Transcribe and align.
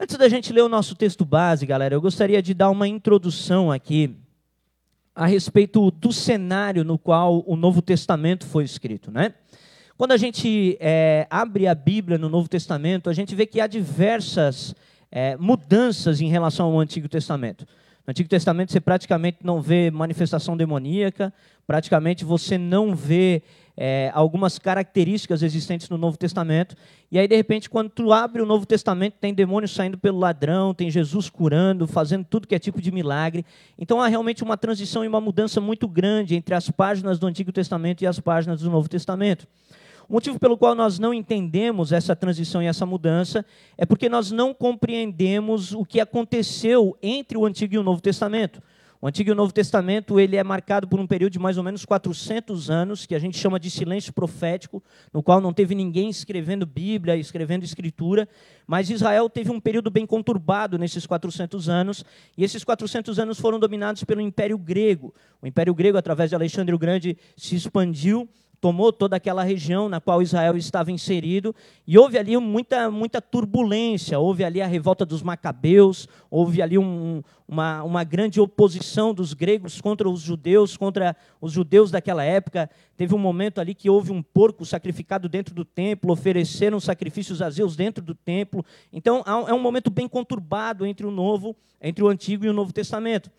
Antes 0.00 0.16
da 0.16 0.28
gente 0.28 0.52
ler 0.52 0.62
o 0.62 0.68
nosso 0.68 0.94
texto 0.94 1.24
base, 1.24 1.66
galera, 1.66 1.92
eu 1.92 2.00
gostaria 2.00 2.40
de 2.40 2.54
dar 2.54 2.70
uma 2.70 2.86
introdução 2.86 3.72
aqui 3.72 4.14
a 5.12 5.26
respeito 5.26 5.90
do 5.90 6.12
cenário 6.12 6.84
no 6.84 6.96
qual 6.96 7.42
o 7.44 7.56
Novo 7.56 7.82
Testamento 7.82 8.46
foi 8.46 8.62
escrito, 8.62 9.10
né? 9.10 9.34
Quando 9.96 10.12
a 10.12 10.16
gente 10.16 10.78
é, 10.78 11.26
abre 11.28 11.66
a 11.66 11.74
Bíblia 11.74 12.16
no 12.16 12.28
Novo 12.28 12.48
Testamento, 12.48 13.10
a 13.10 13.12
gente 13.12 13.34
vê 13.34 13.44
que 13.44 13.60
há 13.60 13.66
diversas 13.66 14.72
é, 15.10 15.36
mudanças 15.36 16.20
em 16.20 16.28
relação 16.28 16.66
ao 16.66 16.78
Antigo 16.78 17.08
Testamento. 17.08 17.66
No 18.06 18.12
Antigo 18.12 18.28
Testamento 18.28 18.70
você 18.70 18.80
praticamente 18.80 19.38
não 19.42 19.60
vê 19.60 19.90
manifestação 19.90 20.56
demoníaca, 20.56 21.34
praticamente 21.66 22.24
você 22.24 22.56
não 22.56 22.94
vê 22.94 23.42
é, 23.80 24.10
algumas 24.12 24.58
características 24.58 25.40
existentes 25.40 25.88
no 25.88 25.96
Novo 25.96 26.18
Testamento. 26.18 26.74
E 27.12 27.18
aí, 27.18 27.28
de 27.28 27.36
repente, 27.36 27.70
quando 27.70 27.88
tu 27.88 28.12
abre 28.12 28.42
o 28.42 28.46
Novo 28.46 28.66
Testamento, 28.66 29.14
tem 29.20 29.32
demônio 29.32 29.68
saindo 29.68 29.96
pelo 29.96 30.18
ladrão, 30.18 30.74
tem 30.74 30.90
Jesus 30.90 31.30
curando, 31.30 31.86
fazendo 31.86 32.24
tudo 32.24 32.48
que 32.48 32.56
é 32.56 32.58
tipo 32.58 32.82
de 32.82 32.90
milagre. 32.90 33.46
Então 33.78 34.00
há 34.02 34.08
realmente 34.08 34.42
uma 34.42 34.56
transição 34.56 35.04
e 35.04 35.08
uma 35.08 35.20
mudança 35.20 35.60
muito 35.60 35.86
grande 35.86 36.34
entre 36.34 36.56
as 36.56 36.68
páginas 36.68 37.20
do 37.20 37.28
Antigo 37.28 37.52
Testamento 37.52 38.02
e 38.02 38.06
as 38.08 38.18
páginas 38.18 38.62
do 38.62 38.68
Novo 38.68 38.88
Testamento. 38.88 39.46
O 40.08 40.14
motivo 40.14 40.40
pelo 40.40 40.58
qual 40.58 40.74
nós 40.74 40.98
não 40.98 41.14
entendemos 41.14 41.92
essa 41.92 42.16
transição 42.16 42.60
e 42.60 42.66
essa 42.66 42.84
mudança 42.84 43.46
é 43.76 43.86
porque 43.86 44.08
nós 44.08 44.32
não 44.32 44.52
compreendemos 44.52 45.72
o 45.72 45.84
que 45.84 46.00
aconteceu 46.00 46.96
entre 47.00 47.38
o 47.38 47.46
Antigo 47.46 47.74
e 47.74 47.78
o 47.78 47.82
Novo 47.84 48.00
Testamento. 48.00 48.60
O 49.00 49.06
Antigo 49.06 49.30
e 49.30 49.32
o 49.32 49.34
Novo 49.36 49.52
Testamento 49.52 50.18
ele 50.18 50.34
é 50.34 50.42
marcado 50.42 50.88
por 50.88 50.98
um 50.98 51.06
período 51.06 51.32
de 51.32 51.38
mais 51.38 51.56
ou 51.56 51.62
menos 51.62 51.84
400 51.84 52.68
anos, 52.68 53.06
que 53.06 53.14
a 53.14 53.18
gente 53.20 53.38
chama 53.38 53.60
de 53.60 53.70
silêncio 53.70 54.12
profético, 54.12 54.82
no 55.14 55.22
qual 55.22 55.40
não 55.40 55.52
teve 55.52 55.72
ninguém 55.72 56.10
escrevendo 56.10 56.66
Bíblia, 56.66 57.14
escrevendo 57.16 57.64
Escritura, 57.64 58.28
mas 58.66 58.90
Israel 58.90 59.30
teve 59.30 59.52
um 59.52 59.60
período 59.60 59.88
bem 59.88 60.04
conturbado 60.04 60.76
nesses 60.76 61.06
400 61.06 61.68
anos, 61.68 62.04
e 62.36 62.42
esses 62.42 62.64
400 62.64 63.20
anos 63.20 63.38
foram 63.38 63.60
dominados 63.60 64.02
pelo 64.02 64.20
Império 64.20 64.58
Grego. 64.58 65.14
O 65.40 65.46
Império 65.46 65.72
Grego, 65.72 65.96
através 65.96 66.30
de 66.30 66.34
Alexandre 66.34 66.74
o 66.74 66.78
Grande, 66.78 67.16
se 67.36 67.54
expandiu 67.54 68.28
tomou 68.60 68.92
toda 68.92 69.16
aquela 69.16 69.42
região 69.42 69.88
na 69.88 70.00
qual 70.00 70.20
Israel 70.20 70.56
estava 70.56 70.90
inserido, 70.90 71.54
e 71.86 71.96
houve 71.96 72.18
ali 72.18 72.36
muita, 72.36 72.90
muita 72.90 73.20
turbulência, 73.20 74.18
houve 74.18 74.44
ali 74.44 74.60
a 74.60 74.66
revolta 74.66 75.06
dos 75.06 75.22
macabeus, 75.22 76.08
houve 76.30 76.60
ali 76.60 76.76
um, 76.76 77.22
uma, 77.46 77.82
uma 77.84 78.04
grande 78.04 78.40
oposição 78.40 79.14
dos 79.14 79.32
gregos 79.32 79.80
contra 79.80 80.08
os 80.08 80.20
judeus, 80.20 80.76
contra 80.76 81.16
os 81.40 81.52
judeus 81.52 81.90
daquela 81.90 82.24
época. 82.24 82.68
Teve 82.96 83.14
um 83.14 83.18
momento 83.18 83.60
ali 83.60 83.74
que 83.74 83.88
houve 83.88 84.12
um 84.12 84.22
porco 84.22 84.64
sacrificado 84.66 85.28
dentro 85.28 85.54
do 85.54 85.64
templo, 85.64 86.12
ofereceram 86.12 86.80
sacrifícios 86.80 87.40
a 87.40 87.48
Zeus 87.48 87.76
dentro 87.76 88.04
do 88.04 88.14
templo. 88.14 88.64
Então 88.92 89.22
é 89.46 89.52
um 89.54 89.60
momento 89.60 89.90
bem 89.90 90.08
conturbado 90.08 90.84
entre 90.84 91.06
o 91.06 91.10
Novo, 91.10 91.56
entre 91.80 92.02
o 92.02 92.08
Antigo 92.08 92.44
e 92.44 92.48
o 92.48 92.52
Novo 92.52 92.72
Testamento. 92.72 93.30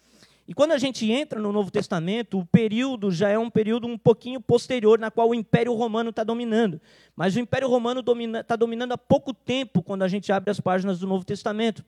E 0.50 0.54
quando 0.56 0.72
a 0.72 0.80
gente 0.80 1.12
entra 1.12 1.40
no 1.40 1.54
Novo 1.54 1.70
Testamento, 1.70 2.40
o 2.40 2.44
período 2.44 3.12
já 3.12 3.30
é 3.30 3.38
um 3.38 3.52
período 3.52 3.86
um 3.86 3.96
pouquinho 3.96 4.42
posterior, 4.42 4.98
na 4.98 5.12
qual 5.12 5.30
o 5.30 5.36
Império 5.36 5.76
Romano 5.76 6.10
está 6.10 6.24
dominando. 6.24 6.82
Mas 7.16 7.36
o 7.36 7.40
Império 7.40 7.68
Romano 7.68 8.00
está 8.00 8.12
domina, 8.12 8.46
dominando 8.58 8.94
há 8.94 8.98
pouco 8.98 9.32
tempo, 9.32 9.84
quando 9.84 10.02
a 10.02 10.08
gente 10.08 10.32
abre 10.32 10.50
as 10.50 10.60
páginas 10.60 10.98
do 10.98 11.06
Novo 11.06 11.24
Testamento. 11.24 11.86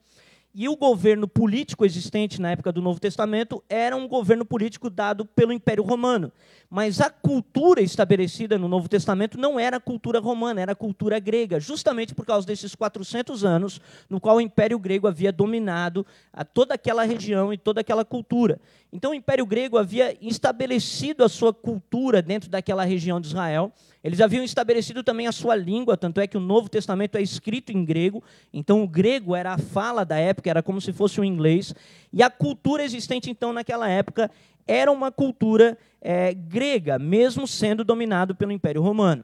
E 0.54 0.68
o 0.68 0.76
governo 0.76 1.30
político 1.30 1.86
existente 1.86 2.42
na 2.42 2.52
época 2.52 2.74
do 2.74 2.82
Novo 2.82 3.00
Testamento 3.00 3.64
era 3.70 3.96
um 3.96 4.06
governo 4.06 4.44
político 4.44 4.90
dado 4.90 5.24
pelo 5.24 5.54
Império 5.54 5.82
Romano. 5.82 6.30
Mas 6.70 7.00
a 7.00 7.10
cultura 7.10 7.82
estabelecida 7.82 8.58
no 8.58 8.68
Novo 8.68 8.90
Testamento 8.90 9.38
não 9.38 9.58
era 9.58 9.78
a 9.78 9.80
cultura 9.80 10.20
romana, 10.20 10.60
era 10.60 10.74
a 10.74 10.76
cultura 10.76 11.20
grega, 11.20 11.58
justamente 11.58 12.14
por 12.14 12.26
causa 12.26 12.46
desses 12.46 12.76
400 12.76 13.46
anos 13.46 13.80
no 14.10 14.20
qual 14.20 14.38
o 14.38 14.42
Império 14.42 14.78
Grego 14.78 15.08
havia 15.08 15.32
dominado 15.32 16.06
toda 16.54 16.74
aquela 16.74 17.04
região 17.04 17.54
e 17.54 17.58
toda 17.58 17.80
aquela 17.80 18.04
cultura. 18.04 18.60
Então 18.92 19.12
o 19.12 19.16
Império 19.16 19.46
Grego 19.46 19.78
havia 19.78 20.18
estabelecido 20.22 21.24
a 21.24 21.30
sua 21.30 21.54
cultura 21.54 22.22
dentro 22.22 22.50
daquela 22.50 22.84
região 22.84 23.22
de 23.22 23.28
Israel 23.28 23.72
eles 24.04 24.20
haviam 24.20 24.44
estabelecido 24.44 25.04
também 25.04 25.28
a 25.28 25.32
sua 25.32 25.56
língua, 25.56 25.96
tanto 25.96 26.20
é 26.20 26.28
que 26.28 26.38
o 26.38 26.42
Novo 26.42 26.68
Testamento 26.68 27.18
é 27.18 27.22
escrito 27.22 27.72
em 27.72 27.86
grego, 27.86 28.24
então 28.52 28.84
o 28.84 28.88
grego 28.88 29.36
era 29.36 29.54
a 29.54 29.58
fala 29.58 30.04
da 30.04 30.18
época, 30.18 30.50
era 30.50 30.64
como 30.64 30.82
se 30.82 30.92
fosse 30.92 31.22
o 31.22 31.24
inglês, 31.24 31.74
e 32.12 32.24
a 32.24 32.30
cultura 32.30 32.84
existente 32.84 33.30
então 33.30 33.54
naquela 33.54 33.88
época 33.88 34.32
era 34.68 34.92
uma 34.92 35.12
cultura 35.12 35.78
é, 36.02 36.34
grega, 36.34 36.98
mesmo 36.98 37.48
sendo 37.48 37.84
dominado 37.84 38.36
pelo 38.36 38.52
Império 38.52 38.82
Romano. 38.82 39.24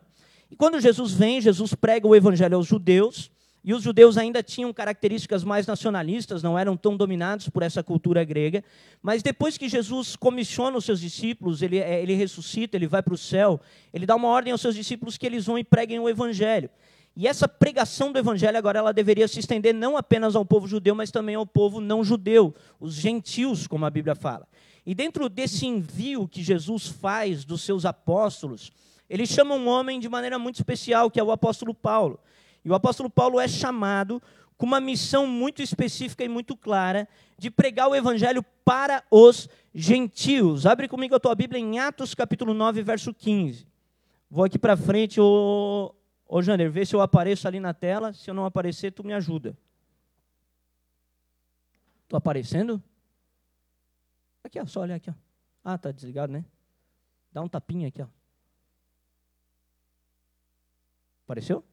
E 0.50 0.56
quando 0.56 0.80
Jesus 0.80 1.14
vem, 1.14 1.42
Jesus 1.42 1.74
prega 1.74 2.08
o 2.08 2.16
evangelho 2.16 2.56
aos 2.56 2.68
judeus, 2.68 3.32
e 3.68 3.74
os 3.74 3.84
judeus 3.84 4.18
ainda 4.18 4.42
tinham 4.42 4.72
características 4.72 5.44
mais 5.44 5.68
nacionalistas, 5.68 6.42
não 6.42 6.58
eram 6.58 6.78
tão 6.78 6.96
dominados 6.96 7.50
por 7.50 7.62
essa 7.62 7.84
cultura 7.84 8.24
grega. 8.24 8.64
Mas 9.02 9.22
depois 9.22 9.58
que 9.58 9.68
Jesus 9.68 10.16
comissiona 10.16 10.78
os 10.78 10.86
seus 10.86 11.02
discípulos, 11.02 11.62
ele, 11.62 11.78
é, 11.78 12.02
ele 12.02 12.14
ressuscita, 12.14 12.78
ele 12.78 12.88
vai 12.88 13.04
para 13.04 13.14
o 13.14 13.18
céu, 13.18 13.60
ele 13.94 14.06
dá 14.06 14.16
uma 14.16 14.30
ordem 14.30 14.54
aos 14.54 14.62
seus 14.62 14.74
discípulos 14.74 15.18
que 15.18 15.26
eles 15.26 15.48
vão 15.48 15.60
e 15.60 15.66
preguem 15.66 16.00
o 16.00 16.08
evangelho. 16.08 16.70
E 17.14 17.28
essa 17.28 17.46
pregação 17.46 18.14
do 18.14 18.18
evangelho 18.18 18.58
agora 18.58 18.80
ela 18.80 18.94
deveria 18.94 19.28
se 19.28 19.42
estender 19.42 19.74
não 19.74 19.98
apenas 19.98 20.34
ao 20.34 20.46
povo 20.46 20.66
judeu, 20.66 20.96
mas 20.96 21.12
também 21.12 21.36
ao 21.36 21.46
povo 21.46 21.82
não 21.82 22.06
judeu, 22.06 22.56
os 22.80 22.94
gentios, 22.94 23.68
como 23.68 23.86
a 23.86 23.90
Bíblia 23.90 24.16
fala. 24.16 24.48
E 24.86 24.96
dentro 24.96 25.28
desse 25.28 25.68
envio 25.68 26.26
que 26.26 26.42
Jesus 26.42 26.88
faz 26.88 27.44
dos 27.44 27.64
seus 27.64 27.84
apóstolos, 27.84 28.72
ele 29.10 29.28
chama 29.28 29.56
um 29.56 29.68
homem 29.68 30.00
de 30.00 30.08
maneira 30.08 30.40
muito 30.40 30.56
especial, 30.56 31.12
que 31.12 31.20
é 31.20 31.24
o 31.24 31.32
apóstolo 31.32 31.74
Paulo. 31.74 32.18
E 32.64 32.70
o 32.70 32.76
apóstolo 32.76 33.10
Paulo 33.10 33.40
é 33.40 33.48
chamado 33.48 34.22
com 34.58 34.66
uma 34.66 34.82
missão 34.82 35.28
muito 35.28 35.62
específica 35.62 36.24
e 36.24 36.30
muito 36.30 36.56
clara 36.56 37.08
de 37.38 37.52
pregar 37.52 37.88
o 37.88 37.96
evangelho 37.96 38.44
para 38.66 39.04
os 39.12 39.48
gentios. 39.74 40.66
Abre 40.66 40.88
comigo 40.88 41.16
a 41.16 41.20
tua 41.20 41.36
Bíblia 41.36 41.60
em 41.60 41.80
Atos 41.80 42.16
capítulo 42.16 42.54
9, 42.54 42.82
verso 42.82 43.14
15. 43.14 43.68
Vou 44.30 44.44
aqui 44.44 44.58
para 44.58 44.76
frente, 44.76 45.22
ô, 45.22 45.94
ô 46.28 46.42
Jander, 46.42 46.72
vê 46.72 46.86
se 46.86 46.96
eu 46.96 47.02
apareço 47.02 47.48
ali 47.48 47.60
na 47.60 47.74
tela. 47.74 48.12
Se 48.14 48.30
eu 48.30 48.34
não 48.34 48.46
aparecer, 48.46 48.92
tu 48.92 49.04
me 49.04 49.14
ajuda. 49.14 49.56
Estou 52.04 52.18
aparecendo? 52.18 52.82
Aqui, 54.44 54.60
ó, 54.60 54.66
só 54.66 54.82
olha 54.82 54.96
aqui. 54.96 55.10
Ó. 55.10 55.14
Ah, 55.64 55.78
tá 55.78 55.92
desligado, 55.92 56.32
né? 56.32 56.44
Dá 57.32 57.42
um 57.42 57.48
tapinha 57.50 57.90
aqui, 57.90 58.02
ó. 58.02 58.08
Apareceu? 61.26 61.64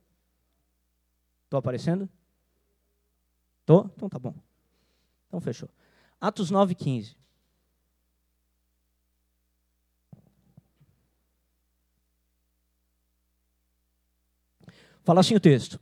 Estou 1.55 1.61
aparecendo? 1.61 2.09
Estou? 3.61 3.89
Então 3.95 4.09
tá 4.09 4.19
bom. 4.19 4.35
Então 5.29 5.41
fechou. 5.41 5.69
Atos 6.21 6.51
9, 6.51 6.75
15. 6.75 7.17
Fala 15.05 15.21
assim 15.21 15.37
o 15.37 15.41
texto. 15.41 15.79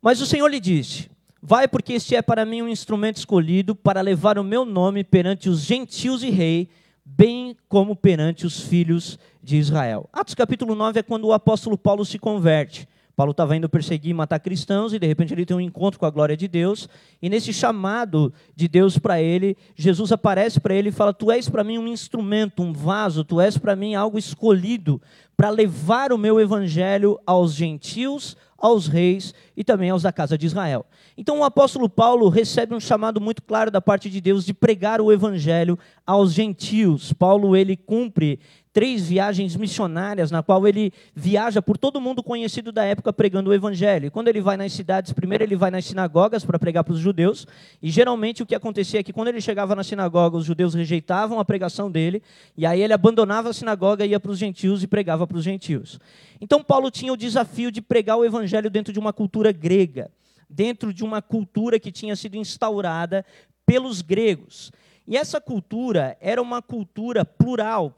Mas 0.00 0.20
o 0.20 0.26
Senhor 0.26 0.46
lhe 0.46 0.60
disse: 0.60 1.10
Vai, 1.42 1.66
porque 1.66 1.94
este 1.94 2.14
é 2.14 2.22
para 2.22 2.44
mim 2.44 2.62
um 2.62 2.68
instrumento 2.68 3.16
escolhido 3.16 3.74
para 3.74 4.00
levar 4.00 4.38
o 4.38 4.44
meu 4.44 4.64
nome 4.64 5.02
perante 5.02 5.48
os 5.48 5.62
gentios 5.62 6.22
e 6.22 6.30
rei, 6.30 6.68
bem 7.04 7.56
como 7.68 7.96
perante 7.96 8.46
os 8.46 8.60
filhos 8.60 9.18
de 9.42 9.56
Israel. 9.56 10.08
Atos 10.12 10.36
capítulo 10.36 10.76
9 10.76 11.00
é 11.00 11.02
quando 11.02 11.24
o 11.24 11.32
apóstolo 11.32 11.76
Paulo 11.76 12.04
se 12.04 12.16
converte. 12.16 12.86
Paulo 13.20 13.32
estava 13.32 13.54
indo 13.54 13.68
perseguir 13.68 14.12
e 14.12 14.14
matar 14.14 14.38
cristãos 14.38 14.94
e 14.94 14.98
de 14.98 15.06
repente 15.06 15.34
ele 15.34 15.44
tem 15.44 15.54
um 15.54 15.60
encontro 15.60 16.00
com 16.00 16.06
a 16.06 16.10
glória 16.10 16.34
de 16.34 16.48
Deus. 16.48 16.88
E 17.20 17.28
nesse 17.28 17.52
chamado 17.52 18.32
de 18.56 18.66
Deus 18.66 18.96
para 18.96 19.20
ele, 19.20 19.58
Jesus 19.76 20.10
aparece 20.10 20.58
para 20.58 20.74
ele 20.74 20.88
e 20.88 20.92
fala: 20.92 21.12
Tu 21.12 21.30
és 21.30 21.46
para 21.46 21.62
mim 21.62 21.76
um 21.76 21.86
instrumento, 21.86 22.62
um 22.62 22.72
vaso, 22.72 23.22
tu 23.22 23.38
és 23.38 23.58
para 23.58 23.76
mim 23.76 23.94
algo 23.94 24.16
escolhido 24.16 25.02
para 25.36 25.50
levar 25.50 26.14
o 26.14 26.18
meu 26.18 26.40
evangelho 26.40 27.20
aos 27.26 27.52
gentios, 27.54 28.38
aos 28.56 28.86
reis 28.86 29.34
e 29.56 29.64
também 29.64 29.90
aos 29.90 30.02
da 30.02 30.12
casa 30.12 30.36
de 30.36 30.46
Israel. 30.46 30.86
Então 31.16 31.40
o 31.40 31.44
apóstolo 31.44 31.88
Paulo 31.88 32.28
recebe 32.28 32.74
um 32.74 32.80
chamado 32.80 33.20
muito 33.20 33.42
claro 33.42 33.70
da 33.70 33.80
parte 33.80 34.08
de 34.08 34.20
Deus 34.20 34.44
de 34.44 34.54
pregar 34.54 35.00
o 35.00 35.12
evangelho 35.12 35.78
aos 36.06 36.32
gentios. 36.32 37.12
Paulo 37.12 37.56
ele 37.56 37.76
cumpre 37.76 38.38
três 38.72 39.08
viagens 39.08 39.56
missionárias, 39.56 40.30
na 40.30 40.42
qual 40.42 40.66
ele 40.66 40.92
viaja 41.14 41.60
por 41.60 41.76
todo 41.76 42.00
mundo 42.00 42.22
conhecido 42.22 42.70
da 42.70 42.84
época 42.84 43.12
pregando 43.12 43.50
o 43.50 43.54
evangelho. 43.54 44.06
E 44.06 44.10
quando 44.10 44.28
ele 44.28 44.40
vai 44.40 44.56
nas 44.56 44.72
cidades, 44.72 45.12
primeiro 45.12 45.42
ele 45.42 45.56
vai 45.56 45.70
nas 45.70 45.84
sinagogas 45.84 46.44
para 46.44 46.58
pregar 46.58 46.84
para 46.84 46.92
os 46.92 47.00
judeus, 47.00 47.46
e 47.82 47.90
geralmente 47.90 48.42
o 48.42 48.46
que 48.46 48.54
acontecia 48.54 49.00
é 49.00 49.02
que 49.02 49.12
quando 49.12 49.28
ele 49.28 49.40
chegava 49.40 49.74
na 49.74 49.82
sinagoga, 49.82 50.36
os 50.36 50.44
judeus 50.44 50.74
rejeitavam 50.74 51.40
a 51.40 51.44
pregação 51.44 51.90
dele, 51.90 52.22
e 52.56 52.64
aí 52.64 52.80
ele 52.80 52.92
abandonava 52.92 53.50
a 53.50 53.52
sinagoga, 53.52 54.06
ia 54.06 54.20
para 54.20 54.30
os 54.30 54.38
gentios 54.38 54.82
e 54.82 54.86
pregava 54.86 55.26
para 55.26 55.36
os 55.36 55.44
gentios. 55.44 55.98
Então 56.40 56.62
Paulo 56.62 56.90
tinha 56.90 57.12
o 57.12 57.16
desafio 57.16 57.72
de 57.72 57.82
pregar 57.82 58.16
o 58.16 58.24
evangelho 58.24 58.70
dentro 58.70 58.92
de 58.92 58.98
uma 58.98 59.12
cultura 59.12 59.50
grega, 59.50 60.10
dentro 60.48 60.94
de 60.94 61.04
uma 61.04 61.20
cultura 61.20 61.78
que 61.78 61.90
tinha 61.92 62.14
sido 62.14 62.36
instaurada 62.36 63.24
pelos 63.66 64.02
gregos. 64.02 64.72
E 65.06 65.16
essa 65.16 65.40
cultura 65.40 66.16
era 66.20 66.40
uma 66.40 66.62
cultura 66.62 67.24
plural, 67.24 67.92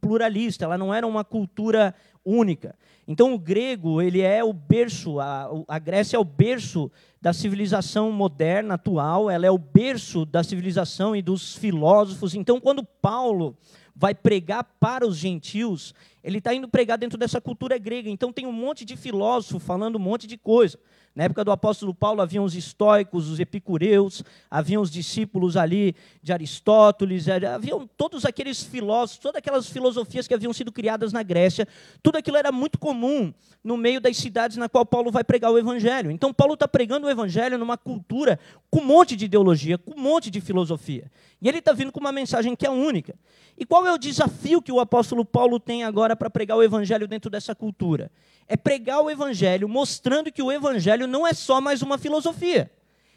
pluralista, 0.00 0.64
ela 0.64 0.78
não 0.78 0.92
era 0.94 1.06
uma 1.06 1.24
cultura 1.24 1.94
única. 2.24 2.74
Então 3.06 3.34
o 3.34 3.38
grego, 3.38 4.00
ele 4.00 4.20
é 4.20 4.44
o 4.44 4.52
berço, 4.52 5.18
a, 5.18 5.50
a 5.66 5.78
Grécia 5.78 6.16
é 6.16 6.20
o 6.20 6.24
berço 6.24 6.90
da 7.20 7.32
civilização 7.32 8.12
moderna 8.12 8.74
atual, 8.74 9.28
ela 9.28 9.46
é 9.46 9.50
o 9.50 9.58
berço 9.58 10.24
da 10.24 10.44
civilização 10.44 11.16
e 11.16 11.22
dos 11.22 11.56
filósofos. 11.56 12.34
Então 12.34 12.60
quando 12.60 12.84
Paulo 12.84 13.56
vai 13.94 14.14
pregar 14.14 14.64
para 14.78 15.06
os 15.06 15.16
gentios, 15.16 15.94
ele 16.22 16.38
está 16.38 16.54
indo 16.54 16.68
pregar 16.68 16.96
dentro 16.96 17.18
dessa 17.18 17.40
cultura 17.40 17.76
grega. 17.78 18.08
Então 18.08 18.32
tem 18.32 18.46
um 18.46 18.52
monte 18.52 18.84
de 18.84 18.96
filósofo 18.96 19.58
falando 19.58 19.96
um 19.96 20.00
monte 20.00 20.26
de 20.26 20.36
coisa. 20.36 20.78
Na 21.14 21.24
época 21.24 21.44
do 21.44 21.50
apóstolo 21.50 21.92
Paulo 21.92 22.22
haviam 22.22 22.42
os 22.42 22.54
estoicos, 22.54 23.28
os 23.28 23.38
epicureus, 23.38 24.22
haviam 24.50 24.80
os 24.80 24.90
discípulos 24.90 25.58
ali 25.58 25.94
de 26.22 26.32
Aristóteles, 26.32 27.28
haviam 27.28 27.86
todos 27.98 28.24
aqueles 28.24 28.62
filósofos, 28.62 29.18
todas 29.18 29.38
aquelas 29.38 29.68
filosofias 29.68 30.26
que 30.26 30.32
haviam 30.32 30.54
sido 30.54 30.72
criadas 30.72 31.12
na 31.12 31.22
Grécia. 31.22 31.68
Tudo 32.02 32.16
aquilo 32.16 32.38
era 32.38 32.50
muito 32.50 32.78
comum 32.78 33.32
no 33.62 33.76
meio 33.76 34.00
das 34.00 34.16
cidades 34.16 34.56
na 34.56 34.70
qual 34.70 34.86
Paulo 34.86 35.10
vai 35.10 35.22
pregar 35.22 35.52
o 35.52 35.58
evangelho. 35.58 36.10
Então 36.10 36.32
Paulo 36.32 36.54
está 36.54 36.66
pregando 36.66 37.06
o 37.06 37.10
evangelho 37.10 37.58
numa 37.58 37.76
cultura 37.76 38.38
com 38.70 38.80
um 38.80 38.84
monte 38.84 39.14
de 39.14 39.26
ideologia, 39.26 39.76
com 39.76 39.92
um 39.92 40.02
monte 40.02 40.30
de 40.30 40.40
filosofia. 40.40 41.10
E 41.42 41.48
ele 41.48 41.58
está 41.58 41.74
vindo 41.74 41.92
com 41.92 42.00
uma 42.00 42.12
mensagem 42.12 42.56
que 42.56 42.66
é 42.66 42.70
única. 42.70 43.14
E 43.58 43.66
qual 43.66 43.86
é 43.86 43.92
o 43.92 43.98
desafio 43.98 44.62
que 44.62 44.72
o 44.72 44.80
apóstolo 44.80 45.24
Paulo 45.24 45.60
tem 45.60 45.84
agora 45.84 46.11
para 46.14 46.30
pregar 46.30 46.56
o 46.56 46.62
evangelho 46.62 47.08
dentro 47.08 47.30
dessa 47.30 47.54
cultura? 47.54 48.10
é 48.48 48.56
pregar 48.56 49.00
o 49.00 49.10
evangelho, 49.10 49.68
mostrando 49.68 50.32
que 50.32 50.42
o 50.42 50.52
evangelho 50.52 51.06
não 51.06 51.26
é 51.26 51.32
só 51.32 51.60
mais 51.60 51.82
uma 51.82 51.98
filosofia. 51.98 52.70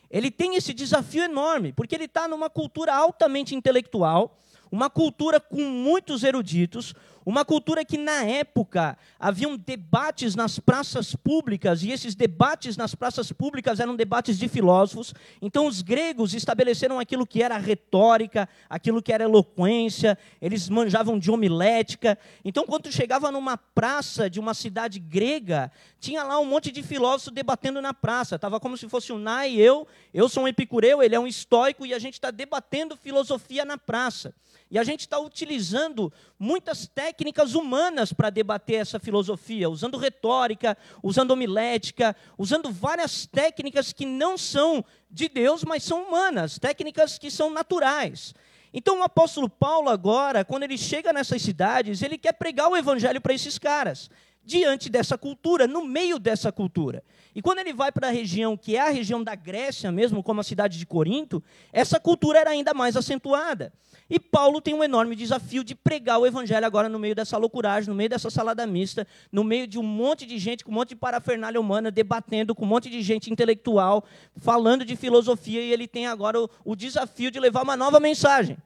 Ele 0.09 0.31
tem 0.31 0.55
esse 0.55 0.73
desafio 0.73 1.23
enorme, 1.23 1.73
porque 1.73 1.95
ele 1.95 2.05
está 2.05 2.27
numa 2.27 2.49
cultura 2.49 2.93
altamente 2.93 3.55
intelectual, 3.55 4.39
uma 4.71 4.89
cultura 4.89 5.39
com 5.39 5.61
muitos 5.61 6.23
eruditos, 6.23 6.93
uma 7.25 7.43
cultura 7.43 7.83
que, 7.83 7.97
na 7.97 8.23
época, 8.23 8.95
haviam 9.19 9.57
debates 9.57 10.35
nas 10.35 10.59
praças 10.59 11.15
públicas, 11.15 11.81
e 11.81 11.89
esses 11.89 12.13
debates 12.13 12.77
nas 12.77 12.93
praças 12.93 13.31
públicas 13.31 13.79
eram 13.79 13.95
debates 13.95 14.37
de 14.37 14.47
filósofos. 14.47 15.13
Então, 15.41 15.65
os 15.65 15.81
gregos 15.81 16.35
estabeleceram 16.35 16.99
aquilo 16.99 17.25
que 17.25 17.41
era 17.41 17.57
retórica, 17.57 18.47
aquilo 18.69 19.01
que 19.01 19.11
era 19.11 19.23
eloquência, 19.23 20.17
eles 20.39 20.69
manjavam 20.69 21.17
de 21.17 21.31
homilética. 21.31 22.15
Então, 22.43 22.65
quando 22.67 22.91
chegava 22.91 23.31
numa 23.31 23.57
praça 23.57 24.29
de 24.29 24.39
uma 24.39 24.53
cidade 24.53 24.99
grega, 24.99 25.71
tinha 25.99 26.23
lá 26.23 26.39
um 26.39 26.45
monte 26.45 26.71
de 26.71 26.83
filósofos 26.83 27.33
debatendo 27.33 27.81
na 27.81 27.93
praça. 27.93 28.35
Estava 28.35 28.59
como 28.59 28.77
se 28.77 28.87
fosse 28.87 29.11
o 29.11 29.17
Nai 29.17 29.53
e 29.53 29.61
eu. 29.61 29.87
Eu 30.13 30.29
sou 30.29 30.43
um 30.43 30.47
epicureu, 30.47 31.01
ele 31.01 31.15
é 31.15 31.19
um 31.19 31.25
estoico, 31.25 31.87
e 31.87 31.93
a 31.93 31.99
gente 31.99 32.13
está 32.13 32.29
debatendo 32.29 32.95
filosofia 32.95 33.65
na 33.65 33.79
praça. 33.79 34.31
E 34.69 34.79
a 34.79 34.83
gente 34.83 35.01
está 35.01 35.19
utilizando 35.19 36.11
muitas 36.39 36.87
técnicas 36.87 37.14
humanas 37.55 38.11
para 38.11 38.29
debater 38.29 38.77
essa 38.77 38.99
filosofia, 38.99 39.69
usando 39.69 39.97
retórica, 39.97 40.77
usando 41.01 41.31
homilética, 41.31 42.15
usando 42.37 42.71
várias 42.71 43.25
técnicas 43.25 43.93
que 43.93 44.05
não 44.05 44.37
são 44.37 44.83
de 45.09 45.29
Deus, 45.29 45.63
mas 45.63 45.83
são 45.83 46.03
humanas, 46.03 46.59
técnicas 46.59 47.17
que 47.17 47.29
são 47.29 47.49
naturais. 47.49 48.33
Então 48.73 48.99
o 48.99 49.03
apóstolo 49.03 49.49
Paulo 49.49 49.89
agora, 49.89 50.43
quando 50.43 50.63
ele 50.63 50.77
chega 50.77 51.13
nessas 51.13 51.41
cidades, 51.41 52.01
ele 52.01 52.17
quer 52.17 52.33
pregar 52.33 52.69
o 52.69 52.75
evangelho 52.75 53.21
para 53.21 53.33
esses 53.33 53.57
caras 53.57 54.09
diante 54.43 54.89
dessa 54.89 55.17
cultura, 55.17 55.65
no 55.65 55.83
meio 55.83 56.19
dessa 56.19 56.51
cultura. 56.51 57.03
E 57.35 57.41
quando 57.41 57.59
ele 57.59 57.73
vai 57.73 57.91
para 57.91 58.07
a 58.07 58.11
região 58.11 58.55
que 58.55 58.77
é 58.77 58.79
a 58.79 58.89
região 58.89 59.21
da 59.21 59.35
Grécia 59.35 59.91
mesmo, 59.91 60.23
como 60.23 60.39
a 60.39 60.43
cidade 60.43 60.79
de 60.79 60.85
Corinto, 60.85 61.43
essa 61.73 61.99
cultura 61.99 62.39
era 62.39 62.51
ainda 62.51 62.73
mais 62.73 62.95
acentuada. 62.95 63.73
E 64.09 64.17
Paulo 64.19 64.61
tem 64.61 64.73
um 64.73 64.83
enorme 64.83 65.15
desafio 65.17 65.63
de 65.63 65.75
pregar 65.75 66.17
o 66.19 66.25
evangelho 66.25 66.65
agora 66.65 66.87
no 66.87 66.97
meio 66.97 67.13
dessa 67.13 67.37
loucuragem, 67.37 67.89
no 67.89 67.95
meio 67.95 68.09
dessa 68.09 68.29
salada 68.29 68.65
mista, 68.65 69.05
no 69.31 69.43
meio 69.43 69.67
de 69.67 69.77
um 69.77 69.83
monte 69.83 70.25
de 70.25 70.37
gente, 70.37 70.63
com 70.63 70.71
um 70.71 70.75
monte 70.75 70.89
de 70.89 70.95
parafernália 70.95 71.59
humana, 71.59 71.91
debatendo, 71.91 72.55
com 72.55 72.63
um 72.63 72.67
monte 72.67 72.89
de 72.89 73.01
gente 73.01 73.29
intelectual, 73.29 74.05
falando 74.37 74.85
de 74.85 74.95
filosofia, 74.95 75.59
e 75.59 75.73
ele 75.73 75.87
tem 75.87 76.07
agora 76.07 76.39
o, 76.39 76.49
o 76.63 76.75
desafio 76.75 77.31
de 77.31 77.39
levar 77.39 77.63
uma 77.63 77.75
nova 77.75 77.99
mensagem. 77.99 78.57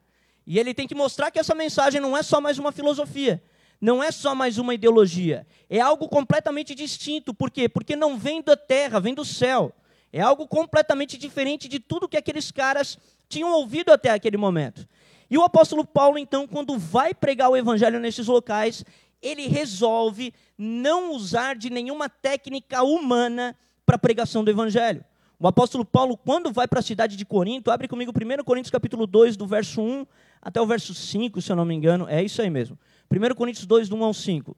E 0.45 0.60
ele 0.60 0.74
tem 0.74 0.88
que 0.88 0.94
mostrar 0.94 1.31
que 1.31 1.39
essa 1.39 1.56
mensagem 1.56 2.01
não 2.01 2.15
é 2.15 2.22
só 2.22 2.42
mais 2.42 2.60
uma 2.60 2.72
filosofia, 2.72 3.42
não 3.79 4.03
é 4.03 4.11
só 4.11 4.35
mais 4.35 4.57
uma 4.57 4.73
ideologia, 4.73 5.47
é 5.69 5.79
algo 5.79 6.07
completamente 6.09 6.75
distinto. 6.75 7.33
Por 7.33 7.49
quê? 7.49 7.69
Porque 7.69 7.95
não 7.95 8.17
vem 8.17 8.41
da 8.41 8.57
terra, 8.57 8.99
vem 8.99 9.13
do 9.13 9.23
céu. 9.23 9.73
É 10.11 10.19
algo 10.21 10.47
completamente 10.47 11.17
diferente 11.17 11.67
de 11.67 11.79
tudo 11.79 12.09
que 12.09 12.17
aqueles 12.17 12.51
caras 12.51 12.97
tinham 13.27 13.51
ouvido 13.53 13.91
até 13.91 14.09
aquele 14.09 14.37
momento. 14.37 14.87
E 15.29 15.37
o 15.37 15.43
apóstolo 15.43 15.85
Paulo, 15.85 16.17
então, 16.17 16.47
quando 16.47 16.77
vai 16.77 17.13
pregar 17.13 17.49
o 17.49 17.55
evangelho 17.55 17.99
nesses 17.99 18.25
locais, 18.25 18.83
ele 19.21 19.47
resolve 19.47 20.33
não 20.57 21.13
usar 21.13 21.55
de 21.55 21.69
nenhuma 21.69 22.09
técnica 22.09 22.81
humana 22.83 23.55
para 23.85 23.95
a 23.95 23.99
pregação 23.99 24.43
do 24.43 24.49
evangelho. 24.49 25.05
O 25.39 25.47
apóstolo 25.47 25.85
Paulo, 25.85 26.17
quando 26.17 26.51
vai 26.51 26.67
para 26.67 26.79
a 26.79 26.83
cidade 26.83 27.15
de 27.15 27.23
Corinto, 27.23 27.71
abre 27.71 27.87
comigo 27.87 28.11
1 28.11 28.43
Coríntios 28.43 28.71
capítulo 28.71 29.05
2, 29.07 29.37
do 29.37 29.47
verso 29.47 29.81
1 29.81 30.05
até 30.41 30.59
o 30.59 30.65
verso 30.65 30.93
5, 30.93 31.41
se 31.41 31.51
eu 31.51 31.55
não 31.55 31.63
me 31.63 31.75
engano. 31.75 32.07
É 32.09 32.21
isso 32.23 32.41
aí 32.41 32.49
mesmo. 32.49 32.77
1 33.11 33.35
Coríntios 33.35 33.65
2, 33.65 33.89
do 33.89 33.95
1 33.95 34.03
ao 34.03 34.13
5. 34.13 34.56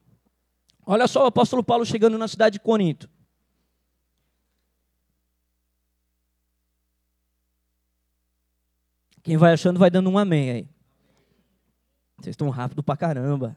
Olha 0.86 1.08
só 1.08 1.24
o 1.24 1.28
apóstolo 1.28 1.64
Paulo 1.64 1.86
chegando 1.86 2.18
na 2.18 2.28
cidade 2.28 2.54
de 2.54 2.60
Corinto. 2.60 3.10
Quem 9.24 9.38
vai 9.38 9.54
achando 9.54 9.80
vai 9.80 9.90
dando 9.90 10.10
um 10.10 10.18
amém 10.18 10.50
aí. 10.50 10.70
Vocês 12.18 12.34
estão 12.34 12.50
rápido 12.50 12.84
pra 12.84 12.98
caramba. 12.98 13.56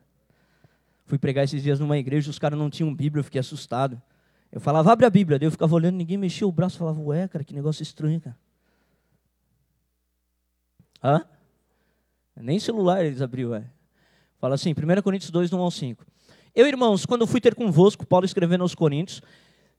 Fui 1.07 1.19
pregar 1.19 1.45
esses 1.45 1.63
dias 1.63 1.81
numa 1.81 1.99
igreja, 1.99 2.31
os 2.31 2.39
caras 2.39 2.59
não 2.59 2.71
tinham 2.71 2.95
Bíblia, 2.95 3.21
eu 3.21 3.25
fiquei 3.25 3.41
assustado. 3.41 4.01
Eu 4.51 4.61
falava, 4.61 4.93
abre 4.93 5.05
a 5.05 5.11
Bíblia. 5.11 5.39
Daí 5.39 5.47
eu 5.47 5.51
ficava 5.51 5.75
olhando, 5.75 5.97
ninguém 5.97 6.17
mexia 6.17 6.47
o 6.47 6.53
braço. 6.53 6.79
Falava, 6.79 7.01
ué, 7.01 7.27
cara, 7.27 7.45
que 7.45 7.53
negócio 7.53 7.83
estranho, 7.83 8.21
cara. 8.21 8.39
Hã? 11.03 11.27
Nem 12.37 12.59
celular 12.59 13.05
eles 13.05 13.21
abriu, 13.21 13.51
ué. 13.51 13.71
Fala 14.45 14.57
assim, 14.57 14.75
1 14.75 15.01
Coríntios 15.01 15.31
2, 15.31 15.55
1 15.55 15.59
ao 15.59 15.71
5. 15.71 16.05
Eu, 16.55 16.67
irmãos, 16.67 17.07
quando 17.07 17.27
fui 17.27 17.41
ter 17.41 17.55
convosco, 17.55 18.05
Paulo 18.05 18.27
escrevendo 18.27 18.61
aos 18.61 18.75
Coríntios, 18.75 19.23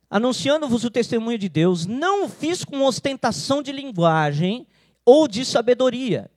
anunciando-vos 0.09 0.83
o 0.83 0.89
testemunho 0.89 1.37
de 1.37 1.47
Deus, 1.47 1.85
não 1.85 2.27
fiz 2.27 2.65
com 2.65 2.83
ostentação 2.83 3.61
de 3.61 3.71
linguagem, 3.71 4.65
ou 5.05 5.27
de 5.27 5.45
sabedoria. 5.45 6.31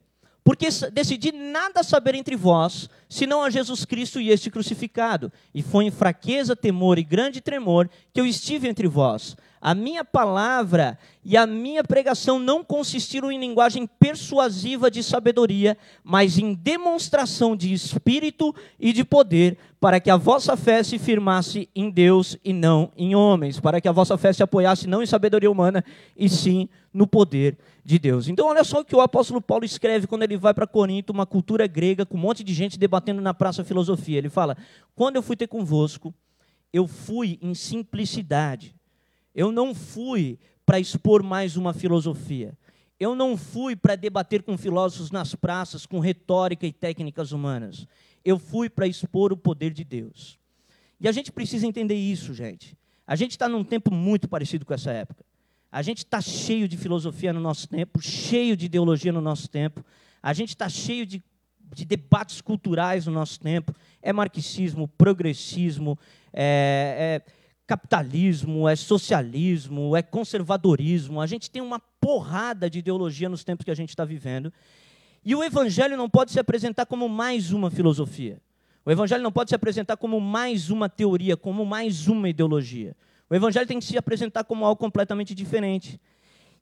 Porque 0.44 0.68
decidi 0.92 1.32
nada 1.32 1.82
saber 1.82 2.14
entre 2.16 2.36
vós, 2.36 2.90
senão 3.08 3.42
a 3.42 3.48
Jesus 3.48 3.86
Cristo 3.86 4.20
e 4.20 4.28
este 4.28 4.50
crucificado. 4.50 5.32
E 5.54 5.62
foi 5.62 5.86
em 5.86 5.90
fraqueza, 5.90 6.54
temor 6.54 6.98
e 6.98 7.04
grande 7.04 7.40
tremor 7.40 7.88
que 8.12 8.20
eu 8.20 8.26
estive 8.26 8.68
entre 8.68 8.86
vós. 8.86 9.38
A 9.60 9.74
minha 9.74 10.04
palavra 10.04 10.98
e 11.24 11.36
a 11.36 11.46
minha 11.46 11.82
pregação 11.82 12.38
não 12.38 12.62
consistiram 12.62 13.30
em 13.30 13.40
linguagem 13.40 13.86
persuasiva 13.86 14.90
de 14.90 15.02
sabedoria, 15.02 15.76
mas 16.02 16.38
em 16.38 16.54
demonstração 16.54 17.56
de 17.56 17.72
espírito 17.72 18.54
e 18.78 18.92
de 18.92 19.04
poder, 19.04 19.58
para 19.80 20.00
que 20.00 20.10
a 20.10 20.16
vossa 20.16 20.56
fé 20.56 20.82
se 20.82 20.98
firmasse 20.98 21.68
em 21.74 21.90
Deus 21.90 22.36
e 22.44 22.52
não 22.52 22.92
em 22.96 23.14
homens, 23.14 23.58
para 23.58 23.80
que 23.80 23.88
a 23.88 23.92
vossa 23.92 24.16
fé 24.16 24.32
se 24.32 24.42
apoiasse 24.42 24.86
não 24.86 25.02
em 25.02 25.06
sabedoria 25.06 25.50
humana, 25.50 25.84
e 26.16 26.28
sim 26.28 26.68
no 26.94 27.06
poder 27.06 27.58
de 27.84 27.98
Deus. 27.98 28.28
Então, 28.28 28.46
olha 28.46 28.64
só 28.64 28.80
o 28.80 28.84
que 28.84 28.94
o 28.94 29.00
apóstolo 29.00 29.40
Paulo 29.40 29.64
escreve 29.64 30.06
quando 30.06 30.22
ele 30.22 30.36
vai 30.36 30.54
para 30.54 30.66
Corinto, 30.66 31.12
uma 31.12 31.26
cultura 31.26 31.66
grega, 31.66 32.06
com 32.06 32.16
um 32.16 32.20
monte 32.20 32.44
de 32.44 32.54
gente 32.54 32.78
debatendo 32.78 33.20
na 33.20 33.34
praça 33.34 33.64
filosofia. 33.64 34.18
Ele 34.18 34.28
fala: 34.28 34.56
Quando 34.94 35.16
eu 35.16 35.22
fui 35.22 35.36
ter 35.36 35.46
convosco, 35.46 36.14
eu 36.72 36.86
fui 36.86 37.38
em 37.42 37.54
simplicidade 37.54 38.77
eu 39.38 39.52
não 39.52 39.72
fui 39.72 40.36
para 40.66 40.80
expor 40.80 41.22
mais 41.22 41.56
uma 41.56 41.72
filosofia. 41.72 42.58
Eu 42.98 43.14
não 43.14 43.36
fui 43.36 43.76
para 43.76 43.94
debater 43.94 44.42
com 44.42 44.58
filósofos 44.58 45.12
nas 45.12 45.32
praças, 45.32 45.86
com 45.86 46.00
retórica 46.00 46.66
e 46.66 46.72
técnicas 46.72 47.30
humanas. 47.30 47.86
Eu 48.24 48.36
fui 48.36 48.68
para 48.68 48.88
expor 48.88 49.32
o 49.32 49.36
poder 49.36 49.70
de 49.70 49.84
Deus. 49.84 50.40
E 51.00 51.06
a 51.06 51.12
gente 51.12 51.30
precisa 51.30 51.68
entender 51.68 51.94
isso, 51.94 52.34
gente. 52.34 52.76
A 53.06 53.14
gente 53.14 53.30
está 53.30 53.48
num 53.48 53.62
tempo 53.62 53.94
muito 53.94 54.28
parecido 54.28 54.66
com 54.66 54.74
essa 54.74 54.90
época. 54.90 55.24
A 55.70 55.82
gente 55.82 55.98
está 55.98 56.20
cheio 56.20 56.66
de 56.66 56.76
filosofia 56.76 57.32
no 57.32 57.38
nosso 57.38 57.68
tempo, 57.68 58.02
cheio 58.02 58.56
de 58.56 58.66
ideologia 58.66 59.12
no 59.12 59.20
nosso 59.20 59.48
tempo. 59.48 59.84
A 60.20 60.32
gente 60.32 60.48
está 60.48 60.68
cheio 60.68 61.06
de, 61.06 61.22
de, 61.76 61.84
debates 61.84 62.40
culturais 62.40 63.06
no 63.06 63.12
nosso 63.12 63.38
tempo. 63.38 63.72
É 64.02 64.12
marxismo, 64.12 64.88
progressismo, 64.88 65.96
é, 66.32 67.22
é 67.24 67.37
capitalismo, 67.68 68.66
é 68.66 68.74
socialismo, 68.74 69.94
é 69.94 70.00
conservadorismo. 70.02 71.20
A 71.20 71.26
gente 71.26 71.50
tem 71.50 71.60
uma 71.60 71.78
porrada 71.78 72.70
de 72.70 72.78
ideologia 72.78 73.28
nos 73.28 73.44
tempos 73.44 73.62
que 73.62 73.70
a 73.70 73.74
gente 73.74 73.90
está 73.90 74.06
vivendo. 74.06 74.50
E 75.22 75.34
o 75.34 75.44
evangelho 75.44 75.94
não 75.94 76.08
pode 76.08 76.32
se 76.32 76.40
apresentar 76.40 76.86
como 76.86 77.06
mais 77.10 77.52
uma 77.52 77.70
filosofia. 77.70 78.40
O 78.86 78.90
evangelho 78.90 79.22
não 79.22 79.30
pode 79.30 79.50
se 79.50 79.54
apresentar 79.54 79.98
como 79.98 80.18
mais 80.18 80.70
uma 80.70 80.88
teoria, 80.88 81.36
como 81.36 81.66
mais 81.66 82.08
uma 82.08 82.30
ideologia. 82.30 82.96
O 83.28 83.34
evangelho 83.34 83.66
tem 83.66 83.78
que 83.78 83.84
se 83.84 83.98
apresentar 83.98 84.44
como 84.44 84.64
algo 84.64 84.80
completamente 84.80 85.34
diferente. 85.34 86.00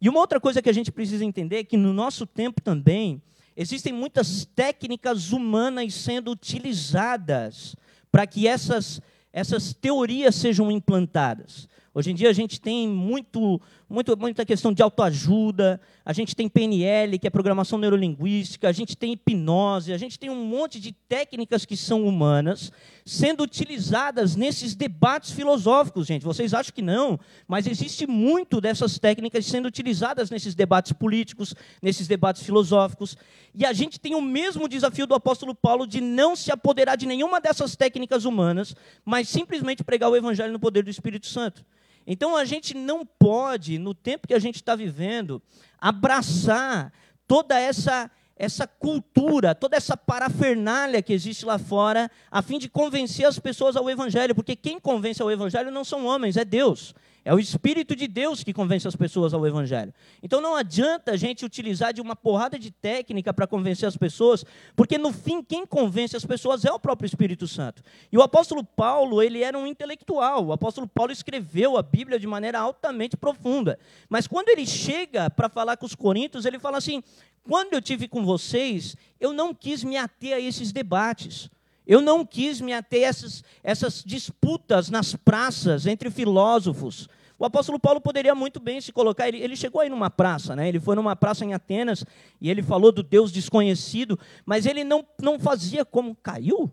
E 0.00 0.08
uma 0.08 0.18
outra 0.18 0.40
coisa 0.40 0.60
que 0.60 0.68
a 0.68 0.72
gente 0.72 0.90
precisa 0.90 1.24
entender 1.24 1.58
é 1.58 1.64
que 1.64 1.76
no 1.76 1.92
nosso 1.92 2.26
tempo 2.26 2.60
também 2.60 3.22
existem 3.56 3.92
muitas 3.92 4.44
técnicas 4.44 5.30
humanas 5.30 5.94
sendo 5.94 6.32
utilizadas 6.32 7.76
para 8.10 8.26
que 8.26 8.48
essas, 8.48 9.00
essas 9.36 9.74
teorias 9.74 10.34
sejam 10.34 10.72
implantadas. 10.72 11.68
Hoje 11.92 12.10
em 12.10 12.14
dia 12.14 12.30
a 12.30 12.32
gente 12.32 12.58
tem 12.58 12.88
muito, 12.88 13.60
muito, 13.88 14.16
muita 14.16 14.44
questão 14.44 14.72
de 14.72 14.82
autoajuda, 14.82 15.80
a 16.04 16.12
gente 16.12 16.34
tem 16.34 16.48
PNL, 16.48 17.18
que 17.18 17.26
é 17.26 17.30
programação 17.30 17.78
neurolinguística, 17.78 18.68
a 18.68 18.72
gente 18.72 18.96
tem 18.96 19.12
hipnose, 19.12 19.92
a 19.92 19.98
gente 19.98 20.18
tem 20.18 20.28
um 20.28 20.44
monte 20.44 20.80
de 20.80 20.90
técnicas 20.90 21.64
que 21.64 21.76
são 21.76 22.04
humanas 22.04 22.72
sendo 23.04 23.44
utilizadas 23.44 24.34
nesses 24.34 24.74
debates 24.74 25.30
filosóficos, 25.30 26.08
gente. 26.08 26.24
Vocês 26.24 26.52
acham 26.52 26.74
que 26.74 26.82
não, 26.82 27.18
mas 27.46 27.68
existe 27.68 28.06
muito 28.08 28.60
dessas 28.60 28.98
técnicas 28.98 29.46
sendo 29.46 29.66
utilizadas 29.66 30.30
nesses 30.30 30.56
debates 30.56 30.92
políticos, 30.92 31.54
nesses 31.80 32.08
debates 32.08 32.42
filosóficos. 32.42 33.16
E 33.54 33.64
a 33.64 33.72
gente 33.72 34.00
tem 34.00 34.16
o 34.16 34.20
mesmo 34.20 34.68
desafio 34.68 35.06
do 35.06 35.14
apóstolo 35.14 35.54
Paulo 35.54 35.86
de 35.86 36.00
não 36.00 36.34
se 36.34 36.50
apoderar 36.50 36.96
de 36.96 37.06
nenhuma 37.06 37.40
dessas 37.40 37.76
técnicas 37.76 38.24
humanas, 38.24 38.74
mas 39.04 39.28
simplesmente 39.28 39.84
pregar 39.84 40.10
o 40.10 40.16
evangelho 40.16 40.52
no 40.52 40.58
poder 40.58 40.82
do 40.82 40.90
Espírito 40.90 41.28
Santo. 41.28 41.64
Então 42.06 42.36
a 42.36 42.44
gente 42.44 42.74
não 42.74 43.04
pode, 43.04 43.78
no 43.78 43.92
tempo 43.92 44.28
que 44.28 44.34
a 44.34 44.38
gente 44.38 44.56
está 44.56 44.76
vivendo, 44.76 45.42
abraçar 45.78 46.92
toda 47.26 47.58
essa 47.58 48.10
essa 48.38 48.66
cultura, 48.66 49.54
toda 49.54 49.76
essa 49.76 49.96
parafernália 49.96 51.00
que 51.00 51.12
existe 51.14 51.46
lá 51.46 51.58
fora, 51.58 52.10
a 52.30 52.42
fim 52.42 52.58
de 52.58 52.68
convencer 52.68 53.24
as 53.24 53.38
pessoas 53.38 53.76
ao 53.76 53.88
Evangelho, 53.88 54.34
porque 54.34 54.54
quem 54.54 54.78
convence 54.78 55.22
ao 55.22 55.30
Evangelho 55.30 55.70
não 55.70 55.82
são 55.82 56.04
homens, 56.04 56.36
é 56.36 56.44
Deus. 56.44 56.94
É 57.26 57.34
o 57.34 57.40
Espírito 57.40 57.96
de 57.96 58.06
Deus 58.06 58.44
que 58.44 58.52
convence 58.52 58.86
as 58.86 58.94
pessoas 58.94 59.34
ao 59.34 59.44
Evangelho. 59.44 59.92
Então 60.22 60.40
não 60.40 60.54
adianta 60.54 61.10
a 61.10 61.16
gente 61.16 61.44
utilizar 61.44 61.92
de 61.92 62.00
uma 62.00 62.14
porrada 62.14 62.56
de 62.56 62.70
técnica 62.70 63.34
para 63.34 63.48
convencer 63.48 63.88
as 63.88 63.96
pessoas, 63.96 64.44
porque 64.76 64.96
no 64.96 65.12
fim 65.12 65.42
quem 65.42 65.66
convence 65.66 66.16
as 66.16 66.24
pessoas 66.24 66.64
é 66.64 66.70
o 66.70 66.78
próprio 66.78 67.04
Espírito 67.04 67.48
Santo. 67.48 67.82
E 68.12 68.16
o 68.16 68.22
apóstolo 68.22 68.62
Paulo, 68.62 69.20
ele 69.20 69.42
era 69.42 69.58
um 69.58 69.66
intelectual. 69.66 70.46
O 70.46 70.52
apóstolo 70.52 70.86
Paulo 70.86 71.10
escreveu 71.10 71.76
a 71.76 71.82
Bíblia 71.82 72.16
de 72.20 72.28
maneira 72.28 72.60
altamente 72.60 73.16
profunda. 73.16 73.76
Mas 74.08 74.28
quando 74.28 74.48
ele 74.50 74.64
chega 74.64 75.28
para 75.28 75.48
falar 75.48 75.76
com 75.76 75.84
os 75.84 75.96
coríntios, 75.96 76.46
ele 76.46 76.60
fala 76.60 76.78
assim: 76.78 77.02
quando 77.42 77.74
eu 77.74 77.82
tive 77.82 78.06
com 78.06 78.24
vocês, 78.24 78.96
eu 79.18 79.32
não 79.32 79.52
quis 79.52 79.82
me 79.82 79.96
ater 79.96 80.32
a 80.32 80.38
esses 80.38 80.70
debates. 80.70 81.50
Eu 81.86 82.00
não 82.00 82.26
quis 82.26 82.60
me 82.60 82.72
ater 82.72 83.04
a 83.04 83.08
essas, 83.08 83.44
essas 83.62 84.02
disputas 84.04 84.90
nas 84.90 85.14
praças 85.14 85.86
entre 85.86 86.10
filósofos. 86.10 87.08
O 87.38 87.44
apóstolo 87.44 87.78
Paulo 87.78 88.00
poderia 88.00 88.34
muito 88.34 88.58
bem 88.58 88.80
se 88.80 88.92
colocar, 88.92 89.28
ele, 89.28 89.38
ele, 89.38 89.54
chegou 89.54 89.80
aí 89.80 89.90
numa 89.90 90.10
praça, 90.10 90.56
né? 90.56 90.68
ele 90.68 90.80
foi 90.80 90.96
numa 90.96 91.14
praça 91.14 91.44
em 91.44 91.52
Atenas 91.52 92.04
e 92.40 92.50
ele 92.50 92.62
falou 92.62 92.90
do 92.90 93.02
Deus 93.02 93.30
desconhecido, 93.30 94.18
mas 94.44 94.64
ele 94.64 94.82
não, 94.82 95.06
não 95.20 95.38
fazia 95.38 95.84
como 95.84 96.16
caiu. 96.16 96.72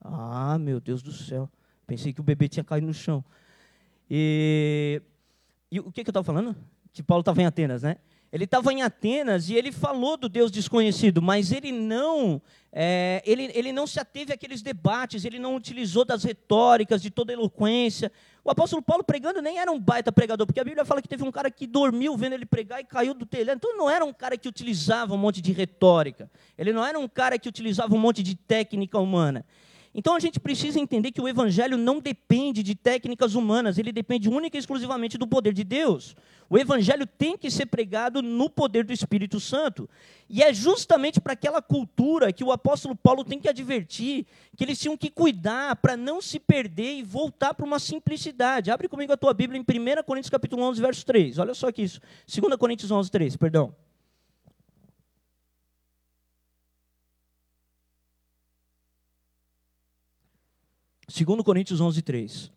Ah, 0.00 0.58
meu 0.58 0.78
Deus 0.78 1.02
do 1.02 1.12
céu, 1.12 1.48
pensei 1.86 2.12
que 2.12 2.20
o 2.20 2.24
bebê 2.24 2.48
tinha 2.48 2.64
caído 2.64 2.86
no 2.86 2.94
chão. 2.94 3.24
E, 4.10 5.02
e 5.70 5.80
o 5.80 5.90
que, 5.90 6.04
que 6.04 6.10
eu 6.10 6.12
estava 6.12 6.24
falando? 6.24 6.54
Que 6.92 7.02
Paulo 7.02 7.20
estava 7.20 7.40
em 7.40 7.46
Atenas, 7.46 7.82
né? 7.82 7.96
Ele 8.32 8.44
estava 8.44 8.72
em 8.72 8.82
Atenas 8.82 9.48
e 9.48 9.54
ele 9.54 9.72
falou 9.72 10.16
do 10.16 10.28
Deus 10.28 10.52
desconhecido, 10.52 11.20
mas 11.20 11.50
ele 11.50 11.72
não, 11.72 12.40
é, 12.72 13.20
ele, 13.26 13.50
ele 13.54 13.72
não 13.72 13.88
se 13.88 13.98
ateve 13.98 14.32
àqueles 14.32 14.62
debates, 14.62 15.24
ele 15.24 15.40
não 15.40 15.56
utilizou 15.56 16.04
das 16.04 16.22
retóricas, 16.22 17.02
de 17.02 17.10
toda 17.10 17.32
eloquência. 17.32 18.12
O 18.44 18.50
apóstolo 18.50 18.80
Paulo 18.80 19.02
pregando 19.02 19.42
nem 19.42 19.58
era 19.58 19.72
um 19.72 19.80
baita 19.80 20.12
pregador, 20.12 20.46
porque 20.46 20.60
a 20.60 20.64
Bíblia 20.64 20.84
fala 20.84 21.02
que 21.02 21.08
teve 21.08 21.24
um 21.24 21.32
cara 21.32 21.50
que 21.50 21.66
dormiu 21.66 22.16
vendo 22.16 22.34
ele 22.34 22.46
pregar 22.46 22.80
e 22.80 22.84
caiu 22.84 23.14
do 23.14 23.26
telhado. 23.26 23.56
Então 23.56 23.76
não 23.76 23.90
era 23.90 24.04
um 24.04 24.12
cara 24.12 24.38
que 24.38 24.48
utilizava 24.48 25.12
um 25.12 25.18
monte 25.18 25.40
de 25.40 25.50
retórica, 25.50 26.30
ele 26.56 26.72
não 26.72 26.86
era 26.86 26.98
um 27.00 27.08
cara 27.08 27.36
que 27.36 27.48
utilizava 27.48 27.92
um 27.92 27.98
monte 27.98 28.22
de 28.22 28.36
técnica 28.36 28.98
humana. 29.00 29.44
Então 29.92 30.14
a 30.14 30.20
gente 30.20 30.38
precisa 30.38 30.78
entender 30.78 31.10
que 31.10 31.20
o 31.20 31.28
evangelho 31.28 31.76
não 31.76 31.98
depende 31.98 32.62
de 32.62 32.76
técnicas 32.76 33.34
humanas, 33.34 33.76
ele 33.76 33.90
depende 33.90 34.28
única 34.28 34.56
e 34.56 34.60
exclusivamente 34.60 35.18
do 35.18 35.26
poder 35.26 35.52
de 35.52 35.64
Deus. 35.64 36.14
O 36.50 36.58
evangelho 36.58 37.06
tem 37.06 37.38
que 37.38 37.48
ser 37.48 37.66
pregado 37.66 38.20
no 38.20 38.50
poder 38.50 38.84
do 38.84 38.92
Espírito 38.92 39.38
Santo. 39.38 39.88
E 40.28 40.42
é 40.42 40.52
justamente 40.52 41.20
para 41.20 41.34
aquela 41.34 41.62
cultura 41.62 42.32
que 42.32 42.42
o 42.42 42.50
apóstolo 42.50 42.96
Paulo 42.96 43.24
tem 43.24 43.38
que 43.38 43.48
advertir 43.48 44.26
que 44.56 44.64
eles 44.64 44.76
tinham 44.80 44.96
que 44.96 45.12
cuidar 45.12 45.76
para 45.76 45.96
não 45.96 46.20
se 46.20 46.40
perder 46.40 46.96
e 46.96 47.04
voltar 47.04 47.54
para 47.54 47.64
uma 47.64 47.78
simplicidade. 47.78 48.68
Abre 48.68 48.88
comigo 48.88 49.12
a 49.12 49.16
tua 49.16 49.32
Bíblia 49.32 49.60
em 49.60 49.62
1 49.62 50.02
Coríntios 50.02 50.28
capítulo 50.28 50.64
11, 50.64 50.80
verso 50.80 51.06
3. 51.06 51.38
Olha 51.38 51.54
só 51.54 51.68
aqui 51.68 51.82
isso. 51.82 52.00
2 52.26 52.56
Coríntios 52.56 52.90
11, 52.90 53.08
3, 53.12 53.36
perdão. 53.36 53.72
2 61.06 61.42
Coríntios 61.42 61.80
11, 61.80 62.02
3. 62.02 62.52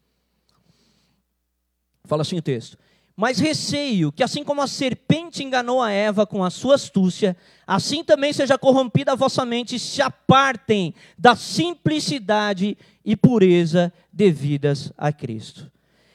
Fala 2.05 2.23
assim 2.23 2.39
o 2.39 2.41
texto. 2.41 2.75
Mas 3.15 3.39
receio 3.39 4.11
que, 4.11 4.23
assim 4.23 4.43
como 4.43 4.61
a 4.61 4.67
serpente 4.67 5.43
enganou 5.43 5.81
a 5.81 5.91
Eva 5.91 6.25
com 6.25 6.43
a 6.43 6.49
sua 6.49 6.75
astúcia, 6.75 7.37
assim 7.67 8.03
também 8.03 8.33
seja 8.33 8.57
corrompida 8.57 9.11
a 9.11 9.15
vossa 9.15 9.45
mente 9.45 9.75
e 9.75 9.79
se 9.79 10.01
apartem 10.01 10.95
da 11.17 11.35
simplicidade 11.35 12.75
e 13.05 13.15
pureza 13.15 13.93
devidas 14.11 14.91
a 14.97 15.11
Cristo. 15.11 15.71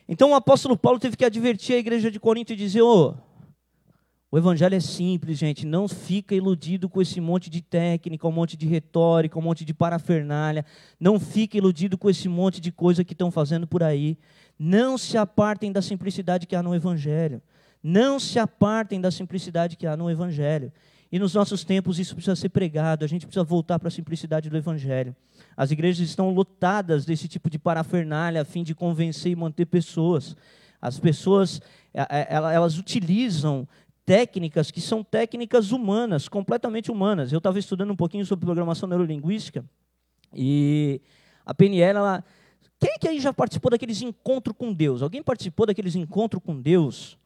Então 0.08 0.30
o 0.30 0.34
apóstolo 0.34 0.76
Paulo 0.76 0.98
teve 0.98 1.16
que 1.16 1.24
advertir 1.24 1.76
a 1.76 1.78
igreja 1.78 2.10
de 2.10 2.18
Corinto 2.18 2.52
e 2.52 2.56
dizer: 2.56 2.82
oh, 2.82 3.14
o 4.30 4.36
evangelho 4.36 4.74
é 4.74 4.80
simples, 4.80 5.38
gente. 5.38 5.64
Não 5.64 5.88
fica 5.88 6.34
iludido 6.34 6.86
com 6.86 7.00
esse 7.00 7.18
monte 7.18 7.48
de 7.48 7.62
técnica, 7.62 8.28
um 8.28 8.32
monte 8.32 8.58
de 8.58 8.66
retórica, 8.66 9.38
um 9.38 9.42
monte 9.42 9.64
de 9.64 9.72
parafernália. 9.72 10.66
Não 11.00 11.18
fica 11.18 11.56
iludido 11.56 11.96
com 11.96 12.10
esse 12.10 12.28
monte 12.28 12.60
de 12.60 12.70
coisa 12.70 13.02
que 13.02 13.14
estão 13.14 13.30
fazendo 13.30 13.66
por 13.66 13.82
aí. 13.82 14.18
Não 14.58 14.98
se 14.98 15.16
apartem 15.16 15.70
da 15.70 15.80
simplicidade 15.80 16.46
que 16.46 16.56
há 16.56 16.62
no 16.62 16.74
evangelho. 16.74 17.40
Não 17.82 18.18
se 18.18 18.38
apartem 18.38 19.00
da 19.00 19.10
simplicidade 19.10 19.76
que 19.76 19.86
há 19.86 19.96
no 19.96 20.10
evangelho. 20.10 20.72
E 21.10 21.18
nos 21.18 21.34
nossos 21.34 21.64
tempos 21.64 21.98
isso 21.98 22.14
precisa 22.14 22.36
ser 22.36 22.50
pregado, 22.50 23.04
a 23.04 23.08
gente 23.08 23.26
precisa 23.26 23.42
voltar 23.42 23.78
para 23.78 23.88
a 23.88 23.90
simplicidade 23.90 24.50
do 24.50 24.56
Evangelho. 24.56 25.16
As 25.56 25.70
igrejas 25.70 26.06
estão 26.06 26.30
lotadas 26.30 27.06
desse 27.06 27.26
tipo 27.26 27.48
de 27.48 27.58
parafernália 27.58 28.42
a 28.42 28.44
fim 28.44 28.62
de 28.62 28.74
convencer 28.74 29.32
e 29.32 29.36
manter 29.36 29.64
pessoas. 29.66 30.36
As 30.80 30.98
pessoas, 30.98 31.62
é, 31.94 32.02
é, 32.02 32.26
elas 32.30 32.78
utilizam 32.78 33.66
técnicas 34.04 34.70
que 34.70 34.82
são 34.82 35.02
técnicas 35.02 35.72
humanas, 35.72 36.28
completamente 36.28 36.90
humanas. 36.90 37.32
Eu 37.32 37.38
estava 37.38 37.58
estudando 37.58 37.90
um 37.90 37.96
pouquinho 37.96 38.26
sobre 38.26 38.44
programação 38.44 38.88
neurolinguística 38.88 39.64
e 40.34 41.00
a 41.44 41.54
PNL, 41.54 41.98
ela... 41.98 42.24
quem 42.80 42.96
que 42.98 43.08
aí 43.08 43.20
já 43.20 43.32
participou 43.32 43.70
daqueles 43.70 44.00
encontros 44.02 44.54
com 44.56 44.72
Deus? 44.72 45.02
Alguém 45.02 45.22
participou 45.22 45.66
daqueles 45.66 45.94
encontros 45.96 46.42
com 46.44 46.60
Deus? 46.60 47.18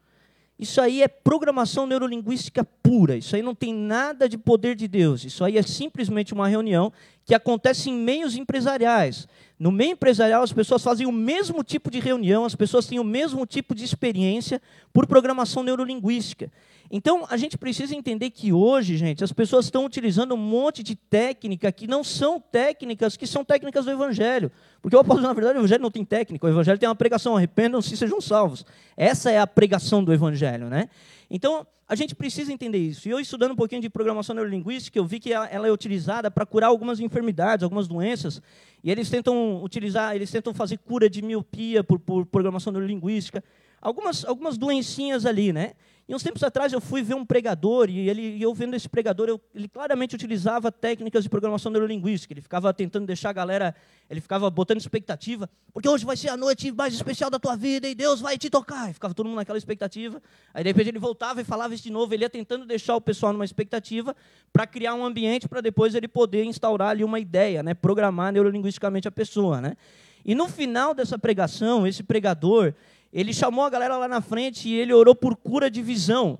Isso 0.57 0.79
aí 0.79 1.01
é 1.01 1.07
programação 1.07 1.85
neurolinguística 1.85 2.63
pura. 2.63 3.17
Isso 3.17 3.35
aí 3.35 3.41
não 3.41 3.55
tem 3.55 3.73
nada 3.73 4.29
de 4.29 4.37
poder 4.37 4.75
de 4.75 4.87
Deus. 4.87 5.25
Isso 5.25 5.43
aí 5.43 5.57
é 5.57 5.61
simplesmente 5.61 6.33
uma 6.33 6.47
reunião 6.47 6.91
que 7.25 7.33
acontece 7.33 7.89
em 7.89 7.93
meios 7.93 8.35
empresariais. 8.35 9.27
No 9.57 9.71
meio 9.71 9.91
empresarial, 9.91 10.43
as 10.43 10.51
pessoas 10.51 10.83
fazem 10.83 11.07
o 11.07 11.11
mesmo 11.11 11.63
tipo 11.63 11.89
de 11.89 11.99
reunião, 11.99 12.43
as 12.43 12.55
pessoas 12.55 12.85
têm 12.85 12.99
o 12.99 13.03
mesmo 13.03 13.45
tipo 13.45 13.73
de 13.73 13.85
experiência 13.85 14.61
por 14.91 15.07
programação 15.07 15.63
neurolinguística. 15.63 16.51
Então, 16.91 17.25
a 17.29 17.37
gente 17.37 17.57
precisa 17.57 17.95
entender 17.95 18.29
que 18.29 18.51
hoje, 18.51 18.97
gente, 18.97 19.23
as 19.23 19.31
pessoas 19.31 19.65
estão 19.65 19.85
utilizando 19.85 20.35
um 20.35 20.37
monte 20.37 20.83
de 20.83 20.95
técnica 20.95 21.71
que 21.71 21.87
não 21.87 22.03
são 22.03 22.39
técnicas, 22.39 23.15
que 23.15 23.25
são 23.25 23.43
técnicas 23.43 23.85
do 23.85 23.91
Evangelho. 23.91 24.51
Porque 24.81 24.95
o 24.95 24.99
apóstolo, 24.99 25.27
na 25.27 25.33
verdade, 25.33 25.57
o 25.57 25.61
Evangelho 25.61 25.81
não 25.81 25.89
tem 25.89 26.03
técnica, 26.03 26.45
o 26.45 26.49
Evangelho 26.49 26.77
tem 26.77 26.87
uma 26.87 26.93
pregação, 26.93 27.37
arrependam-se 27.37 27.93
e 27.93 27.97
sejam 27.97 28.19
salvos. 28.19 28.65
Essa 28.97 29.31
é 29.31 29.39
a 29.39 29.47
pregação 29.47 30.03
do 30.03 30.13
Evangelho, 30.13 30.69
né? 30.69 30.89
Então, 31.35 31.65
a 31.87 31.95
gente 31.95 32.13
precisa 32.13 32.53
entender 32.53 32.77
isso. 32.77 33.07
E 33.07 33.11
eu, 33.11 33.19
estudando 33.19 33.53
um 33.53 33.55
pouquinho 33.55 33.81
de 33.81 33.89
programação 33.89 34.35
neurolinguística, 34.35 34.99
eu 34.99 35.03
vi 35.03 35.19
que 35.19 35.33
ela 35.33 35.67
é 35.67 35.71
utilizada 35.71 36.29
para 36.29 36.45
curar 36.45 36.67
algumas 36.67 36.99
enfermidades, 36.99 37.63
algumas 37.63 37.87
doenças. 37.87 38.39
E 38.83 38.91
eles 38.91 39.09
tentam 39.09 39.63
utilizar, 39.63 40.15
eles 40.15 40.29
tentam 40.29 40.53
fazer 40.53 40.77
cura 40.77 41.09
de 41.09 41.23
miopia 41.23 41.83
por, 41.83 41.97
por 41.97 42.23
programação 42.27 42.71
neurolinguística. 42.71 43.43
Algumas, 43.81 44.23
algumas 44.23 44.59
doencinhas 44.59 45.25
ali, 45.25 45.51
né? 45.51 45.73
Uns 46.15 46.23
tempos 46.23 46.43
atrás 46.43 46.71
eu 46.71 46.79
fui 46.79 47.01
ver 47.01 47.15
um 47.15 47.25
pregador, 47.25 47.89
e, 47.89 48.09
ele, 48.09 48.37
e 48.37 48.41
eu 48.41 48.53
vendo 48.53 48.75
esse 48.75 48.87
pregador, 48.87 49.29
eu, 49.29 49.41
ele 49.53 49.67
claramente 49.67 50.15
utilizava 50.15 50.71
técnicas 50.71 51.23
de 51.23 51.29
programação 51.29 51.71
neurolinguística. 51.71 52.33
Ele 52.33 52.41
ficava 52.41 52.73
tentando 52.73 53.05
deixar 53.07 53.29
a 53.29 53.33
galera, 53.33 53.75
ele 54.09 54.21
ficava 54.21 54.49
botando 54.49 54.77
expectativa, 54.77 55.49
porque 55.73 55.89
hoje 55.89 56.05
vai 56.05 56.15
ser 56.15 56.29
a 56.29 56.37
noite 56.37 56.71
mais 56.71 56.93
especial 56.93 57.29
da 57.29 57.39
tua 57.39 57.55
vida 57.55 57.87
e 57.87 57.95
Deus 57.95 58.21
vai 58.21 58.37
te 58.37 58.49
tocar. 58.49 58.89
E 58.89 58.93
ficava 58.93 59.13
todo 59.13 59.25
mundo 59.25 59.37
naquela 59.37 59.57
expectativa. 59.57 60.21
Aí 60.53 60.63
de 60.63 60.69
repente 60.69 60.89
ele 60.89 60.99
voltava 60.99 61.41
e 61.41 61.43
falava 61.43 61.73
isso 61.73 61.83
de 61.83 61.91
novo, 61.91 62.13
ele 62.13 62.23
ia 62.23 62.29
tentando 62.29 62.65
deixar 62.65 62.95
o 62.95 63.01
pessoal 63.01 63.33
numa 63.33 63.45
expectativa 63.45 64.15
para 64.51 64.67
criar 64.67 64.93
um 64.93 65.03
ambiente 65.05 65.47
para 65.47 65.61
depois 65.61 65.95
ele 65.95 66.07
poder 66.07 66.43
instaurar 66.43 66.89
ali 66.89 67.03
uma 67.03 67.19
ideia, 67.19 67.63
né? 67.63 67.73
programar 67.73 68.31
neurolinguisticamente 68.31 69.07
a 69.07 69.11
pessoa. 69.11 69.59
Né? 69.59 69.75
E 70.23 70.35
no 70.35 70.47
final 70.47 70.93
dessa 70.93 71.17
pregação, 71.17 71.87
esse 71.87 72.03
pregador, 72.03 72.73
ele 73.13 73.31
chamou 73.31 73.63
a 73.63 73.69
galera 73.69 73.95
lá 73.95 74.07
na 74.07 74.21
frente 74.21 74.67
e 74.67 74.73
ele 74.73 74.91
orou 74.91 75.13
por 75.13 75.35
cura 75.35 75.69
de 75.69 75.83
visão. 75.83 76.39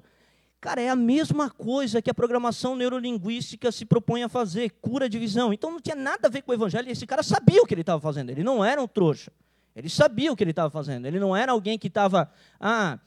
Cara, 0.60 0.82
é 0.82 0.90
a 0.90 0.96
mesma 0.96 1.50
coisa 1.50 2.02
que 2.02 2.10
a 2.10 2.14
programação 2.14 2.76
neurolinguística 2.76 3.72
se 3.72 3.86
propõe 3.86 4.24
a 4.24 4.30
fazer, 4.30 4.72
cura 4.82 5.08
de 5.08 5.20
visão. 5.20 5.54
Então 5.54 5.70
não 5.72 5.80
tinha 5.80 5.96
nada 5.96 6.28
a 6.28 6.32
ver 6.32 6.42
com 6.42 6.52
o 6.52 6.56
evangelho, 6.56 6.90
esse 6.90 7.06
cara 7.06 7.22
sabia 7.22 7.62
o 7.62 7.68
que 7.68 7.74
ele 7.74 7.82
estava 7.82 8.02
fazendo, 8.02 8.32
ele 8.32 8.44
não 8.44 8.66
era 8.66 8.82
um 8.82 8.88
trouxa. 8.88 9.32
Ele 9.76 9.90
sabia 9.90 10.32
o 10.32 10.36
que 10.36 10.44
ele 10.44 10.52
estava 10.52 10.70
fazendo, 10.70 11.06
ele 11.06 11.20
não 11.20 11.36
era 11.36 11.52
alguém 11.52 11.78
que 11.78 11.88
estava, 11.88 12.32
ah, 12.60 12.98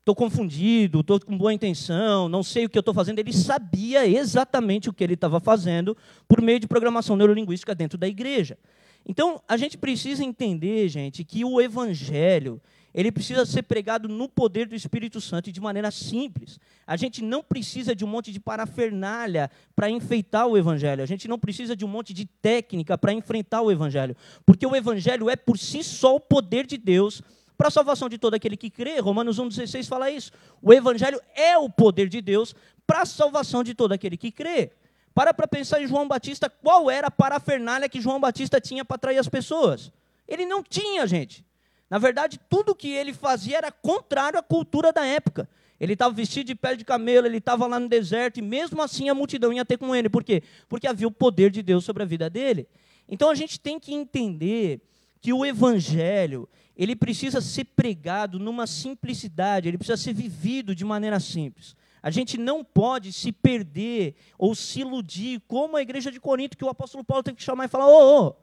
estou 0.00 0.16
confundido, 0.16 1.00
estou 1.00 1.20
com 1.20 1.36
boa 1.36 1.52
intenção, 1.52 2.28
não 2.28 2.42
sei 2.42 2.64
o 2.64 2.68
que 2.68 2.76
eu 2.76 2.80
estou 2.80 2.94
fazendo. 2.94 3.20
Ele 3.20 3.32
sabia 3.32 4.06
exatamente 4.06 4.88
o 4.88 4.92
que 4.92 5.04
ele 5.04 5.14
estava 5.14 5.38
fazendo 5.38 5.96
por 6.26 6.40
meio 6.42 6.58
de 6.58 6.66
programação 6.66 7.16
neurolinguística 7.16 7.74
dentro 7.74 7.96
da 7.96 8.08
igreja. 8.08 8.58
Então, 9.06 9.42
a 9.48 9.56
gente 9.56 9.76
precisa 9.76 10.24
entender, 10.24 10.88
gente, 10.88 11.24
que 11.24 11.44
o 11.44 11.60
evangelho, 11.60 12.60
ele 12.94 13.10
precisa 13.10 13.46
ser 13.46 13.62
pregado 13.62 14.08
no 14.08 14.28
poder 14.28 14.66
do 14.66 14.74
Espírito 14.74 15.20
Santo 15.20 15.48
e 15.48 15.52
de 15.52 15.60
maneira 15.60 15.90
simples. 15.90 16.58
A 16.86 16.96
gente 16.96 17.22
não 17.22 17.42
precisa 17.42 17.94
de 17.94 18.04
um 18.04 18.08
monte 18.08 18.30
de 18.30 18.38
parafernália 18.38 19.50
para 19.74 19.88
enfeitar 19.88 20.46
o 20.46 20.58
Evangelho. 20.58 21.02
A 21.02 21.06
gente 21.06 21.26
não 21.26 21.38
precisa 21.38 21.74
de 21.74 21.84
um 21.84 21.88
monte 21.88 22.12
de 22.12 22.26
técnica 22.26 22.98
para 22.98 23.12
enfrentar 23.12 23.62
o 23.62 23.70
Evangelho. 23.70 24.14
Porque 24.44 24.66
o 24.66 24.76
Evangelho 24.76 25.30
é 25.30 25.36
por 25.36 25.58
si 25.58 25.82
só 25.82 26.16
o 26.16 26.20
poder 26.20 26.66
de 26.66 26.76
Deus 26.76 27.22
para 27.56 27.68
a 27.68 27.70
salvação 27.70 28.08
de 28.08 28.18
todo 28.18 28.34
aquele 28.34 28.56
que 28.56 28.68
crê. 28.68 28.98
Romanos 28.98 29.38
1,16 29.38 29.86
fala 29.86 30.10
isso. 30.10 30.30
O 30.60 30.72
Evangelho 30.72 31.20
é 31.34 31.56
o 31.56 31.70
poder 31.70 32.08
de 32.08 32.20
Deus 32.20 32.54
para 32.86 33.02
a 33.02 33.06
salvação 33.06 33.64
de 33.64 33.74
todo 33.74 33.92
aquele 33.92 34.18
que 34.18 34.30
crê. 34.30 34.70
Para 35.14 35.32
para 35.32 35.46
pensar 35.46 35.80
em 35.80 35.86
João 35.86 36.08
Batista, 36.08 36.50
qual 36.50 36.90
era 36.90 37.06
a 37.06 37.10
parafernália 37.10 37.88
que 37.88 38.00
João 38.00 38.20
Batista 38.20 38.60
tinha 38.60 38.84
para 38.84 38.96
atrair 38.96 39.18
as 39.18 39.28
pessoas? 39.28 39.92
Ele 40.26 40.44
não 40.44 40.62
tinha, 40.62 41.06
gente. 41.06 41.44
Na 41.92 41.98
verdade, 41.98 42.40
tudo 42.48 42.74
que 42.74 42.88
ele 42.88 43.12
fazia 43.12 43.58
era 43.58 43.70
contrário 43.70 44.38
à 44.38 44.42
cultura 44.42 44.94
da 44.94 45.04
época. 45.04 45.46
Ele 45.78 45.92
estava 45.92 46.14
vestido 46.14 46.46
de 46.46 46.54
pele 46.54 46.78
de 46.78 46.86
camelo, 46.86 47.26
ele 47.26 47.36
estava 47.36 47.66
lá 47.66 47.78
no 47.78 47.86
deserto, 47.86 48.38
e 48.38 48.42
mesmo 48.42 48.80
assim 48.80 49.10
a 49.10 49.14
multidão 49.14 49.52
ia 49.52 49.62
ter 49.62 49.76
com 49.76 49.94
ele. 49.94 50.08
Por 50.08 50.24
quê? 50.24 50.42
Porque 50.70 50.86
havia 50.86 51.06
o 51.06 51.10
poder 51.10 51.50
de 51.50 51.62
Deus 51.62 51.84
sobre 51.84 52.02
a 52.02 52.06
vida 52.06 52.30
dele. 52.30 52.66
Então 53.06 53.28
a 53.28 53.34
gente 53.34 53.60
tem 53.60 53.78
que 53.78 53.92
entender 53.92 54.80
que 55.20 55.34
o 55.34 55.44
evangelho, 55.44 56.48
ele 56.74 56.96
precisa 56.96 57.42
ser 57.42 57.64
pregado 57.64 58.38
numa 58.38 58.66
simplicidade, 58.66 59.68
ele 59.68 59.76
precisa 59.76 59.98
ser 59.98 60.14
vivido 60.14 60.74
de 60.74 60.86
maneira 60.86 61.20
simples. 61.20 61.76
A 62.02 62.10
gente 62.10 62.38
não 62.38 62.64
pode 62.64 63.12
se 63.12 63.30
perder 63.32 64.14
ou 64.38 64.54
se 64.54 64.80
iludir, 64.80 65.42
como 65.46 65.76
a 65.76 65.82
igreja 65.82 66.10
de 66.10 66.18
Corinto, 66.18 66.56
que 66.56 66.64
o 66.64 66.70
apóstolo 66.70 67.04
Paulo 67.04 67.22
tem 67.22 67.34
que 67.34 67.42
chamar 67.42 67.66
e 67.66 67.68
falar: 67.68 67.86
ô, 67.86 67.90
oh, 67.90 68.28
oh, 68.28 68.34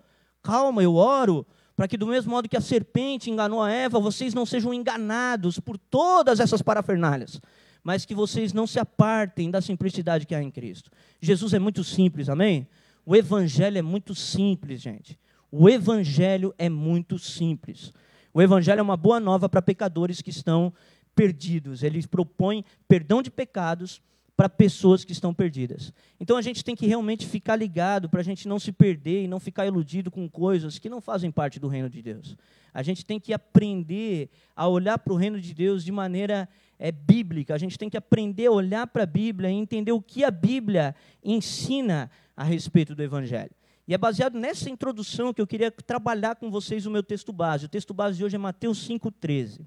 calma, 0.44 0.84
eu 0.84 0.94
oro, 0.94 1.48
para 1.80 1.88
que 1.88 1.96
do 1.96 2.08
mesmo 2.08 2.32
modo 2.32 2.50
que 2.50 2.58
a 2.58 2.62
serpente 2.62 3.32
enganou 3.32 3.62
a 3.62 3.72
Eva, 3.72 4.02
vocês 4.02 4.34
não 4.34 4.46
sejam 4.46 4.74
enganados 4.74 5.62
por 5.62 5.78
todas 5.78 6.42
essas 6.42 6.62
parafernálias, 6.62 7.40
mas 7.82 8.04
que 8.04 8.14
vocês 8.14 8.52
não 8.52 8.68
se 8.68 8.78
apartem 8.78 9.50
da 9.50 9.62
simplicidade 9.62 10.26
que 10.26 10.36
há 10.36 10.44
em 10.44 10.52
Cristo. 10.52 10.92
Jesus 11.22 11.54
é 11.54 11.58
muito 11.58 11.82
simples, 11.82 12.28
amém? 12.28 12.68
O 13.06 13.16
evangelho 13.16 13.78
é 13.78 13.82
muito 13.82 14.14
simples, 14.14 14.82
gente. 14.82 15.18
O 15.50 15.70
evangelho 15.70 16.54
é 16.58 16.68
muito 16.68 17.18
simples. 17.18 17.94
O 18.34 18.42
evangelho 18.42 18.80
é 18.80 18.84
uma 18.84 18.98
boa 18.98 19.22
nova 19.22 19.48
para 19.48 19.62
pecadores 19.62 20.22
que 20.22 20.32
estão 20.32 20.74
perdidos. 21.16 21.82
Ele 21.82 22.06
propõe 22.06 22.66
perdão 22.90 23.22
de 23.22 23.32
pecados 23.32 24.02
para 24.40 24.48
pessoas 24.48 25.04
que 25.04 25.12
estão 25.12 25.34
perdidas. 25.34 25.92
Então 26.18 26.38
a 26.38 26.42
gente 26.42 26.64
tem 26.64 26.74
que 26.74 26.88
realmente 26.88 27.28
ficar 27.28 27.58
ligado 27.58 28.08
para 28.08 28.22
a 28.22 28.24
gente 28.24 28.48
não 28.48 28.58
se 28.58 28.72
perder 28.72 29.26
e 29.26 29.28
não 29.28 29.38
ficar 29.38 29.68
iludido 29.68 30.10
com 30.10 30.30
coisas 30.30 30.80
que 30.80 30.88
não 30.88 31.02
fazem 31.02 31.30
parte 31.30 31.60
do 31.60 31.68
reino 31.68 31.90
de 31.90 32.02
Deus. 32.02 32.38
A 32.74 32.82
gente 32.82 33.04
tem 33.04 33.20
que 33.20 33.34
aprender 33.34 34.30
a 34.56 34.66
olhar 34.66 34.98
para 34.98 35.12
o 35.12 35.18
reino 35.18 35.42
de 35.42 35.54
Deus 35.54 35.84
de 35.84 35.92
maneira 35.92 36.48
é, 36.80 36.90
bíblica. 36.90 37.54
A 37.54 37.58
gente 37.58 37.78
tem 37.78 37.90
que 37.90 37.98
aprender 37.98 38.46
a 38.46 38.52
olhar 38.52 38.88
para 38.88 39.04
a 39.04 39.06
Bíblia 39.06 39.52
e 39.52 39.56
entender 39.56 39.92
o 39.92 40.02
que 40.02 40.24
a 40.24 40.32
Bíblia 40.32 40.96
ensina 41.22 42.10
a 42.34 42.46
respeito 42.46 42.96
do 42.96 43.04
Evangelho. 43.04 43.52
E 43.86 43.94
é 43.94 43.98
baseado 43.98 44.40
nessa 44.40 44.70
introdução 44.70 45.34
que 45.34 45.42
eu 45.42 45.48
queria 45.48 45.70
trabalhar 45.70 46.38
com 46.38 46.50
vocês 46.50 46.86
o 46.86 46.92
meu 46.92 47.04
texto 47.04 47.34
base. 47.34 47.66
O 47.66 47.70
texto 47.70 47.94
base 47.94 48.18
de 48.18 48.24
hoje 48.24 48.38
é 48.38 48.40
Mateus 48.40 48.88
5,13. 48.88 49.66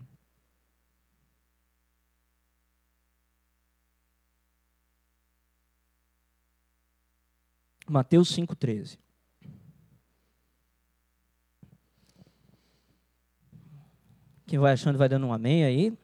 Mateus 7.88 8.34
5,13. 8.36 8.98
Quem 14.46 14.58
vai 14.58 14.72
achando 14.72 14.98
vai 14.98 15.08
dando 15.08 15.26
um 15.26 15.32
amém 15.32 15.64
aí. 15.64 15.96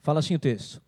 Fala 0.00 0.20
assim 0.20 0.34
o 0.34 0.38
texto: 0.38 0.80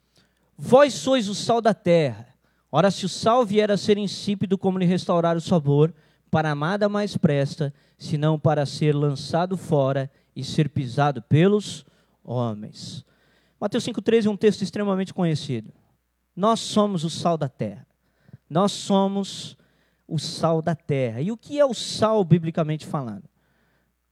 Vós 0.56 0.94
sois 0.94 1.28
o 1.28 1.35
sal 1.35 1.61
da 1.61 1.74
terra. 1.74 2.35
Ora, 2.72 2.90
se 2.90 3.04
o 3.04 3.09
sal 3.09 3.44
vier 3.44 3.70
a 3.70 3.76
ser 3.76 3.98
insípido, 3.98 4.56
como 4.56 4.78
lhe 4.78 4.87
restaurar 4.87 5.37
o 5.37 5.40
sabor? 5.40 5.92
Para 6.30 6.54
nada 6.54 6.88
mais 6.88 7.16
presta, 7.16 7.74
senão 7.98 8.38
para 8.38 8.64
ser 8.64 8.94
lançado 8.94 9.56
fora 9.56 10.11
e 10.35 10.45
ser 10.45 10.69
pisado 10.69 11.23
pelos 11.23 11.85
homens. 12.25 13.05
Mateus 13.61 13.85
5,13 13.85 14.27
é 14.27 14.31
um 14.31 14.37
texto 14.37 14.62
extremamente 14.62 15.12
conhecido. 15.12 15.73
Nós 16.35 16.61
somos 16.61 17.05
o 17.05 17.11
sal 17.11 17.37
da 17.37 17.49
terra. 17.49 17.87
Nós 18.49 18.73
somos 18.73 19.57
o 20.09 20.19
sal 20.19 20.62
da 20.62 20.75
terra. 20.75 21.21
E 21.21 21.31
o 21.31 21.37
que 21.37 21.59
é 21.61 21.64
o 21.64 21.75
sal, 21.75 22.25
biblicamente 22.25 22.87
falando? 22.87 23.25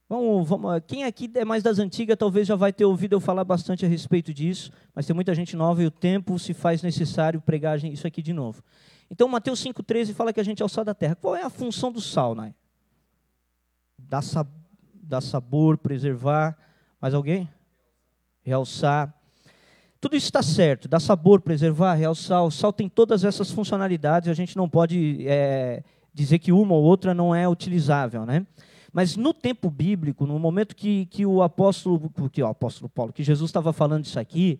Vamos, 0.07 0.47
vamos, 0.47 0.81
quem 0.87 1.03
aqui 1.03 1.29
é 1.35 1.45
mais 1.45 1.61
das 1.61 1.77
antigas 1.77 2.17
talvez 2.17 2.47
já 2.47 2.55
vai 2.55 2.73
ter 2.73 2.83
ouvido 2.83 3.13
eu 3.13 3.19
falar 3.19 3.43
bastante 3.43 3.85
a 3.85 3.89
respeito 3.89 4.33
disso, 4.33 4.71
mas 4.95 5.05
tem 5.05 5.13
muita 5.13 5.35
gente 5.35 5.55
nova 5.55 5.83
e 5.83 5.85
o 5.85 5.91
tempo 5.91 6.39
se 6.39 6.51
faz 6.51 6.81
necessário 6.81 7.39
pregar 7.39 7.83
isso 7.83 8.07
aqui 8.07 8.21
de 8.21 8.33
novo. 8.33 8.63
Então, 9.11 9.27
Mateus 9.27 9.63
5,13 9.63 10.13
fala 10.13 10.33
que 10.33 10.39
a 10.39 10.43
gente 10.43 10.61
é 10.61 10.65
o 10.65 10.69
sal 10.69 10.83
da 10.83 10.93
terra. 10.93 11.15
Qual 11.15 11.35
é 11.35 11.43
a 11.43 11.49
função 11.49 11.91
do 11.91 12.01
sal, 12.01 12.33
Nai? 12.33 12.55
Dá 13.97 14.21
sabor 14.21 14.58
dar 15.09 15.21
sabor, 15.21 15.77
preservar. 15.77 16.57
Mais 17.01 17.13
alguém? 17.13 17.49
Realçar. 18.43 19.13
Tudo 19.99 20.15
isso 20.15 20.27
está 20.27 20.41
certo, 20.41 20.87
dar 20.87 21.01
sabor, 21.01 21.41
preservar, 21.41 21.95
realçar. 21.95 22.43
O 22.45 22.51
sal 22.51 22.71
tem 22.71 22.87
todas 22.87 23.25
essas 23.25 23.51
funcionalidades, 23.51 24.29
a 24.29 24.33
gente 24.33 24.55
não 24.55 24.69
pode 24.69 25.25
é, 25.27 25.83
dizer 26.13 26.39
que 26.39 26.53
uma 26.53 26.73
ou 26.73 26.83
outra 26.83 27.13
não 27.13 27.35
é 27.35 27.49
utilizável, 27.49 28.25
né? 28.25 28.45
Mas 28.93 29.17
no 29.17 29.33
tempo 29.33 29.69
bíblico, 29.69 30.25
no 30.25 30.39
momento 30.39 30.75
que, 30.75 31.05
que 31.07 31.25
o 31.25 31.43
apóstolo, 31.43 32.09
que 32.31 32.41
o 32.41 32.47
apóstolo 32.47 32.89
Paulo, 32.89 33.11
que 33.11 33.23
Jesus 33.23 33.49
estava 33.49 33.73
falando 33.73 34.05
isso 34.05 34.19
aqui, 34.19 34.59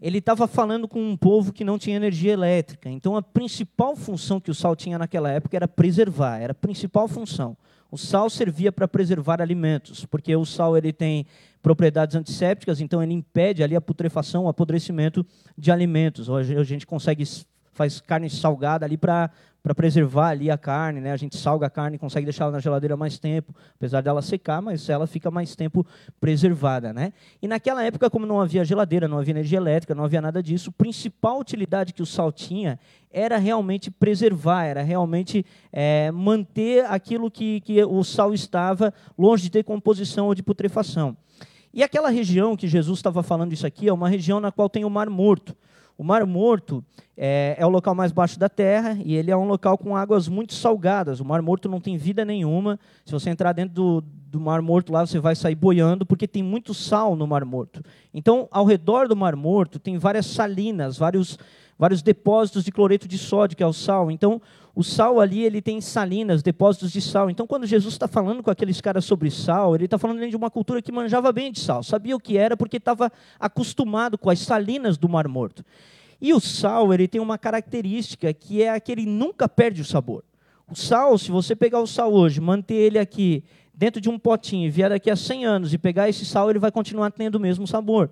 ele 0.00 0.18
estava 0.18 0.46
falando 0.46 0.86
com 0.86 1.00
um 1.00 1.16
povo 1.16 1.52
que 1.52 1.64
não 1.64 1.78
tinha 1.78 1.96
energia 1.96 2.32
elétrica. 2.32 2.88
Então 2.88 3.16
a 3.16 3.22
principal 3.22 3.96
função 3.96 4.40
que 4.40 4.50
o 4.50 4.54
sal 4.54 4.76
tinha 4.76 4.98
naquela 4.98 5.30
época 5.30 5.56
era 5.56 5.66
preservar, 5.66 6.38
era 6.38 6.52
a 6.52 6.54
principal 6.54 7.08
função. 7.08 7.56
O 7.90 7.96
sal 7.96 8.28
servia 8.28 8.72
para 8.72 8.88
preservar 8.88 9.40
alimentos, 9.40 10.04
porque 10.04 10.34
o 10.34 10.44
sal 10.44 10.76
ele 10.76 10.92
tem 10.92 11.26
propriedades 11.62 12.14
antissépticas, 12.16 12.80
então 12.80 13.02
ele 13.02 13.12
impede 13.12 13.62
ali 13.62 13.74
a 13.74 13.80
putrefação, 13.80 14.44
o 14.44 14.48
apodrecimento 14.48 15.24
de 15.56 15.70
alimentos. 15.70 16.28
Hoje 16.28 16.56
a 16.56 16.64
gente 16.64 16.86
consegue 16.86 17.24
faz 17.72 18.00
carne 18.00 18.30
salgada 18.30 18.86
ali 18.86 18.96
para 18.96 19.30
preservar 19.76 20.28
ali 20.28 20.50
a 20.50 20.56
carne, 20.56 20.98
né? 20.98 21.12
A 21.12 21.16
gente 21.16 21.36
salga 21.36 21.66
a 21.66 21.70
carne, 21.70 21.98
consegue 21.98 22.24
deixar 22.24 22.44
ela 22.44 22.52
na 22.52 22.58
geladeira 22.58 22.96
mais 22.96 23.18
tempo, 23.18 23.54
apesar 23.74 24.00
dela 24.00 24.22
secar, 24.22 24.62
mas 24.62 24.88
ela 24.88 25.06
fica 25.06 25.30
mais 25.30 25.54
tempo 25.54 25.86
preservada, 26.18 26.94
né? 26.94 27.12
E 27.42 27.46
naquela 27.46 27.84
época, 27.84 28.08
como 28.08 28.24
não 28.24 28.40
havia 28.40 28.64
geladeira, 28.64 29.06
não 29.06 29.18
havia 29.18 29.32
energia 29.32 29.58
elétrica, 29.58 29.94
não 29.94 30.04
havia 30.04 30.22
nada 30.22 30.42
disso, 30.42 30.70
a 30.70 30.72
principal 30.72 31.38
utilidade 31.38 31.92
que 31.92 32.00
o 32.00 32.06
sal 32.06 32.32
tinha 32.32 32.78
era 33.16 33.38
realmente 33.38 33.90
preservar, 33.90 34.66
era 34.66 34.82
realmente 34.82 35.42
é, 35.72 36.10
manter 36.12 36.84
aquilo 36.84 37.30
que, 37.30 37.62
que 37.62 37.82
o 37.82 38.04
sal 38.04 38.34
estava 38.34 38.92
longe 39.16 39.44
de 39.44 39.50
ter 39.50 39.64
composição 39.64 40.26
ou 40.26 40.34
de 40.34 40.42
putrefação. 40.42 41.16
E 41.72 41.82
aquela 41.82 42.10
região 42.10 42.54
que 42.54 42.68
Jesus 42.68 42.98
estava 42.98 43.22
falando 43.22 43.54
isso 43.54 43.66
aqui 43.66 43.88
é 43.88 43.92
uma 43.92 44.08
região 44.08 44.38
na 44.38 44.52
qual 44.52 44.68
tem 44.68 44.84
o 44.84 44.90
Mar 44.90 45.08
Morto. 45.08 45.56
O 45.96 46.04
Mar 46.04 46.26
Morto 46.26 46.84
é, 47.16 47.56
é, 47.58 47.64
o 47.64 47.70
local 47.70 47.94
mais 47.94 48.12
baixo 48.12 48.38
da 48.38 48.50
Terra 48.50 48.98
e 49.02 49.14
ele 49.14 49.30
é 49.30 49.36
um 49.36 49.46
local 49.46 49.78
com 49.78 49.96
águas 49.96 50.28
muito 50.28 50.52
salgadas. 50.52 51.18
O 51.18 51.24
Mar 51.24 51.40
Morto 51.40 51.70
não 51.70 51.80
tem 51.80 51.96
vida 51.96 52.22
nenhuma. 52.22 52.78
Se 53.02 53.12
você 53.12 53.30
entrar 53.30 53.54
dentro 53.54 53.74
do, 53.74 54.00
do 54.02 54.38
Mar 54.38 54.60
Morto 54.60 54.92
lá, 54.92 55.06
você 55.06 55.18
vai 55.18 55.34
sair 55.34 55.54
boiando, 55.54 56.04
porque 56.04 56.28
tem 56.28 56.42
muito 56.42 56.74
sal 56.74 57.16
no 57.16 57.26
Mar 57.26 57.46
Morto. 57.46 57.82
Então, 58.12 58.46
ao 58.50 58.66
redor 58.66 59.08
do 59.08 59.16
Mar 59.16 59.34
Morto, 59.34 59.78
tem 59.78 59.96
várias 59.96 60.26
salinas, 60.26 60.98
vários, 60.98 61.38
vários 61.78 62.02
depósitos 62.02 62.64
de 62.64 62.72
cloreto 62.72 63.06
de 63.06 63.18
sódio, 63.18 63.56
que 63.56 63.62
é 63.62 63.66
o 63.66 63.72
sal. 63.72 64.10
Então, 64.10 64.40
o 64.74 64.82
sal 64.82 65.20
ali 65.20 65.42
ele 65.42 65.62
tem 65.62 65.80
salinas, 65.80 66.42
depósitos 66.42 66.92
de 66.92 67.00
sal. 67.00 67.30
Então, 67.30 67.46
quando 67.46 67.66
Jesus 67.66 67.94
está 67.94 68.06
falando 68.06 68.42
com 68.42 68.50
aqueles 68.50 68.80
caras 68.80 69.04
sobre 69.04 69.30
sal, 69.30 69.74
ele 69.74 69.86
está 69.86 69.98
falando 69.98 70.28
de 70.28 70.36
uma 70.36 70.50
cultura 70.50 70.82
que 70.82 70.92
manjava 70.92 71.32
bem 71.32 71.50
de 71.50 71.60
sal, 71.60 71.82
sabia 71.82 72.14
o 72.14 72.20
que 72.20 72.36
era 72.36 72.56
porque 72.56 72.76
estava 72.76 73.10
acostumado 73.38 74.18
com 74.18 74.30
as 74.30 74.38
salinas 74.40 74.98
do 74.98 75.08
Mar 75.08 75.28
Morto. 75.28 75.64
E 76.20 76.32
o 76.32 76.40
sal 76.40 76.92
ele 76.92 77.06
tem 77.06 77.20
uma 77.20 77.38
característica 77.38 78.32
que 78.32 78.62
é 78.62 78.78
que 78.80 78.90
ele 78.90 79.06
nunca 79.06 79.48
perde 79.48 79.82
o 79.82 79.84
sabor. 79.84 80.24
O 80.68 80.74
sal, 80.74 81.16
se 81.16 81.30
você 81.30 81.54
pegar 81.54 81.80
o 81.80 81.86
sal 81.86 82.12
hoje, 82.12 82.40
manter 82.40 82.74
ele 82.74 82.98
aqui 82.98 83.44
dentro 83.72 84.00
de 84.00 84.08
um 84.08 84.18
potinho 84.18 84.66
e 84.66 84.70
vier 84.70 84.88
daqui 84.88 85.10
a 85.10 85.16
100 85.16 85.44
anos 85.44 85.74
e 85.74 85.78
pegar 85.78 86.08
esse 86.08 86.24
sal, 86.24 86.48
ele 86.48 86.58
vai 86.58 86.72
continuar 86.72 87.10
tendo 87.12 87.36
o 87.36 87.40
mesmo 87.40 87.66
sabor. 87.66 88.10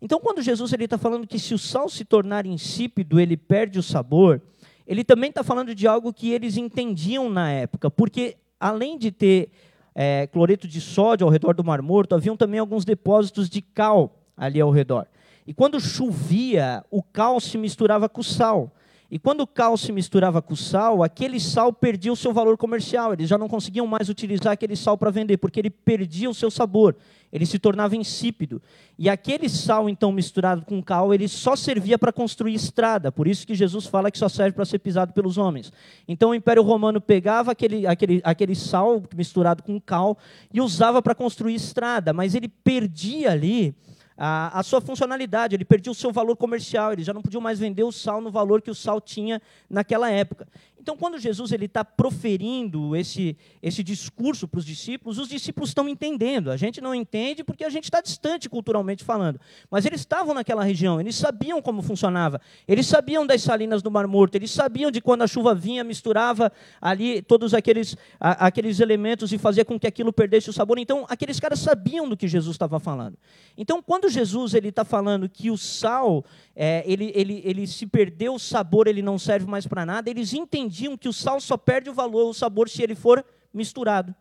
Então, 0.00 0.20
quando 0.20 0.42
Jesus 0.42 0.72
está 0.72 0.98
falando 0.98 1.26
que 1.26 1.38
se 1.38 1.54
o 1.54 1.58
sal 1.58 1.88
se 1.88 2.04
tornar 2.04 2.46
insípido, 2.46 3.18
ele 3.18 3.36
perde 3.36 3.78
o 3.78 3.82
sabor, 3.82 4.42
ele 4.86 5.02
também 5.02 5.30
está 5.30 5.42
falando 5.42 5.74
de 5.74 5.86
algo 5.86 6.12
que 6.12 6.30
eles 6.32 6.56
entendiam 6.56 7.28
na 7.28 7.50
época, 7.50 7.90
porque 7.90 8.36
além 8.60 8.98
de 8.98 9.10
ter 9.10 9.50
é, 9.94 10.26
cloreto 10.26 10.68
de 10.68 10.80
sódio 10.80 11.26
ao 11.26 11.30
redor 11.30 11.54
do 11.54 11.64
Mar 11.64 11.80
Morto, 11.80 12.14
haviam 12.14 12.36
também 12.36 12.60
alguns 12.60 12.84
depósitos 12.84 13.48
de 13.48 13.62
cal 13.62 14.14
ali 14.36 14.60
ao 14.60 14.70
redor. 14.70 15.06
E 15.46 15.54
quando 15.54 15.80
chovia, 15.80 16.84
o 16.90 17.02
cal 17.02 17.40
se 17.40 17.56
misturava 17.56 18.08
com 18.08 18.20
o 18.20 18.24
sal. 18.24 18.72
E 19.10 19.18
quando 19.18 19.42
o 19.42 19.46
cal 19.46 19.76
se 19.76 19.92
misturava 19.92 20.42
com 20.42 20.54
o 20.54 20.56
sal, 20.56 21.02
aquele 21.02 21.38
sal 21.38 21.72
perdia 21.72 22.12
o 22.12 22.16
seu 22.16 22.32
valor 22.32 22.56
comercial. 22.56 23.12
Eles 23.12 23.28
já 23.28 23.38
não 23.38 23.48
conseguiam 23.48 23.86
mais 23.86 24.08
utilizar 24.08 24.52
aquele 24.52 24.74
sal 24.74 24.98
para 24.98 25.10
vender, 25.10 25.36
porque 25.36 25.60
ele 25.60 25.70
perdia 25.70 26.28
o 26.28 26.34
seu 26.34 26.50
sabor. 26.50 26.96
Ele 27.32 27.46
se 27.46 27.58
tornava 27.58 27.94
insípido. 27.94 28.60
E 28.98 29.08
aquele 29.08 29.48
sal, 29.48 29.88
então, 29.88 30.10
misturado 30.10 30.64
com 30.64 30.82
cal, 30.82 31.14
ele 31.14 31.28
só 31.28 31.54
servia 31.54 31.98
para 31.98 32.12
construir 32.12 32.54
estrada. 32.54 33.12
Por 33.12 33.28
isso 33.28 33.46
que 33.46 33.54
Jesus 33.54 33.86
fala 33.86 34.10
que 34.10 34.18
só 34.18 34.28
serve 34.28 34.52
para 34.52 34.64
ser 34.64 34.78
pisado 34.80 35.12
pelos 35.12 35.38
homens. 35.38 35.72
Então 36.08 36.30
o 36.30 36.34
Império 36.34 36.62
Romano 36.62 37.00
pegava 37.00 37.52
aquele, 37.52 37.86
aquele, 37.86 38.20
aquele 38.24 38.54
sal 38.54 39.02
misturado 39.14 39.62
com 39.62 39.80
cal 39.80 40.18
e 40.52 40.60
usava 40.60 41.00
para 41.00 41.14
construir 41.14 41.54
estrada. 41.54 42.12
Mas 42.12 42.34
ele 42.34 42.48
perdia 42.48 43.30
ali 43.30 43.74
a, 44.16 44.60
a, 44.60 44.62
sua 44.62 44.80
funcionalidade, 44.80 45.54
ele 45.54 45.64
perdia 45.64 45.92
o 45.92 45.94
seu 45.94 46.10
valor 46.10 46.36
comercial, 46.36 46.92
ele 46.92 47.04
já 47.04 47.12
não 47.12 47.22
podia 47.22 47.40
mais 47.40 47.58
vender 47.58 47.84
o 47.84 47.92
sal 47.92 48.20
no 48.20 48.30
valor 48.30 48.62
que 48.62 48.70
o 48.70 48.74
sal 48.74 49.00
tinha 49.00 49.42
naquela 49.68 50.10
época. 50.10 50.48
Então, 50.86 50.96
quando 50.96 51.18
Jesus 51.18 51.50
ele 51.50 51.64
está 51.64 51.84
proferindo 51.84 52.94
esse, 52.94 53.36
esse 53.60 53.82
discurso 53.82 54.46
para 54.46 54.58
os 54.58 54.64
discípulos, 54.64 55.18
os 55.18 55.28
discípulos 55.28 55.70
estão 55.70 55.88
entendendo. 55.88 56.48
A 56.48 56.56
gente 56.56 56.80
não 56.80 56.94
entende 56.94 57.42
porque 57.42 57.64
a 57.64 57.68
gente 57.68 57.86
está 57.86 58.00
distante 58.00 58.48
culturalmente 58.48 59.02
falando. 59.02 59.40
Mas 59.68 59.84
eles 59.84 60.02
estavam 60.02 60.32
naquela 60.32 60.62
região, 60.62 61.00
eles 61.00 61.16
sabiam 61.16 61.60
como 61.60 61.82
funcionava. 61.82 62.40
Eles 62.68 62.86
sabiam 62.86 63.26
das 63.26 63.42
salinas 63.42 63.82
do 63.82 63.90
Mar 63.90 64.06
Morto, 64.06 64.36
eles 64.36 64.52
sabiam 64.52 64.88
de 64.88 65.00
quando 65.00 65.22
a 65.22 65.26
chuva 65.26 65.56
vinha, 65.56 65.82
misturava 65.82 66.52
ali 66.80 67.20
todos 67.20 67.52
aqueles, 67.52 67.96
a, 68.20 68.46
aqueles 68.46 68.78
elementos 68.78 69.32
e 69.32 69.38
fazia 69.38 69.64
com 69.64 69.80
que 69.80 69.88
aquilo 69.88 70.12
perdesse 70.12 70.50
o 70.50 70.52
sabor. 70.52 70.78
Então, 70.78 71.04
aqueles 71.08 71.40
caras 71.40 71.58
sabiam 71.58 72.08
do 72.08 72.16
que 72.16 72.28
Jesus 72.28 72.54
estava 72.54 72.78
falando. 72.78 73.18
Então, 73.58 73.82
quando 73.82 74.08
Jesus 74.08 74.54
ele 74.54 74.68
está 74.68 74.84
falando 74.84 75.28
que 75.28 75.50
o 75.50 75.58
sal, 75.58 76.24
é, 76.54 76.84
ele, 76.86 77.10
ele, 77.12 77.42
ele 77.44 77.66
se 77.66 77.88
perdeu 77.88 78.34
o 78.34 78.38
sabor, 78.38 78.86
ele 78.86 79.02
não 79.02 79.18
serve 79.18 79.46
mais 79.46 79.66
para 79.66 79.84
nada, 79.84 80.08
eles 80.08 80.32
entendiam 80.32 80.75
entendiam 80.76 80.96
que 80.96 81.08
o 81.08 81.12
sal 81.12 81.40
só 81.40 81.56
perde 81.56 81.88
o 81.88 81.94
valor, 81.94 82.28
o 82.28 82.34
sabor, 82.34 82.68
se 82.68 82.82
ele 82.82 82.94
for 82.94 83.24
misturado. 83.52 84.14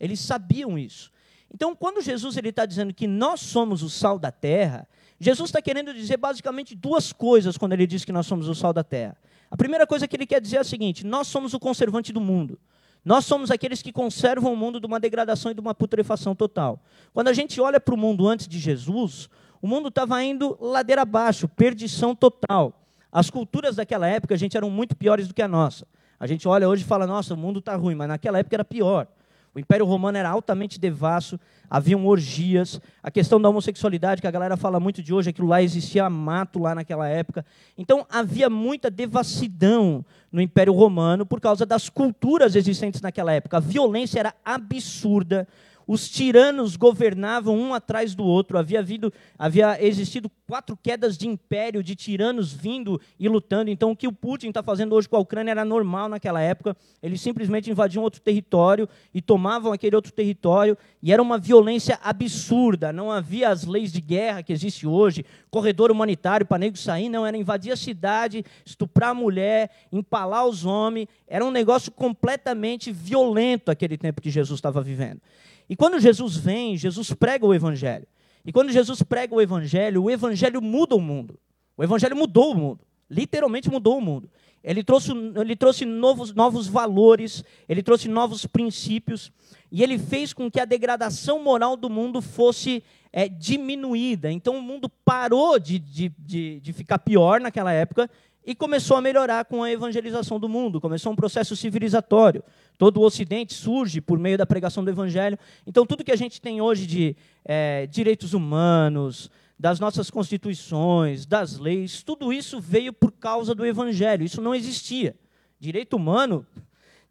Eles 0.00 0.20
sabiam 0.20 0.78
isso. 0.78 1.12
Então, 1.52 1.74
quando 1.74 2.00
Jesus 2.00 2.36
está 2.36 2.64
dizendo 2.64 2.94
que 2.94 3.06
nós 3.06 3.40
somos 3.40 3.82
o 3.82 3.90
sal 3.90 4.18
da 4.18 4.30
terra, 4.30 4.88
Jesus 5.20 5.50
está 5.50 5.60
querendo 5.60 5.92
dizer 5.92 6.16
basicamente 6.16 6.74
duas 6.74 7.12
coisas 7.12 7.58
quando 7.58 7.72
ele 7.72 7.86
diz 7.86 8.04
que 8.04 8.12
nós 8.12 8.26
somos 8.26 8.48
o 8.48 8.54
sal 8.54 8.72
da 8.72 8.84
terra. 8.84 9.16
A 9.50 9.56
primeira 9.56 9.86
coisa 9.86 10.06
que 10.06 10.16
ele 10.16 10.26
quer 10.26 10.40
dizer 10.40 10.56
é 10.56 10.60
a 10.60 10.64
seguinte: 10.64 11.04
nós 11.04 11.26
somos 11.26 11.54
o 11.54 11.60
conservante 11.60 12.12
do 12.12 12.20
mundo. 12.20 12.58
Nós 13.04 13.24
somos 13.24 13.50
aqueles 13.50 13.80
que 13.80 13.92
conservam 13.92 14.52
o 14.52 14.56
mundo 14.56 14.80
de 14.80 14.86
uma 14.86 15.00
degradação 15.00 15.50
e 15.50 15.54
de 15.54 15.60
uma 15.60 15.74
putrefação 15.74 16.34
total. 16.34 16.82
Quando 17.14 17.28
a 17.28 17.32
gente 17.32 17.60
olha 17.60 17.80
para 17.80 17.94
o 17.94 17.98
mundo 17.98 18.26
antes 18.28 18.46
de 18.46 18.58
Jesus, 18.58 19.30
o 19.62 19.66
mundo 19.66 19.88
estava 19.88 20.22
indo 20.22 20.58
ladeira 20.60 21.02
abaixo, 21.02 21.48
perdição 21.48 22.14
total. 22.14 22.74
As 23.10 23.30
culturas 23.30 23.76
daquela 23.76 24.06
época, 24.06 24.34
a 24.34 24.38
gente, 24.38 24.56
eram 24.56 24.68
muito 24.68 24.94
piores 24.94 25.26
do 25.26 25.32
que 25.32 25.40
a 25.40 25.48
nossa. 25.48 25.86
A 26.20 26.26
gente 26.26 26.46
olha 26.48 26.68
hoje 26.68 26.82
e 26.82 26.86
fala, 26.86 27.06
nossa, 27.06 27.34
o 27.34 27.36
mundo 27.36 27.58
está 27.58 27.76
ruim, 27.76 27.94
mas 27.94 28.08
naquela 28.08 28.38
época 28.38 28.56
era 28.56 28.64
pior. 28.64 29.06
O 29.54 29.58
Império 29.58 29.86
Romano 29.86 30.16
era 30.16 30.28
altamente 30.28 30.78
devasso, 30.78 31.38
haviam 31.70 32.06
orgias, 32.06 32.80
a 33.02 33.10
questão 33.10 33.40
da 33.40 33.48
homossexualidade, 33.48 34.20
que 34.20 34.26
a 34.26 34.30
galera 34.30 34.56
fala 34.56 34.78
muito 34.78 35.02
de 35.02 35.12
hoje, 35.12 35.30
aquilo 35.30 35.48
lá 35.48 35.62
existia 35.62 36.08
mato 36.08 36.58
lá 36.58 36.74
naquela 36.74 37.08
época. 37.08 37.44
Então 37.76 38.06
havia 38.10 38.48
muita 38.48 38.90
devassidão 38.90 40.04
no 40.30 40.40
Império 40.40 40.72
Romano 40.72 41.24
por 41.26 41.40
causa 41.40 41.64
das 41.64 41.88
culturas 41.88 42.54
existentes 42.54 43.00
naquela 43.00 43.32
época. 43.32 43.56
A 43.56 43.60
violência 43.60 44.20
era 44.20 44.34
absurda, 44.44 45.48
os 45.88 46.06
tiranos 46.06 46.76
governavam 46.76 47.58
um 47.58 47.72
atrás 47.72 48.14
do 48.14 48.22
outro. 48.22 48.58
Havia, 48.58 48.80
havido, 48.80 49.10
havia 49.38 49.82
existido 49.82 50.30
quatro 50.46 50.76
quedas 50.76 51.16
de 51.16 51.26
império, 51.26 51.82
de 51.82 51.96
tiranos 51.96 52.52
vindo 52.52 53.00
e 53.18 53.26
lutando. 53.26 53.70
Então, 53.70 53.92
o 53.92 53.96
que 53.96 54.06
o 54.06 54.12
Putin 54.12 54.48
está 54.48 54.62
fazendo 54.62 54.94
hoje 54.94 55.08
com 55.08 55.16
a 55.16 55.18
Ucrânia 55.18 55.50
era 55.50 55.64
normal 55.64 56.10
naquela 56.10 56.42
época. 56.42 56.76
Eles 57.02 57.22
simplesmente 57.22 57.70
invadiam 57.70 58.04
outro 58.04 58.20
território 58.20 58.86
e 59.14 59.22
tomavam 59.22 59.72
aquele 59.72 59.96
outro 59.96 60.12
território. 60.12 60.76
E 61.02 61.10
era 61.10 61.22
uma 61.22 61.38
violência 61.38 61.98
absurda. 62.02 62.92
Não 62.92 63.10
havia 63.10 63.48
as 63.48 63.64
leis 63.64 63.90
de 63.90 64.02
guerra 64.02 64.42
que 64.42 64.52
existe 64.52 64.86
hoje, 64.86 65.24
corredor 65.50 65.90
humanitário 65.90 66.44
para 66.44 66.58
nego 66.58 66.76
sair. 66.76 67.08
Não, 67.08 67.24
era 67.24 67.34
invadir 67.34 67.72
a 67.72 67.76
cidade, 67.76 68.44
estuprar 68.62 69.12
a 69.12 69.14
mulher, 69.14 69.70
empalar 69.90 70.46
os 70.46 70.66
homens. 70.66 71.08
Era 71.26 71.42
um 71.42 71.50
negócio 71.50 71.90
completamente 71.90 72.92
violento 72.92 73.70
aquele 73.70 73.96
tempo 73.96 74.20
que 74.20 74.30
Jesus 74.30 74.58
estava 74.58 74.82
vivendo. 74.82 75.22
E 75.68 75.76
quando 75.76 76.00
Jesus 76.00 76.36
vem, 76.36 76.76
Jesus 76.76 77.12
prega 77.12 77.44
o 77.44 77.54
Evangelho. 77.54 78.06
E 78.44 78.52
quando 78.52 78.72
Jesus 78.72 79.02
prega 79.02 79.34
o 79.34 79.40
Evangelho, 79.40 80.04
o 80.04 80.10
Evangelho 80.10 80.62
muda 80.62 80.94
o 80.94 81.00
mundo. 81.00 81.38
O 81.76 81.84
Evangelho 81.84 82.16
mudou 82.16 82.52
o 82.52 82.54
mundo. 82.54 82.80
Literalmente 83.10 83.70
mudou 83.70 83.98
o 83.98 84.00
mundo. 84.00 84.30
Ele 84.62 84.82
trouxe, 84.82 85.12
ele 85.12 85.54
trouxe 85.54 85.84
novos, 85.84 86.34
novos 86.34 86.66
valores, 86.66 87.44
ele 87.68 87.82
trouxe 87.82 88.08
novos 88.08 88.44
princípios, 88.44 89.32
e 89.70 89.82
ele 89.82 89.98
fez 89.98 90.32
com 90.32 90.50
que 90.50 90.58
a 90.58 90.64
degradação 90.64 91.42
moral 91.42 91.76
do 91.76 91.88
mundo 91.88 92.20
fosse 92.20 92.82
é, 93.12 93.28
diminuída. 93.28 94.30
Então 94.30 94.56
o 94.56 94.62
mundo 94.62 94.88
parou 95.04 95.58
de, 95.58 95.78
de, 95.78 96.12
de, 96.18 96.60
de 96.60 96.72
ficar 96.72 96.98
pior 96.98 97.40
naquela 97.40 97.72
época 97.72 98.10
e 98.44 98.54
começou 98.54 98.96
a 98.96 99.00
melhorar 99.00 99.44
com 99.44 99.62
a 99.62 99.70
evangelização 99.70 100.40
do 100.40 100.48
mundo, 100.48 100.80
começou 100.80 101.12
um 101.12 101.16
processo 101.16 101.54
civilizatório. 101.54 102.42
Todo 102.78 102.98
o 102.98 103.04
Ocidente 103.04 103.52
surge 103.52 104.00
por 104.00 104.18
meio 104.18 104.38
da 104.38 104.46
pregação 104.46 104.84
do 104.84 104.90
Evangelho. 104.90 105.38
Então, 105.66 105.84
tudo 105.84 106.04
que 106.04 106.12
a 106.12 106.16
gente 106.16 106.40
tem 106.40 106.60
hoje 106.60 106.86
de 106.86 107.16
é, 107.44 107.86
direitos 107.86 108.32
humanos, 108.32 109.30
das 109.58 109.80
nossas 109.80 110.10
constituições, 110.10 111.26
das 111.26 111.58
leis, 111.58 112.02
tudo 112.02 112.32
isso 112.32 112.60
veio 112.60 112.92
por 112.92 113.10
causa 113.10 113.54
do 113.54 113.66
Evangelho. 113.66 114.24
Isso 114.24 114.40
não 114.40 114.54
existia. 114.54 115.16
Direito 115.58 115.96
humano, 115.96 116.46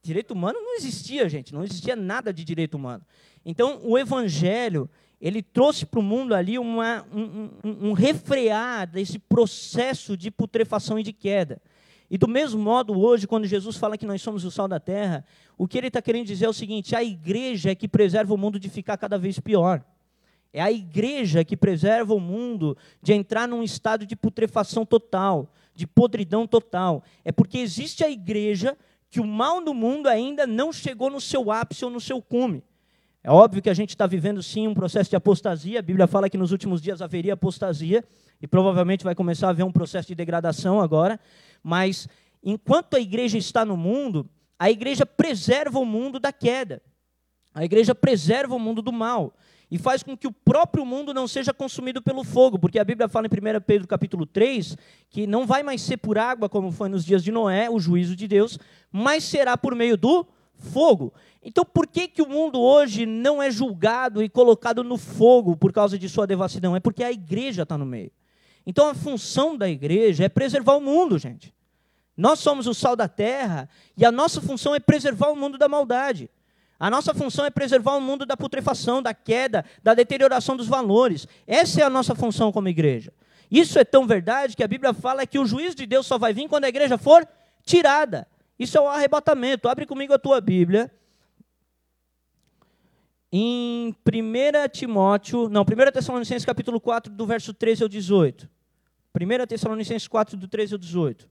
direito 0.02 0.32
humano 0.32 0.58
não 0.60 0.76
existia, 0.76 1.28
gente. 1.28 1.54
Não 1.54 1.64
existia 1.64 1.96
nada 1.96 2.34
de 2.34 2.46
direito 2.46 2.76
humano. 2.76 3.04
Então, 3.46 3.82
o 3.84 3.98
Evangelho 3.98 4.90
ele 5.20 5.42
trouxe 5.42 5.86
para 5.86 6.00
o 6.00 6.04
mundo 6.04 6.36
ali 6.36 6.60
uma, 6.60 7.06
um, 7.12 7.50
um, 7.64 7.90
um 7.90 7.94
refrear 7.94 8.88
desse 8.88 9.18
processo 9.18 10.16
de 10.16 10.30
putrefação 10.30 11.00
e 11.00 11.04
de 11.04 11.12
queda. 11.12 11.60
E 12.10 12.18
do 12.18 12.28
mesmo 12.28 12.62
modo, 12.62 12.98
hoje, 12.98 13.28
quando 13.28 13.46
Jesus 13.46 13.76
fala 13.76 13.98
que 13.98 14.06
nós 14.06 14.22
somos 14.22 14.46
o 14.46 14.52
sal 14.52 14.68
da 14.68 14.80
terra, 14.80 15.26
o 15.58 15.68
que 15.68 15.78
ele 15.78 15.88
está 15.88 16.02
querendo 16.02 16.28
dizer 16.28 16.46
é 16.46 16.50
o 16.50 16.54
seguinte: 16.54 16.96
a 16.96 17.04
igreja 17.04 17.72
é 17.72 17.76
que 17.76 17.88
preserva 17.88 18.34
o 18.34 18.38
mundo 18.38 18.60
de 18.60 18.70
ficar 18.70 18.98
cada 18.98 19.18
vez 19.18 19.40
pior. 19.40 19.84
É 20.54 20.62
a 20.62 20.72
igreja 20.72 21.44
que 21.44 21.58
preserva 21.58 22.14
o 22.14 22.20
mundo 22.20 22.78
de 23.02 23.14
entrar 23.14 23.48
num 23.48 23.62
estado 23.62 24.06
de 24.06 24.16
putrefação 24.16 24.86
total, 24.86 25.52
de 25.76 25.86
podridão 25.86 26.48
total. 26.48 27.04
É 27.26 27.32
porque 27.32 27.58
existe 27.58 28.04
a 28.04 28.10
igreja 28.10 28.78
que 29.10 29.20
o 29.20 29.28
mal 29.28 29.60
no 29.60 29.74
mundo 29.74 30.08
ainda 30.08 30.48
não 30.48 30.72
chegou 30.72 31.10
no 31.10 31.20
seu 31.20 31.52
ápice 31.52 31.84
ou 31.84 31.92
no 31.92 32.00
seu 32.00 32.22
cume. 32.22 32.64
É 33.28 33.30
óbvio 33.30 33.62
que 33.62 33.70
a 33.70 33.74
gente 33.74 33.90
está 33.90 34.08
vivendo 34.08 34.42
sim 34.42 34.70
um 34.70 34.74
processo 34.74 35.10
de 35.10 35.16
apostasia. 35.18 35.80
A 35.80 35.82
Bíblia 35.82 36.08
fala 36.08 36.30
que 36.30 36.38
nos 36.38 36.54
últimos 36.54 36.82
dias 36.82 37.02
haveria 37.02 37.34
apostasia 37.34 38.02
e 38.42 38.48
provavelmente 38.48 39.04
vai 39.04 39.14
começar 39.14 39.48
a 39.48 39.50
haver 39.50 39.64
um 39.64 39.72
processo 39.72 40.08
de 40.08 40.16
degradação 40.16 40.80
agora. 40.80 41.20
Mas 41.62 42.08
enquanto 42.42 42.94
a 42.94 43.02
igreja 43.02 43.38
está 43.38 43.66
no 43.66 43.76
mundo, 43.76 44.30
a 44.58 44.72
igreja 44.72 45.06
preserva 45.06 45.78
o 45.78 45.84
mundo 45.84 46.22
da 46.22 46.32
queda. 46.32 46.82
A 47.54 47.66
igreja 47.66 47.94
preserva 47.94 48.56
o 48.56 48.60
mundo 48.60 48.82
do 48.82 48.94
mal 48.94 49.34
e 49.70 49.78
faz 49.78 50.02
com 50.04 50.16
que 50.16 50.28
o 50.28 50.32
próprio 50.32 50.86
mundo 50.86 51.14
não 51.14 51.28
seja 51.28 51.54
consumido 51.54 52.02
pelo 52.02 52.24
fogo, 52.24 52.58
porque 52.58 52.80
a 52.80 52.86
Bíblia 52.86 53.10
fala 53.10 53.28
em 53.28 53.58
1 53.58 53.60
Pedro 53.60 53.90
capítulo 53.90 54.26
3 54.26 54.78
que 55.10 55.28
não 55.28 55.46
vai 55.46 55.64
mais 55.64 55.82
ser 55.82 55.98
por 55.98 56.18
água 56.18 56.48
como 56.48 56.72
foi 56.72 56.88
nos 56.88 57.04
dias 57.04 57.22
de 57.22 57.34
Noé, 57.34 57.70
o 57.70 57.78
juízo 57.78 58.16
de 58.16 58.26
Deus, 58.26 58.58
mas 58.90 59.26
será 59.26 59.58
por 59.58 59.76
meio 59.76 59.98
do 59.98 60.26
fogo. 60.58 61.14
Então, 61.44 61.64
por 61.64 61.88
que, 61.88 62.08
que 62.08 62.22
o 62.22 62.28
mundo 62.28 62.60
hoje 62.60 63.06
não 63.06 63.42
é 63.42 63.50
julgado 63.50 64.22
e 64.24 64.30
colocado 64.30 64.84
no 64.84 64.98
fogo 64.98 65.56
por 65.56 65.72
causa 65.72 65.98
de 65.98 66.10
sua 66.10 66.28
devassidão? 66.28 66.76
É 66.76 66.80
porque 66.80 67.04
a 67.04 67.12
igreja 67.12 67.64
está 67.64 67.78
no 67.78 67.86
meio. 67.86 68.12
Então, 68.66 68.90
a 68.90 68.94
função 68.94 69.56
da 69.58 69.70
igreja 69.70 70.26
é 70.26 70.30
preservar 70.30 70.76
o 70.76 70.82
mundo, 70.82 71.18
gente. 71.18 71.54
Nós 72.18 72.40
somos 72.40 72.66
o 72.66 72.74
sal 72.74 72.96
da 72.96 73.08
terra 73.08 73.70
e 73.96 74.04
a 74.04 74.12
nossa 74.12 74.42
função 74.42 74.74
é 74.74 74.80
preservar 74.80 75.30
o 75.30 75.36
mundo 75.36 75.58
da 75.58 75.70
maldade. 75.70 76.30
A 76.80 76.90
nossa 76.90 77.14
função 77.14 77.46
é 77.46 77.50
preservar 77.50 77.96
o 77.96 78.02
mundo 78.02 78.26
da 78.26 78.36
putrefação, 78.36 79.02
da 79.02 79.14
queda, 79.14 79.64
da 79.84 79.94
deterioração 79.94 80.56
dos 80.56 80.68
valores. 80.68 81.28
Essa 81.46 81.82
é 81.82 81.84
a 81.84 81.90
nossa 81.90 82.14
função 82.14 82.52
como 82.52 82.68
igreja. 82.68 83.14
Isso 83.50 83.80
é 83.80 83.86
tão 83.86 84.06
verdade 84.06 84.56
que 84.56 84.64
a 84.64 84.68
Bíblia 84.68 84.94
fala 84.94 85.26
que 85.26 85.40
o 85.40 85.46
juízo 85.46 85.76
de 85.76 85.86
Deus 85.86 86.06
só 86.06 86.18
vai 86.18 86.34
vir 86.34 86.48
quando 86.48 86.66
a 86.66 86.70
igreja 86.70 86.98
for 86.98 87.28
tirada. 87.64 88.28
Isso 88.60 88.78
é 88.78 88.82
o 88.82 88.88
arrebatamento. 88.88 89.70
Abre 89.70 89.86
comigo 89.86 90.14
a 90.14 90.20
tua 90.20 90.42
Bíblia. 90.42 90.92
Em 93.32 93.90
1 93.90 94.70
Timóteo, 94.72 95.50
não, 95.50 95.64
1 95.64 95.92
Tessalonicenses 95.92 96.46
capítulo 96.46 96.80
4, 96.80 97.12
do 97.12 97.26
verso 97.26 97.54
13 97.54 97.84
ao 97.84 97.90
18. 97.90 98.50
1 99.14 99.48
Tessalonicenses 99.48 100.08
4, 100.08 100.38
do 100.38 100.48
13 100.48 100.74
ao 100.74 100.80
18. 100.80 101.30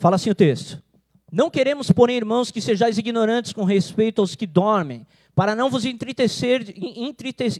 Fala 0.00 0.16
assim 0.16 0.30
o 0.30 0.34
texto. 0.34 0.82
Não 1.30 1.50
queremos, 1.50 1.92
porém, 1.92 2.16
irmãos, 2.16 2.50
que 2.50 2.62
sejais 2.62 2.96
ignorantes 2.96 3.52
com 3.52 3.64
respeito 3.64 4.22
aos 4.22 4.34
que 4.34 4.46
dormem, 4.46 5.06
para 5.34 5.54
não 5.54 5.70
vos 5.70 5.84
entristecer, 5.84 6.74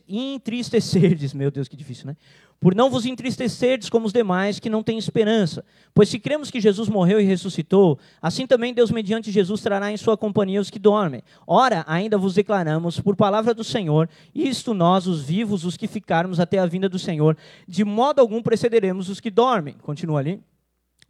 entristecerdes, 0.09 1.33
meu 1.33 1.51
Deus, 1.51 1.69
que 1.69 1.77
difícil, 1.77 2.07
né? 2.07 2.17
Por 2.61 2.75
não 2.75 2.91
vos 2.91 3.07
entristecerdes 3.07 3.89
como 3.89 4.07
os 4.07 4.13
demais 4.13 4.61
que 4.61 4.69
não 4.69 4.83
têm 4.83 4.99
esperança. 4.99 5.65
Pois 5.95 6.11
se 6.11 6.19
cremos 6.19 6.51
que 6.51 6.61
Jesus 6.61 6.91
morreu 6.91 7.19
e 7.19 7.25
ressuscitou, 7.25 7.99
assim 8.21 8.47
também 8.47 8.75
Deus, 8.75 8.91
mediante 8.91 9.33
Jesus, 9.33 9.63
trará 9.63 9.91
em 9.91 9.97
sua 9.97 10.15
companhia 10.15 10.61
os 10.61 10.69
que 10.69 10.79
dormem. 10.79 11.23
Ora, 11.47 11.85
ainda 11.89 12.19
vos 12.19 12.35
declaramos, 12.35 13.01
por 13.01 13.17
palavra 13.17 13.55
do 13.55 13.65
Senhor, 13.65 14.11
isto 14.35 14.75
nós, 14.75 15.07
os 15.07 15.23
vivos, 15.23 15.65
os 15.65 15.79
que 15.79 15.87
ficarmos 15.87 16.39
até 16.39 16.59
a 16.59 16.67
vinda 16.67 16.87
do 16.87 16.99
Senhor, 16.99 17.35
de 17.67 17.83
modo 17.83 18.21
algum 18.21 18.43
precederemos 18.43 19.09
os 19.09 19.21
que 19.21 19.31
dormem. 19.31 19.75
Continua 19.81 20.21
ali. 20.21 20.39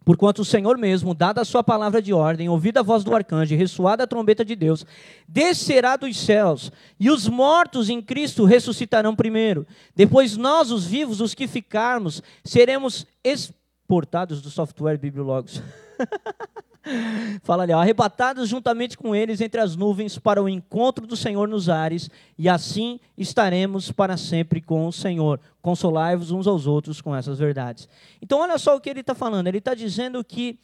Porquanto 0.05 0.43
o 0.43 0.45
Senhor 0.45 0.79
mesmo, 0.79 1.15
dada 1.15 1.43
a 1.43 1.45
sua 1.45 1.63
palavra 1.63 2.01
de 2.01 2.13
ordem, 2.13 2.49
ouvida 2.49 2.81
a 2.81 2.83
voz 2.83 3.05
do 3.05 3.15
arcanjo, 3.15 3.55
ressoada 3.55 4.05
a 4.05 4.07
trombeta 4.07 4.45
de 4.45 4.57
Deus, 4.57 4.87
descerá 5.29 5.97
dos 5.97 6.19
céus, 6.19 6.73
e 6.99 7.11
os 7.11 7.29
mortos 7.29 7.91
em 7.91 8.01
Cristo 8.01 8.45
ressuscitarão 8.45 9.15
primeiro. 9.15 9.67
Depois 9.95 10.37
nós, 10.37 10.71
os 10.71 10.87
vivos, 10.87 11.21
os 11.21 11.35
que 11.35 11.47
ficarmos, 11.47 12.23
seremos 12.43 13.07
exportados 13.23 14.41
do 14.41 14.51
software 14.51 14.97
Bibliologos. 14.97 15.63
Fala 17.43 17.65
ali, 17.65 17.73
ó, 17.73 17.81
arrebatados 17.81 18.49
juntamente 18.49 18.97
com 18.97 19.15
eles 19.15 19.41
entre 19.41 19.61
as 19.61 19.77
nuvens 19.77 20.19
para 20.19 20.43
o 20.43 20.49
encontro 20.49 21.07
do 21.07 21.17
Senhor 21.17 21.49
nos 21.49 21.69
ares, 21.69 22.11
e 22.39 22.49
assim 22.49 22.99
estaremos 23.17 23.93
para 23.93 24.17
sempre 24.17 24.61
com 24.61 24.87
o 24.87 24.93
Senhor. 24.93 25.41
Consolai-vos 25.61 26.31
uns 26.31 26.47
aos 26.47 26.67
outros 26.67 27.01
com 27.01 27.15
essas 27.15 27.39
verdades. 27.39 27.89
Então, 28.21 28.41
olha 28.41 28.59
só 28.59 28.77
o 28.77 28.81
que 28.81 28.89
ele 28.89 29.01
está 29.01 29.15
falando. 29.15 29.47
Ele 29.47 29.59
está 29.59 29.75
dizendo 29.75 30.25
que 30.25 30.59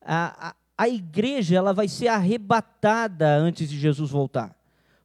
a, 0.00 0.48
a, 0.48 0.84
a 0.84 0.88
igreja 0.88 1.56
ela 1.56 1.72
vai 1.72 1.88
ser 1.88 2.08
arrebatada 2.08 3.36
antes 3.36 3.68
de 3.68 3.78
Jesus 3.78 4.10
voltar. 4.10 4.56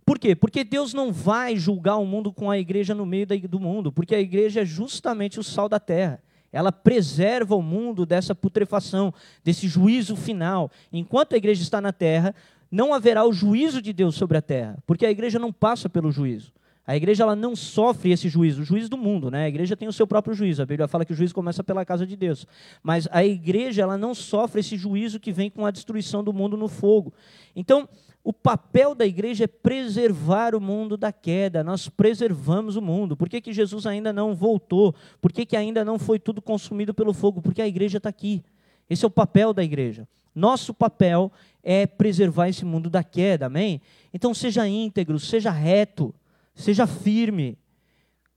Por 0.06 0.20
quê? 0.20 0.36
Porque 0.36 0.64
Deus 0.64 0.94
não 0.94 1.12
vai 1.14 1.56
julgar 1.56 1.98
o 1.98 2.06
mundo 2.06 2.32
com 2.32 2.52
a 2.52 2.58
igreja 2.58 2.94
no 2.94 3.06
meio 3.06 3.26
do 3.48 3.60
mundo, 3.60 3.92
porque 3.92 4.16
a 4.16 4.20
igreja 4.20 4.62
é 4.62 4.66
justamente 4.66 5.40
o 5.40 5.44
sal 5.44 5.70
da 5.70 5.80
terra 5.80 6.22
ela 6.54 6.72
preserva 6.72 7.56
o 7.56 7.62
mundo 7.62 8.06
dessa 8.06 8.36
putrefação, 8.36 9.14
desse 9.44 9.68
juízo 9.68 10.16
final. 10.16 10.72
Enquanto 10.92 11.34
a 11.34 11.38
igreja 11.38 11.64
está 11.64 11.82
na 11.82 11.92
terra, 11.92 12.34
não 12.72 12.94
haverá 12.94 13.26
o 13.26 13.34
juízo 13.34 13.82
de 13.82 13.92
Deus 13.92 14.16
sobre 14.16 14.38
a 14.38 14.42
terra, 14.42 14.78
porque 14.86 15.06
a 15.06 15.12
igreja 15.12 15.40
não 15.40 15.52
passa 15.52 15.90
pelo 15.90 16.12
juízo. 16.12 16.54
A 16.86 16.98
igreja 16.98 17.24
ela 17.24 17.36
não 17.36 17.56
sofre 17.56 18.12
esse 18.12 18.28
juízo, 18.28 18.62
o 18.62 18.66
juízo 18.66 18.90
do 18.90 18.98
mundo, 18.98 19.32
né? 19.32 19.46
A 19.46 19.48
igreja 19.48 19.76
tem 19.76 19.88
o 19.88 19.94
seu 19.94 20.06
próprio 20.06 20.34
juízo. 20.34 20.62
A 20.62 20.66
Bíblia 20.66 20.88
fala 20.88 21.06
que 21.06 21.14
o 21.14 21.16
juízo 21.16 21.34
começa 21.34 21.64
pela 21.64 21.86
casa 21.86 22.06
de 22.06 22.18
Deus. 22.18 22.46
Mas 22.82 23.08
a 23.10 23.24
igreja 23.24 23.82
ela 23.82 23.98
não 23.98 24.14
sofre 24.14 24.60
esse 24.60 24.76
juízo 24.76 25.18
que 25.18 25.32
vem 25.32 25.50
com 25.50 25.66
a 25.66 25.72
destruição 25.72 26.22
do 26.22 26.34
mundo 26.34 26.58
no 26.58 26.68
fogo. 26.68 27.14
Então, 27.56 27.88
o 28.24 28.32
papel 28.32 28.96
da 28.96 29.06
igreja 29.06 29.44
é 29.44 29.48
preservar 29.48 30.56
o 30.56 30.62
mundo 30.62 30.96
da 30.96 31.12
queda. 31.12 31.64
Nós 31.64 31.90
preservamos 31.90 32.78
o 32.78 32.82
mundo. 32.82 33.18
Por 33.18 33.28
que, 33.28 33.42
que 33.42 33.52
Jesus 33.52 33.86
ainda 33.86 34.14
não 34.14 34.34
voltou? 34.34 34.96
Por 35.20 35.34
que, 35.34 35.46
que 35.46 35.58
ainda 35.58 35.84
não 35.84 36.00
foi 36.00 36.18
tudo 36.18 36.42
consumido 36.42 36.94
pelo 36.94 37.14
fogo? 37.14 37.42
Porque 37.42 37.62
a 37.62 37.68
igreja 37.68 37.98
está 37.98 38.08
aqui. 38.08 38.42
Esse 38.90 39.04
é 39.04 39.08
o 39.08 39.12
papel 39.12 39.54
da 39.54 39.62
igreja. 39.62 40.08
Nosso 40.34 40.74
papel 40.74 41.32
é 41.62 41.86
preservar 41.86 42.48
esse 42.48 42.64
mundo 42.64 42.90
da 42.90 43.04
queda, 43.04 43.48
amém? 43.48 43.82
Então 44.14 44.34
seja 44.34 44.68
íntegro, 44.68 45.20
seja 45.20 45.52
reto, 45.52 46.16
seja 46.56 46.88
firme. 46.88 47.58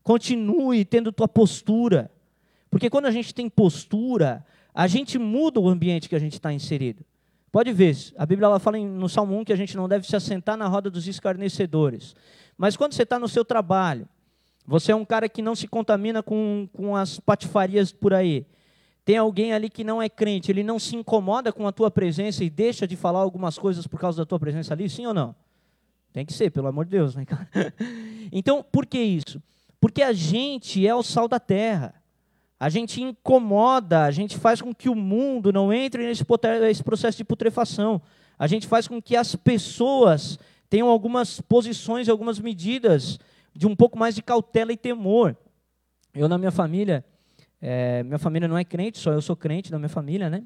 Continue 0.03 0.85
tendo 0.85 1.13
tua 1.13 1.29
postura. 1.29 2.11
Porque 2.69 2.91
quando 2.91 3.07
a 3.07 3.13
gente 3.13 3.33
tem 3.33 3.49
postura, 3.49 4.45
a 4.75 4.89
gente 4.89 5.17
muda 5.17 5.61
o 5.61 5.69
ambiente 5.69 6.09
que 6.09 6.17
a 6.17 6.19
gente 6.19 6.35
está 6.35 6.53
inserido. 6.53 7.05
Pode 7.57 7.73
ver, 7.73 7.97
a 8.19 8.27
Bíblia 8.27 8.59
fala 8.59 8.77
no 8.77 9.09
Salmo 9.09 9.35
1 9.39 9.47
que 9.47 9.53
a 9.55 9.57
gente 9.57 9.79
não 9.79 9.89
deve 9.89 10.07
se 10.07 10.15
assentar 10.15 10.59
na 10.59 10.69
roda 10.69 10.91
dos 10.91 11.09
escarnecedores. 11.09 12.15
Mas 12.55 12.77
quando 12.77 12.93
você 12.93 13.03
está 13.03 13.19
no 13.19 13.27
seu 13.27 13.47
trabalho, 13.47 14.07
você 14.67 14.93
é 14.93 14.95
um 14.95 15.07
cara 15.07 15.27
que 15.27 15.41
não 15.41 15.55
se 15.55 15.67
contamina 15.67 16.23
com, 16.23 16.69
com 16.71 16.95
as 16.95 17.19
patifarias 17.19 17.91
por 17.91 18.13
aí. 18.13 18.45
Tem 19.07 19.17
alguém 19.17 19.55
ali 19.55 19.71
que 19.71 19.83
não 19.83 20.03
é 20.03 20.09
crente, 20.11 20.53
ele 20.53 20.63
não 20.63 20.79
se 20.79 20.97
incomoda 20.97 21.51
com 21.51 21.67
a 21.67 21.73
tua 21.73 21.91
presença 21.91 22.45
e 22.45 22.51
deixa 22.51 22.87
de 22.87 22.95
falar 22.95 23.21
algumas 23.21 23.57
coisas 23.57 23.87
por 23.87 23.99
causa 23.99 24.19
da 24.19 24.27
tua 24.27 24.39
presença 24.39 24.75
ali, 24.75 24.87
sim 24.91 25.07
ou 25.07 25.15
não? 25.15 25.35
Tem 26.13 26.27
que 26.27 26.35
ser, 26.35 26.51
pelo 26.51 26.67
amor 26.67 26.85
de 26.85 26.91
Deus, 26.91 27.17
né, 27.17 27.25
cara? 27.25 27.49
Então, 28.31 28.63
por 28.71 28.85
que 28.85 28.99
isso? 28.99 29.43
Porque 29.81 30.03
a 30.03 30.13
gente 30.13 30.87
é 30.87 30.95
o 30.95 31.03
sal 31.03 31.27
da 31.27 31.41
terra. 31.41 31.95
A 32.59 32.69
gente 32.69 33.03
incomoda, 33.03 34.05
a 34.05 34.11
gente 34.11 34.39
faz 34.39 34.63
com 34.63 34.75
que 34.75 34.89
o 34.89 34.95
mundo 34.95 35.53
não 35.53 35.73
entre 35.73 36.07
nesse 36.07 36.25
processo 36.25 37.19
de 37.19 37.25
putrefação. 37.25 38.01
A 38.39 38.47
gente 38.47 38.67
faz 38.67 38.89
com 38.89 39.01
que 39.01 39.15
as 39.15 39.37
pessoas 39.37 40.39
tenham 40.69 40.89
algumas 40.89 41.41
posições, 41.41 42.09
algumas 42.09 42.39
medidas 42.39 43.19
de 43.55 43.67
um 43.67 43.77
pouco 43.77 43.99
mais 43.99 44.15
de 44.15 44.23
cautela 44.23 44.73
e 44.73 44.77
temor. 44.77 45.37
Eu, 46.15 46.29
na 46.29 46.39
minha 46.39 46.51
família, 46.51 47.05
é, 47.61 48.03
minha 48.03 48.19
família 48.19 48.49
não 48.49 48.57
é 48.57 48.65
crente, 48.65 48.99
só 48.99 49.13
eu 49.13 49.23
sou 49.23 49.37
crente 49.37 49.71
na 49.71 49.79
minha 49.79 49.89
família, 49.89 50.31
né? 50.31 50.43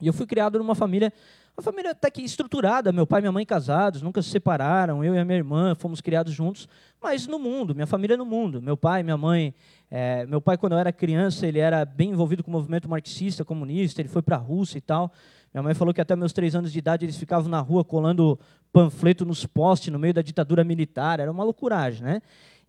E 0.00 0.06
eu 0.06 0.12
fui 0.12 0.26
criado 0.26 0.58
numa 0.58 0.74
família, 0.74 1.12
uma 1.56 1.62
família 1.62 1.92
até 1.92 2.10
que 2.10 2.20
estruturada, 2.20 2.92
meu 2.92 3.06
pai 3.06 3.20
e 3.20 3.22
minha 3.22 3.32
mãe 3.32 3.46
casados, 3.46 4.02
nunca 4.02 4.20
se 4.20 4.28
separaram, 4.28 5.02
eu 5.02 5.14
e 5.14 5.18
a 5.18 5.24
minha 5.24 5.38
irmã 5.38 5.74
fomos 5.74 6.02
criados 6.02 6.34
juntos, 6.34 6.68
mas 7.00 7.26
no 7.26 7.38
mundo, 7.38 7.74
minha 7.74 7.86
família 7.86 8.14
no 8.14 8.26
mundo. 8.26 8.60
Meu 8.60 8.76
pai, 8.76 9.02
minha 9.02 9.16
mãe, 9.16 9.54
é, 9.90 10.26
meu 10.26 10.38
pai 10.38 10.58
quando 10.58 10.72
eu 10.72 10.78
era 10.78 10.92
criança, 10.92 11.46
ele 11.46 11.58
era 11.58 11.82
bem 11.86 12.10
envolvido 12.10 12.44
com 12.44 12.50
o 12.50 12.52
movimento 12.52 12.86
marxista, 12.86 13.42
comunista, 13.42 14.02
ele 14.02 14.08
foi 14.08 14.20
para 14.20 14.36
a 14.36 14.38
Rússia 14.38 14.76
e 14.76 14.82
tal. 14.82 15.10
Minha 15.54 15.62
mãe 15.62 15.72
falou 15.72 15.94
que 15.94 16.00
até 16.02 16.14
meus 16.14 16.34
três 16.34 16.54
anos 16.54 16.70
de 16.70 16.78
idade 16.78 17.06
eles 17.06 17.16
ficavam 17.16 17.48
na 17.48 17.60
rua 17.60 17.82
colando 17.82 18.38
panfleto 18.70 19.24
nos 19.24 19.46
postes 19.46 19.90
no 19.90 19.98
meio 19.98 20.12
da 20.12 20.20
ditadura 20.20 20.62
militar, 20.62 21.20
era 21.20 21.32
uma 21.32 21.42
loucuragem, 21.42 22.02
né? 22.02 22.20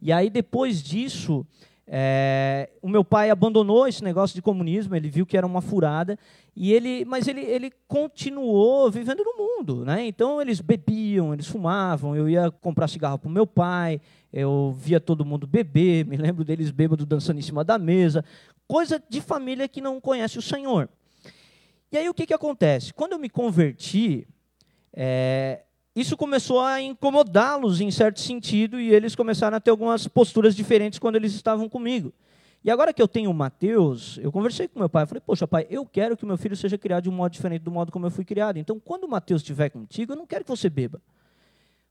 E 0.02 0.14
aí 0.14 0.30
depois 0.30 0.82
disso, 0.82 1.46
é, 1.90 2.70
o 2.82 2.90
meu 2.90 3.04
pai 3.04 3.30
abandonou 3.30 3.88
esse 3.88 4.04
negócio 4.04 4.36
de 4.36 4.42
comunismo, 4.42 4.94
ele 4.94 5.10
viu 5.10 5.26
que 5.26 5.38
era 5.38 5.48
uma 5.48 5.62
furada, 5.62 6.20
e 6.54 6.74
ele, 6.74 7.06
mas 7.06 7.28
ele, 7.28 7.42
ele 7.42 7.72
continuou 7.88 8.92
vivendo 8.92 9.24
no 9.24 9.38
mundo. 9.38 9.86
Né? 9.86 10.06
Então, 10.06 10.42
eles 10.42 10.60
bebiam, 10.60 11.34
eles 11.34 11.48
fumavam, 11.48 12.16
eu 12.16 12.28
ia 12.28 12.52
comprar 12.52 12.90
cigarro 12.90 13.18
para 13.18 13.30
o 13.30 13.32
meu 13.32 13.48
pai, 13.48 14.02
eu 14.34 14.76
via 14.78 15.00
todo 15.00 15.24
mundo 15.24 15.48
beber, 15.48 16.06
me 16.06 16.18
lembro 16.18 16.44
deles 16.44 16.72
bêbados 16.72 17.06
dançando 17.06 17.40
em 17.40 17.44
cima 17.44 17.64
da 17.64 17.78
mesa, 17.78 18.24
coisa 18.68 19.02
de 19.10 19.22
família 19.22 19.68
que 19.68 19.80
não 19.80 20.02
conhece 20.02 20.38
o 20.38 20.42
Senhor. 20.42 20.90
E 21.90 21.98
aí, 21.98 22.10
o 22.10 22.14
que, 22.14 22.26
que 22.26 22.34
acontece? 22.34 22.94
Quando 22.94 23.14
eu 23.14 23.20
me 23.20 23.30
converti, 23.30 24.28
é, 24.92 25.62
isso 26.00 26.16
começou 26.16 26.62
a 26.62 26.80
incomodá-los 26.80 27.82
em 27.82 27.90
certo 27.90 28.20
sentido 28.20 28.80
e 28.80 28.94
eles 28.94 29.16
começaram 29.16 29.58
a 29.58 29.60
ter 29.60 29.72
algumas 29.72 30.08
posturas 30.08 30.56
diferentes 30.56 31.00
quando 31.00 31.16
eles 31.16 31.34
estavam 31.34 31.68
comigo. 31.68 32.14
E 32.64 32.70
agora 32.70 32.94
que 32.94 33.02
eu 33.02 33.08
tenho 33.08 33.32
o 33.32 33.34
Mateus, 33.34 34.20
eu 34.22 34.32
conversei 34.32 34.68
com 34.68 34.78
meu 34.78 34.88
pai, 34.88 35.08
falei, 35.08 35.24
poxa 35.26 35.48
pai, 35.48 35.66
eu 35.72 35.88
quero 35.88 36.16
que 36.16 36.24
meu 36.24 36.38
filho 36.38 36.56
seja 36.56 36.78
criado 36.78 37.04
de 37.04 37.10
um 37.10 37.14
modo 37.14 37.32
diferente 37.32 37.64
do 37.64 37.72
modo 37.72 37.92
como 37.92 38.06
eu 38.06 38.12
fui 38.12 38.24
criado. 38.24 38.58
Então, 38.58 38.80
quando 38.80 39.06
o 39.06 39.10
Mateus 39.10 39.42
estiver 39.42 39.70
contigo, 39.70 40.14
eu 40.14 40.16
não 40.16 40.28
quero 40.28 40.44
que 40.44 40.52
você 40.52 40.70
beba. 40.70 41.02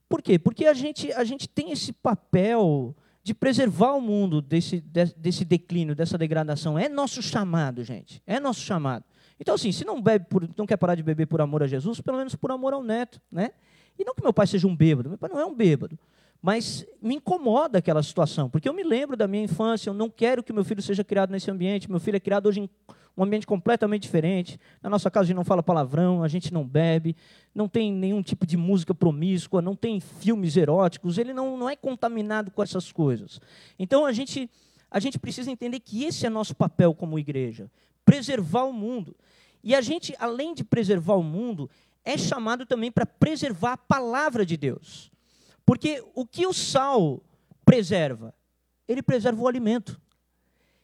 Por 0.08 0.22
quê? 0.22 0.38
Porque 0.38 0.66
a 0.66 0.74
gente, 0.74 1.10
a 1.12 1.24
gente 1.24 1.48
tem 1.48 1.72
esse 1.72 1.92
papel 1.92 2.94
de 3.24 3.34
preservar 3.34 3.94
o 3.94 4.00
mundo 4.00 4.40
desse, 4.40 4.80
desse 5.16 5.44
declínio, 5.44 5.96
dessa 5.96 6.16
degradação. 6.16 6.78
É 6.78 6.88
nosso 6.88 7.20
chamado, 7.20 7.82
gente. 7.82 8.22
É 8.24 8.38
nosso 8.38 8.60
chamado. 8.60 9.04
Então, 9.40 9.56
assim, 9.56 9.72
se 9.72 9.84
não 9.84 10.00
bebe 10.00 10.26
por, 10.28 10.48
não 10.56 10.64
quer 10.64 10.76
parar 10.76 10.94
de 10.94 11.02
beber 11.02 11.26
por 11.26 11.40
amor 11.40 11.64
a 11.64 11.66
Jesus, 11.66 12.00
pelo 12.00 12.18
menos 12.18 12.36
por 12.36 12.52
amor 12.52 12.72
ao 12.72 12.84
neto, 12.84 13.20
né? 13.32 13.50
E 13.98 14.04
não 14.04 14.14
que 14.14 14.22
meu 14.22 14.32
pai 14.32 14.46
seja 14.46 14.66
um 14.66 14.76
bêbado, 14.76 15.08
meu 15.08 15.18
pai 15.18 15.30
não 15.30 15.40
é 15.40 15.44
um 15.44 15.54
bêbado. 15.54 15.98
Mas 16.42 16.86
me 17.00 17.16
incomoda 17.16 17.78
aquela 17.78 18.02
situação, 18.02 18.48
porque 18.48 18.68
eu 18.68 18.72
me 18.72 18.84
lembro 18.84 19.16
da 19.16 19.26
minha 19.26 19.42
infância, 19.42 19.90
eu 19.90 19.94
não 19.94 20.08
quero 20.08 20.42
que 20.42 20.52
meu 20.52 20.64
filho 20.64 20.82
seja 20.82 21.02
criado 21.02 21.30
nesse 21.30 21.50
ambiente. 21.50 21.90
Meu 21.90 21.98
filho 21.98 22.16
é 22.16 22.20
criado 22.20 22.46
hoje 22.46 22.60
em 22.60 22.70
um 23.16 23.24
ambiente 23.24 23.46
completamente 23.46 24.02
diferente. 24.02 24.60
Na 24.82 24.90
nossa 24.90 25.10
casa 25.10 25.24
a 25.24 25.26
gente 25.28 25.36
não 25.36 25.44
fala 25.44 25.62
palavrão, 25.62 26.22
a 26.22 26.28
gente 26.28 26.52
não 26.52 26.64
bebe, 26.64 27.16
não 27.54 27.66
tem 27.66 27.90
nenhum 27.90 28.22
tipo 28.22 28.46
de 28.46 28.56
música 28.56 28.94
promíscua, 28.94 29.62
não 29.62 29.74
tem 29.74 29.98
filmes 30.00 30.56
eróticos, 30.56 31.16
ele 31.16 31.32
não, 31.32 31.56
não 31.56 31.68
é 31.68 31.74
contaminado 31.74 32.50
com 32.50 32.62
essas 32.62 32.92
coisas. 32.92 33.40
Então 33.78 34.04
a 34.04 34.12
gente, 34.12 34.50
a 34.90 35.00
gente 35.00 35.18
precisa 35.18 35.50
entender 35.50 35.80
que 35.80 36.04
esse 36.04 36.26
é 36.26 36.30
nosso 36.30 36.54
papel 36.54 36.94
como 36.94 37.18
igreja 37.18 37.70
preservar 38.04 38.64
o 38.64 38.72
mundo. 38.72 39.16
E 39.64 39.74
a 39.74 39.80
gente, 39.80 40.14
além 40.20 40.54
de 40.54 40.62
preservar 40.62 41.14
o 41.14 41.24
mundo, 41.24 41.68
é 42.06 42.16
chamado 42.16 42.64
também 42.64 42.90
para 42.90 43.04
preservar 43.04 43.72
a 43.72 43.76
palavra 43.76 44.46
de 44.46 44.56
Deus. 44.56 45.10
Porque 45.64 46.02
o 46.14 46.24
que 46.24 46.46
o 46.46 46.52
sal 46.52 47.20
preserva? 47.64 48.32
Ele 48.86 49.02
preserva 49.02 49.42
o 49.42 49.48
alimento. 49.48 50.00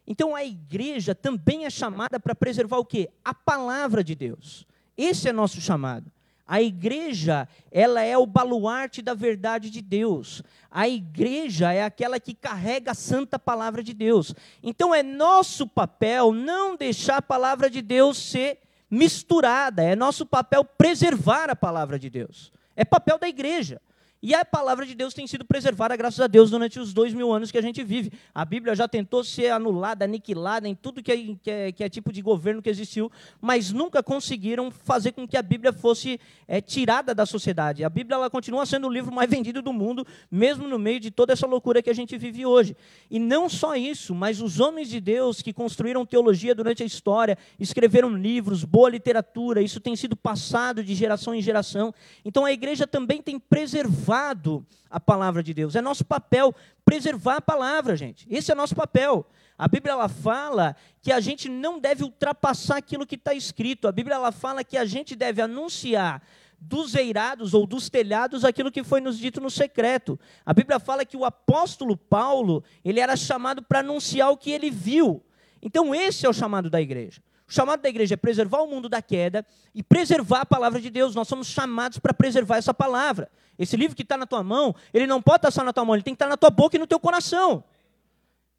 Então 0.04 0.35
a 0.35 0.44
igreja 0.44 1.14
também 1.14 1.64
é 1.64 1.70
chamada 1.70 2.18
para 2.18 2.35
preservar 2.35 2.78
o 2.78 2.85
quê? 2.85 3.08
A 3.24 3.32
palavra 3.32 4.02
de 4.02 4.16
Deus. 4.16 4.66
Esse 4.96 5.28
é 5.28 5.32
nosso 5.32 5.61
chamado. 5.61 6.11
A 6.44 6.61
igreja, 6.61 7.48
ela 7.70 8.02
é 8.02 8.18
o 8.18 8.26
baluarte 8.26 9.00
da 9.00 9.14
verdade 9.14 9.70
de 9.70 9.80
Deus. 9.80 10.42
A 10.68 10.88
igreja 10.88 11.72
é 11.72 11.85
aquela 11.85 12.18
que 12.18 12.35
carrega 12.35 12.90
a 12.90 12.94
santa 12.94 13.38
palavra 13.38 13.80
de 13.80 13.94
Deus. 13.94 14.35
Então 14.61 14.92
é 14.92 15.04
nosso 15.04 15.68
papel 15.68 16.32
não 16.32 16.76
deixar 16.76 17.18
a 17.18 17.22
palavra 17.22 17.70
de 17.70 17.80
Deus 17.80 18.18
ser 18.18 18.58
misturada. 18.92 19.83
É 19.83 19.96
nosso 19.96 20.26
papel 20.26 20.62
preservar 20.62 21.48
a 21.48 21.57
palavra 21.57 21.98
de 21.98 22.11
Deus. 22.11 22.52
É 22.76 22.85
papel 22.85 23.18
da 23.18 23.26
igreja. 23.26 23.81
E 24.24 24.37
a 24.37 24.44
palavra 24.44 24.87
de 24.87 24.94
Deus 24.94 25.12
tem 25.12 25.26
sido 25.26 25.44
preservada, 25.44 25.96
graças 25.96 26.20
a 26.20 26.28
Deus, 26.28 26.48
durante 26.48 26.78
os 26.78 26.92
dois 26.92 27.12
mil 27.12 27.32
anos 27.32 27.50
que 27.50 27.58
a 27.58 27.61
gente 27.61 27.82
vive. 27.82 28.12
A 28.32 28.44
Bíblia 28.44 28.72
já 28.72 28.87
tentou 28.87 29.24
ser 29.24 29.48
anulada, 29.48 30.04
aniquilada 30.04 30.68
em 30.68 30.76
tudo 30.76 31.02
que 31.02 31.11
é, 31.11 31.16
que 31.42 31.50
é, 31.50 31.72
que 31.72 31.82
é 31.82 31.88
tipo 31.88 32.12
de 32.12 32.22
governo 32.22 32.62
que 32.62 32.70
existiu, 32.70 33.11
mas 33.40 33.72
nunca 33.72 34.00
conseguiram 34.00 34.70
fazer 34.70 35.11
com 35.11 35.26
que 35.26 35.37
a 35.37 35.42
Bíblia 35.42 35.72
fosse 35.72 36.20
é, 36.46 36.61
tirada 36.61 37.12
da 37.12 37.26
sociedade. 37.26 37.82
A 37.82 37.90
Bíblia 37.90 38.14
ela 38.14 38.30
continua 38.30 38.64
sendo 38.64 38.87
o 38.87 38.92
livro 38.92 39.12
mais 39.12 39.28
vendido 39.28 39.61
do 39.61 39.72
mundo, 39.72 40.06
mesmo 40.30 40.68
no 40.68 40.78
meio 40.78 41.00
de 41.00 41.11
toda 41.11 41.32
essa 41.32 41.46
loucura 41.48 41.82
que 41.82 41.90
a 41.90 41.94
gente 41.94 42.16
vive 42.16 42.46
hoje. 42.46 42.76
E 43.11 43.18
não 43.18 43.48
só 43.48 43.74
isso, 43.74 44.14
mas 44.14 44.40
os 44.40 44.61
homens 44.61 44.88
de 44.88 45.00
Deus 45.00 45.42
que 45.42 45.52
construíram 45.52 46.06
teologia 46.06 46.54
durante 46.54 46.85
a 46.85 46.87
história, 46.87 47.37
escreveram 47.58 48.16
livros, 48.16 48.62
boa 48.62 48.88
literatura, 48.88 49.61
isso 49.61 49.80
tem 49.80 49.96
sido 49.96 50.14
passado 50.14 50.85
de 50.85 50.94
geração 50.94 51.35
em 51.35 51.42
geração. 51.42 51.92
Então 52.24 52.44
a 52.44 52.52
igreja 52.52 52.87
também 52.87 53.20
tem 53.20 53.37
preservado 53.37 54.12
preservado 54.12 54.66
a 54.90 55.01
palavra 55.01 55.42
de 55.42 55.55
Deus. 55.55 55.75
É 55.75 55.81
nosso 55.81 56.05
papel 56.05 56.55
preservar 56.85 57.37
a 57.37 57.40
palavra, 57.40 57.96
gente. 57.96 58.27
Esse 58.31 58.53
é 58.53 58.55
nosso 58.55 58.75
papel. 58.75 59.27
A 59.57 59.66
Bíblia 59.66 59.92
ela 59.92 60.09
fala 60.09 60.77
que 61.01 61.11
a 61.11 61.20
gente 61.20 61.48
não 61.48 61.79
deve 61.79 62.05
ultrapassar 62.05 62.77
aquilo 62.77 63.07
que 63.07 63.14
está 63.14 63.33
escrito. 63.33 63.88
A 63.88 63.92
Bíblia 63.92 64.16
ela 64.16 64.33
fala 64.33 64.62
que 64.62 64.77
a 64.77 64.85
gente 64.85 65.16
deve 65.16 65.40
anunciar 65.40 66.22
dos 66.61 66.94
eirados 66.94 67.55
ou 67.55 67.66
dos 67.66 67.88
telhados 67.88 68.44
aquilo 68.44 68.70
que 68.70 68.85
foi 68.85 69.01
nos 69.01 69.18
dito 69.18 69.40
no 69.40 69.51
secreto. 69.51 70.20
A 70.44 70.53
Bíblia 70.53 70.79
fala 70.79 71.05
que 71.05 71.16
o 71.16 71.25
apóstolo 71.25 71.96
Paulo, 71.96 72.62
ele 72.85 73.01
era 73.01 73.16
chamado 73.16 73.62
para 73.62 73.81
anunciar 73.81 74.31
o 74.31 74.37
que 74.37 74.51
ele 74.51 74.70
viu. 74.70 75.22
Então 75.61 75.94
esse 75.94 76.27
é 76.27 76.29
o 76.29 76.35
chamado 76.35 76.68
da 76.68 76.81
igreja. 76.81 77.22
O 77.48 77.52
chamado 77.52 77.81
da 77.81 77.88
igreja 77.88 78.14
é 78.14 78.16
preservar 78.16 78.62
o 78.62 78.66
mundo 78.66 78.88
da 78.88 79.02
queda 79.02 79.44
e 79.74 79.83
preservar 79.83 80.40
a 80.40 80.46
palavra 80.46 80.81
de 80.81 80.90
Deus. 80.90 81.14
Nós 81.14 81.28
somos 81.28 81.48
chamados 81.48 81.98
para 81.98 82.14
preservar 82.14 82.57
essa 82.57 82.72
palavra. 82.72 83.31
Esse 83.59 83.76
livro 83.76 83.94
que 83.94 84.02
está 84.02 84.16
na 84.16 84.26
tua 84.26 84.42
mão, 84.42 84.74
ele 84.92 85.07
não 85.07 85.20
pode 85.20 85.38
estar 85.38 85.50
só 85.50 85.62
na 85.62 85.72
tua 85.72 85.85
mão, 85.85 85.94
ele 85.94 86.02
tem 86.02 86.14
que 86.14 86.16
estar 86.16 86.28
na 86.28 86.37
tua 86.37 86.50
boca 86.50 86.76
e 86.76 86.78
no 86.78 86.87
teu 86.87 86.98
coração. 86.98 87.62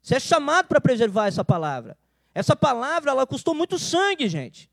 Você 0.00 0.16
é 0.16 0.20
chamado 0.20 0.66
para 0.66 0.80
preservar 0.80 1.26
essa 1.26 1.44
palavra. 1.44 1.96
Essa 2.34 2.54
palavra, 2.54 3.10
ela 3.10 3.26
custou 3.26 3.54
muito 3.54 3.78
sangue, 3.78 4.28
gente. 4.28 4.70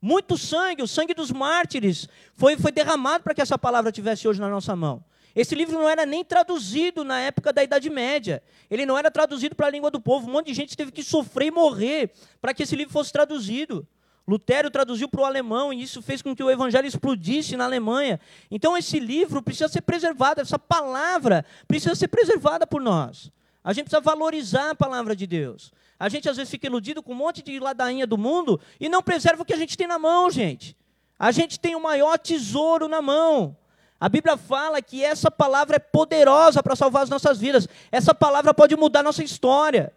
Muito 0.00 0.38
sangue, 0.38 0.82
o 0.82 0.88
sangue 0.88 1.12
dos 1.12 1.30
mártires 1.30 2.08
foi, 2.34 2.56
foi 2.56 2.72
derramado 2.72 3.22
para 3.22 3.34
que 3.34 3.42
essa 3.42 3.58
palavra 3.58 3.92
tivesse 3.92 4.26
hoje 4.26 4.40
na 4.40 4.48
nossa 4.48 4.74
mão. 4.74 5.04
Esse 5.34 5.54
livro 5.54 5.78
não 5.78 5.88
era 5.88 6.04
nem 6.04 6.24
traduzido 6.24 7.04
na 7.04 7.20
época 7.20 7.52
da 7.52 7.62
Idade 7.62 7.88
Média. 7.88 8.42
Ele 8.70 8.84
não 8.84 8.98
era 8.98 9.10
traduzido 9.10 9.54
para 9.54 9.66
a 9.66 9.70
língua 9.70 9.90
do 9.90 10.00
povo. 10.00 10.28
Um 10.28 10.32
monte 10.32 10.46
de 10.46 10.54
gente 10.54 10.76
teve 10.76 10.90
que 10.90 11.02
sofrer 11.02 11.48
e 11.48 11.50
morrer 11.50 12.10
para 12.40 12.52
que 12.52 12.62
esse 12.62 12.74
livro 12.74 12.92
fosse 12.92 13.12
traduzido. 13.12 13.86
Lutero 14.26 14.70
traduziu 14.70 15.08
para 15.08 15.22
o 15.22 15.24
alemão 15.24 15.72
e 15.72 15.82
isso 15.82 16.00
fez 16.00 16.22
com 16.22 16.36
que 16.36 16.42
o 16.42 16.50
evangelho 16.50 16.86
explodisse 16.86 17.56
na 17.56 17.64
Alemanha. 17.64 18.20
Então 18.50 18.76
esse 18.76 19.00
livro 19.00 19.42
precisa 19.42 19.68
ser 19.68 19.80
preservado, 19.80 20.40
essa 20.40 20.58
palavra 20.58 21.44
precisa 21.66 21.94
ser 21.94 22.08
preservada 22.08 22.66
por 22.66 22.80
nós. 22.80 23.30
A 23.62 23.72
gente 23.72 23.86
precisa 23.86 24.00
valorizar 24.00 24.70
a 24.70 24.74
palavra 24.74 25.16
de 25.16 25.26
Deus. 25.26 25.72
A 25.98 26.08
gente 26.08 26.28
às 26.28 26.36
vezes 26.36 26.50
fica 26.50 26.66
iludido 26.66 27.02
com 27.02 27.12
um 27.12 27.16
monte 27.16 27.42
de 27.42 27.58
ladainha 27.58 28.06
do 28.06 28.16
mundo 28.16 28.60
e 28.78 28.88
não 28.88 29.02
preserva 29.02 29.42
o 29.42 29.44
que 29.44 29.52
a 29.52 29.56
gente 29.56 29.76
tem 29.76 29.86
na 29.86 29.98
mão, 29.98 30.30
gente. 30.30 30.76
A 31.18 31.30
gente 31.32 31.58
tem 31.60 31.74
o 31.74 31.82
maior 31.82 32.18
tesouro 32.18 32.88
na 32.88 33.02
mão. 33.02 33.56
A 34.00 34.08
Bíblia 34.08 34.38
fala 34.38 34.80
que 34.80 35.04
essa 35.04 35.30
palavra 35.30 35.76
é 35.76 35.78
poderosa 35.78 36.62
para 36.62 36.74
salvar 36.74 37.02
as 37.02 37.10
nossas 37.10 37.38
vidas. 37.38 37.68
Essa 37.92 38.14
palavra 38.14 38.54
pode 38.54 38.74
mudar 38.74 39.02
nossa 39.02 39.22
história. 39.22 39.92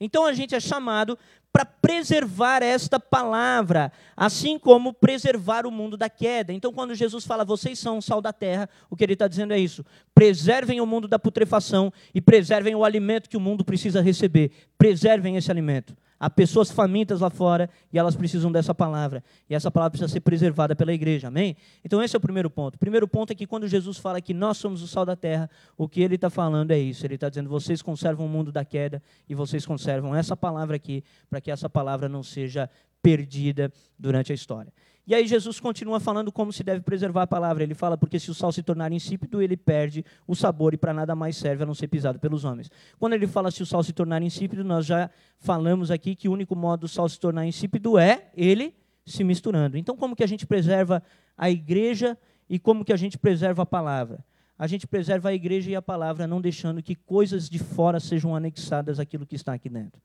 Então 0.00 0.26
a 0.26 0.32
gente 0.32 0.56
é 0.56 0.60
chamado 0.60 1.16
para 1.52 1.64
preservar 1.64 2.64
esta 2.64 2.98
palavra, 2.98 3.92
assim 4.16 4.58
como 4.58 4.92
preservar 4.92 5.66
o 5.66 5.70
mundo 5.70 5.96
da 5.96 6.10
queda. 6.10 6.52
Então, 6.52 6.72
quando 6.72 6.96
Jesus 6.96 7.24
fala, 7.24 7.44
vocês 7.44 7.78
são 7.78 7.98
o 7.98 8.02
sal 8.02 8.20
da 8.20 8.32
terra, 8.32 8.68
o 8.90 8.96
que 8.96 9.04
ele 9.04 9.12
está 9.12 9.28
dizendo 9.28 9.54
é 9.54 9.58
isso: 9.60 9.86
preservem 10.12 10.80
o 10.80 10.86
mundo 10.86 11.06
da 11.06 11.16
putrefação 11.16 11.92
e 12.12 12.20
preservem 12.20 12.74
o 12.74 12.84
alimento 12.84 13.30
que 13.30 13.36
o 13.36 13.40
mundo 13.40 13.64
precisa 13.64 14.02
receber. 14.02 14.50
Preservem 14.76 15.36
esse 15.36 15.48
alimento. 15.48 15.96
Há 16.18 16.30
pessoas 16.30 16.70
famintas 16.70 17.20
lá 17.20 17.30
fora 17.30 17.68
e 17.92 17.98
elas 17.98 18.14
precisam 18.16 18.50
dessa 18.50 18.74
palavra. 18.74 19.22
E 19.48 19.54
essa 19.54 19.70
palavra 19.70 19.90
precisa 19.90 20.12
ser 20.12 20.20
preservada 20.20 20.74
pela 20.76 20.92
igreja, 20.92 21.28
amém? 21.28 21.56
Então, 21.84 22.02
esse 22.02 22.16
é 22.16 22.18
o 22.18 22.20
primeiro 22.20 22.48
ponto. 22.48 22.76
O 22.76 22.78
primeiro 22.78 23.06
ponto 23.08 23.32
é 23.32 23.34
que 23.34 23.46
quando 23.46 23.66
Jesus 23.66 23.98
fala 23.98 24.20
que 24.20 24.32
nós 24.32 24.56
somos 24.56 24.82
o 24.82 24.86
sal 24.86 25.04
da 25.04 25.16
terra, 25.16 25.50
o 25.76 25.88
que 25.88 26.00
ele 26.00 26.14
está 26.14 26.30
falando 26.30 26.70
é 26.70 26.78
isso. 26.78 27.04
Ele 27.04 27.16
está 27.16 27.28
dizendo: 27.28 27.48
vocês 27.50 27.82
conservam 27.82 28.26
o 28.26 28.28
mundo 28.28 28.52
da 28.52 28.64
queda 28.64 29.02
e 29.28 29.34
vocês 29.34 29.66
conservam 29.66 30.14
essa 30.14 30.36
palavra 30.36 30.76
aqui, 30.76 31.02
para 31.28 31.40
que 31.40 31.50
essa 31.50 31.68
palavra 31.68 32.08
não 32.08 32.22
seja 32.22 32.70
perdida 33.02 33.70
durante 33.98 34.32
a 34.32 34.34
história. 34.34 34.72
E 35.06 35.14
aí 35.14 35.26
Jesus 35.26 35.60
continua 35.60 36.00
falando 36.00 36.32
como 36.32 36.50
se 36.50 36.64
deve 36.64 36.80
preservar 36.80 37.22
a 37.22 37.26
palavra. 37.26 37.62
Ele 37.62 37.74
fala, 37.74 37.96
porque 37.96 38.18
se 38.18 38.30
o 38.30 38.34
sal 38.34 38.50
se 38.50 38.62
tornar 38.62 38.90
insípido, 38.90 39.42
ele 39.42 39.56
perde 39.56 40.04
o 40.26 40.34
sabor 40.34 40.72
e 40.72 40.78
para 40.78 40.94
nada 40.94 41.14
mais 41.14 41.36
serve 41.36 41.62
a 41.62 41.66
não 41.66 41.74
ser 41.74 41.88
pisado 41.88 42.18
pelos 42.18 42.44
homens. 42.44 42.70
Quando 42.98 43.12
ele 43.12 43.26
fala 43.26 43.50
se 43.50 43.62
o 43.62 43.66
sal 43.66 43.82
se 43.82 43.92
tornar 43.92 44.22
insípido, 44.22 44.64
nós 44.64 44.86
já 44.86 45.10
falamos 45.38 45.90
aqui 45.90 46.14
que 46.14 46.28
o 46.28 46.32
único 46.32 46.56
modo 46.56 46.80
do 46.80 46.88
sal 46.88 47.06
se 47.08 47.20
tornar 47.20 47.46
insípido 47.46 47.98
é 47.98 48.30
ele 48.34 48.74
se 49.04 49.22
misturando. 49.22 49.76
Então, 49.76 49.94
como 49.94 50.16
que 50.16 50.24
a 50.24 50.26
gente 50.26 50.46
preserva 50.46 51.02
a 51.36 51.50
igreja 51.50 52.16
e 52.48 52.58
como 52.58 52.82
que 52.82 52.92
a 52.92 52.96
gente 52.96 53.18
preserva 53.18 53.62
a 53.62 53.66
palavra? 53.66 54.24
A 54.58 54.66
gente 54.66 54.86
preserva 54.86 55.28
a 55.28 55.34
igreja 55.34 55.70
e 55.70 55.76
a 55.76 55.82
palavra, 55.82 56.26
não 56.26 56.40
deixando 56.40 56.82
que 56.82 56.94
coisas 56.94 57.50
de 57.50 57.58
fora 57.58 58.00
sejam 58.00 58.34
anexadas 58.34 58.98
àquilo 58.98 59.26
que 59.26 59.34
está 59.34 59.52
aqui 59.52 59.68
dentro. 59.68 60.00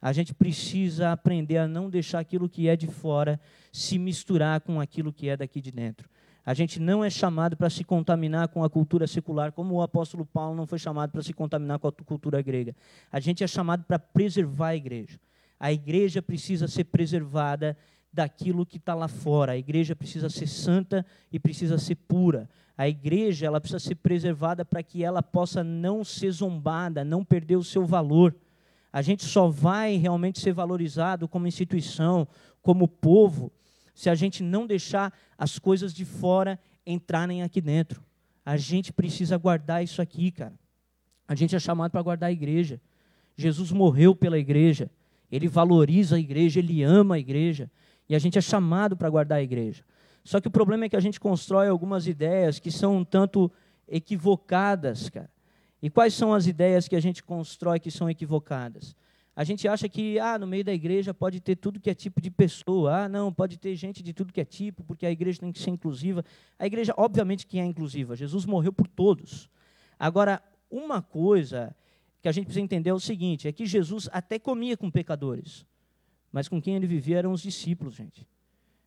A 0.00 0.12
gente 0.12 0.32
precisa 0.32 1.10
aprender 1.10 1.58
a 1.58 1.66
não 1.66 1.90
deixar 1.90 2.20
aquilo 2.20 2.48
que 2.48 2.68
é 2.68 2.76
de 2.76 2.86
fora 2.86 3.40
se 3.72 3.98
misturar 3.98 4.60
com 4.60 4.80
aquilo 4.80 5.12
que 5.12 5.28
é 5.28 5.36
daqui 5.36 5.60
de 5.60 5.72
dentro. 5.72 6.08
A 6.46 6.54
gente 6.54 6.80
não 6.80 7.04
é 7.04 7.10
chamado 7.10 7.56
para 7.56 7.68
se 7.68 7.84
contaminar 7.84 8.48
com 8.48 8.64
a 8.64 8.70
cultura 8.70 9.06
secular, 9.06 9.52
como 9.52 9.74
o 9.74 9.82
apóstolo 9.82 10.24
Paulo 10.24 10.56
não 10.56 10.66
foi 10.66 10.78
chamado 10.78 11.10
para 11.10 11.22
se 11.22 11.34
contaminar 11.34 11.78
com 11.78 11.88
a 11.88 11.92
cultura 11.92 12.40
grega. 12.40 12.74
A 13.12 13.20
gente 13.20 13.44
é 13.44 13.46
chamado 13.46 13.84
para 13.84 13.98
preservar 13.98 14.68
a 14.68 14.76
igreja. 14.76 15.20
A 15.60 15.70
igreja 15.72 16.22
precisa 16.22 16.66
ser 16.66 16.84
preservada 16.84 17.76
daquilo 18.10 18.64
que 18.64 18.78
está 18.78 18.94
lá 18.94 19.08
fora. 19.08 19.52
A 19.52 19.58
igreja 19.58 19.94
precisa 19.94 20.30
ser 20.30 20.46
santa 20.46 21.04
e 21.30 21.38
precisa 21.38 21.76
ser 21.76 21.96
pura. 21.96 22.48
A 22.78 22.88
igreja 22.88 23.44
ela 23.44 23.60
precisa 23.60 23.80
ser 23.80 23.96
preservada 23.96 24.64
para 24.64 24.82
que 24.82 25.04
ela 25.04 25.22
possa 25.22 25.62
não 25.62 26.04
ser 26.04 26.30
zombada, 26.30 27.04
não 27.04 27.24
perder 27.24 27.56
o 27.56 27.64
seu 27.64 27.84
valor. 27.84 28.34
A 28.92 29.02
gente 29.02 29.24
só 29.24 29.48
vai 29.48 29.96
realmente 29.96 30.40
ser 30.40 30.52
valorizado 30.52 31.28
como 31.28 31.46
instituição, 31.46 32.26
como 32.62 32.88
povo, 32.88 33.52
se 33.94 34.08
a 34.08 34.14
gente 34.14 34.42
não 34.42 34.66
deixar 34.66 35.12
as 35.36 35.58
coisas 35.58 35.92
de 35.92 36.04
fora 36.04 36.58
entrarem 36.86 37.42
aqui 37.42 37.60
dentro. 37.60 38.02
A 38.44 38.56
gente 38.56 38.92
precisa 38.92 39.36
guardar 39.36 39.84
isso 39.84 40.00
aqui, 40.00 40.30
cara. 40.30 40.54
A 41.26 41.34
gente 41.34 41.54
é 41.54 41.58
chamado 41.58 41.90
para 41.90 42.00
guardar 42.00 42.30
a 42.30 42.32
igreja. 42.32 42.80
Jesus 43.36 43.70
morreu 43.70 44.14
pela 44.14 44.38
igreja. 44.38 44.90
Ele 45.30 45.46
valoriza 45.46 46.16
a 46.16 46.18
igreja, 46.18 46.58
ele 46.58 46.82
ama 46.82 47.16
a 47.16 47.18
igreja. 47.18 47.70
E 48.08 48.14
a 48.14 48.18
gente 48.18 48.38
é 48.38 48.40
chamado 48.40 48.96
para 48.96 49.10
guardar 49.10 49.38
a 49.38 49.42
igreja. 49.42 49.84
Só 50.24 50.40
que 50.40 50.48
o 50.48 50.50
problema 50.50 50.86
é 50.86 50.88
que 50.88 50.96
a 50.96 51.00
gente 51.00 51.20
constrói 51.20 51.68
algumas 51.68 52.06
ideias 52.06 52.58
que 52.58 52.70
são 52.70 52.96
um 52.96 53.04
tanto 53.04 53.50
equivocadas, 53.86 55.10
cara. 55.10 55.30
E 55.82 55.88
quais 55.88 56.14
são 56.14 56.34
as 56.34 56.46
ideias 56.46 56.88
que 56.88 56.96
a 56.96 57.00
gente 57.00 57.22
constrói 57.22 57.78
que 57.78 57.90
são 57.90 58.10
equivocadas? 58.10 58.96
A 59.38 59.44
gente 59.44 59.68
acha 59.68 59.88
que 59.88 60.18
ah, 60.18 60.36
no 60.36 60.48
meio 60.48 60.64
da 60.64 60.72
igreja 60.72 61.14
pode 61.14 61.38
ter 61.40 61.54
tudo 61.54 61.78
que 61.78 61.88
é 61.88 61.94
tipo 61.94 62.20
de 62.20 62.28
pessoa. 62.28 63.04
Ah, 63.04 63.08
não, 63.08 63.32
pode 63.32 63.56
ter 63.56 63.76
gente 63.76 64.02
de 64.02 64.12
tudo 64.12 64.32
que 64.32 64.40
é 64.40 64.44
tipo, 64.44 64.82
porque 64.82 65.06
a 65.06 65.12
igreja 65.12 65.38
tem 65.38 65.52
que 65.52 65.60
ser 65.60 65.70
inclusiva. 65.70 66.24
A 66.58 66.66
igreja, 66.66 66.92
obviamente, 66.96 67.46
que 67.46 67.60
é 67.60 67.64
inclusiva. 67.64 68.16
Jesus 68.16 68.44
morreu 68.44 68.72
por 68.72 68.88
todos. 68.88 69.48
Agora, 69.96 70.42
uma 70.68 71.00
coisa 71.00 71.72
que 72.20 72.28
a 72.28 72.32
gente 72.32 72.46
precisa 72.46 72.64
entender 72.64 72.90
é 72.90 72.94
o 72.94 72.98
seguinte: 72.98 73.46
é 73.46 73.52
que 73.52 73.64
Jesus 73.64 74.08
até 74.10 74.40
comia 74.40 74.76
com 74.76 74.90
pecadores, 74.90 75.64
mas 76.32 76.48
com 76.48 76.60
quem 76.60 76.74
ele 76.74 76.88
vivia 76.88 77.18
eram 77.18 77.30
os 77.30 77.42
discípulos, 77.42 77.94
gente. 77.94 78.26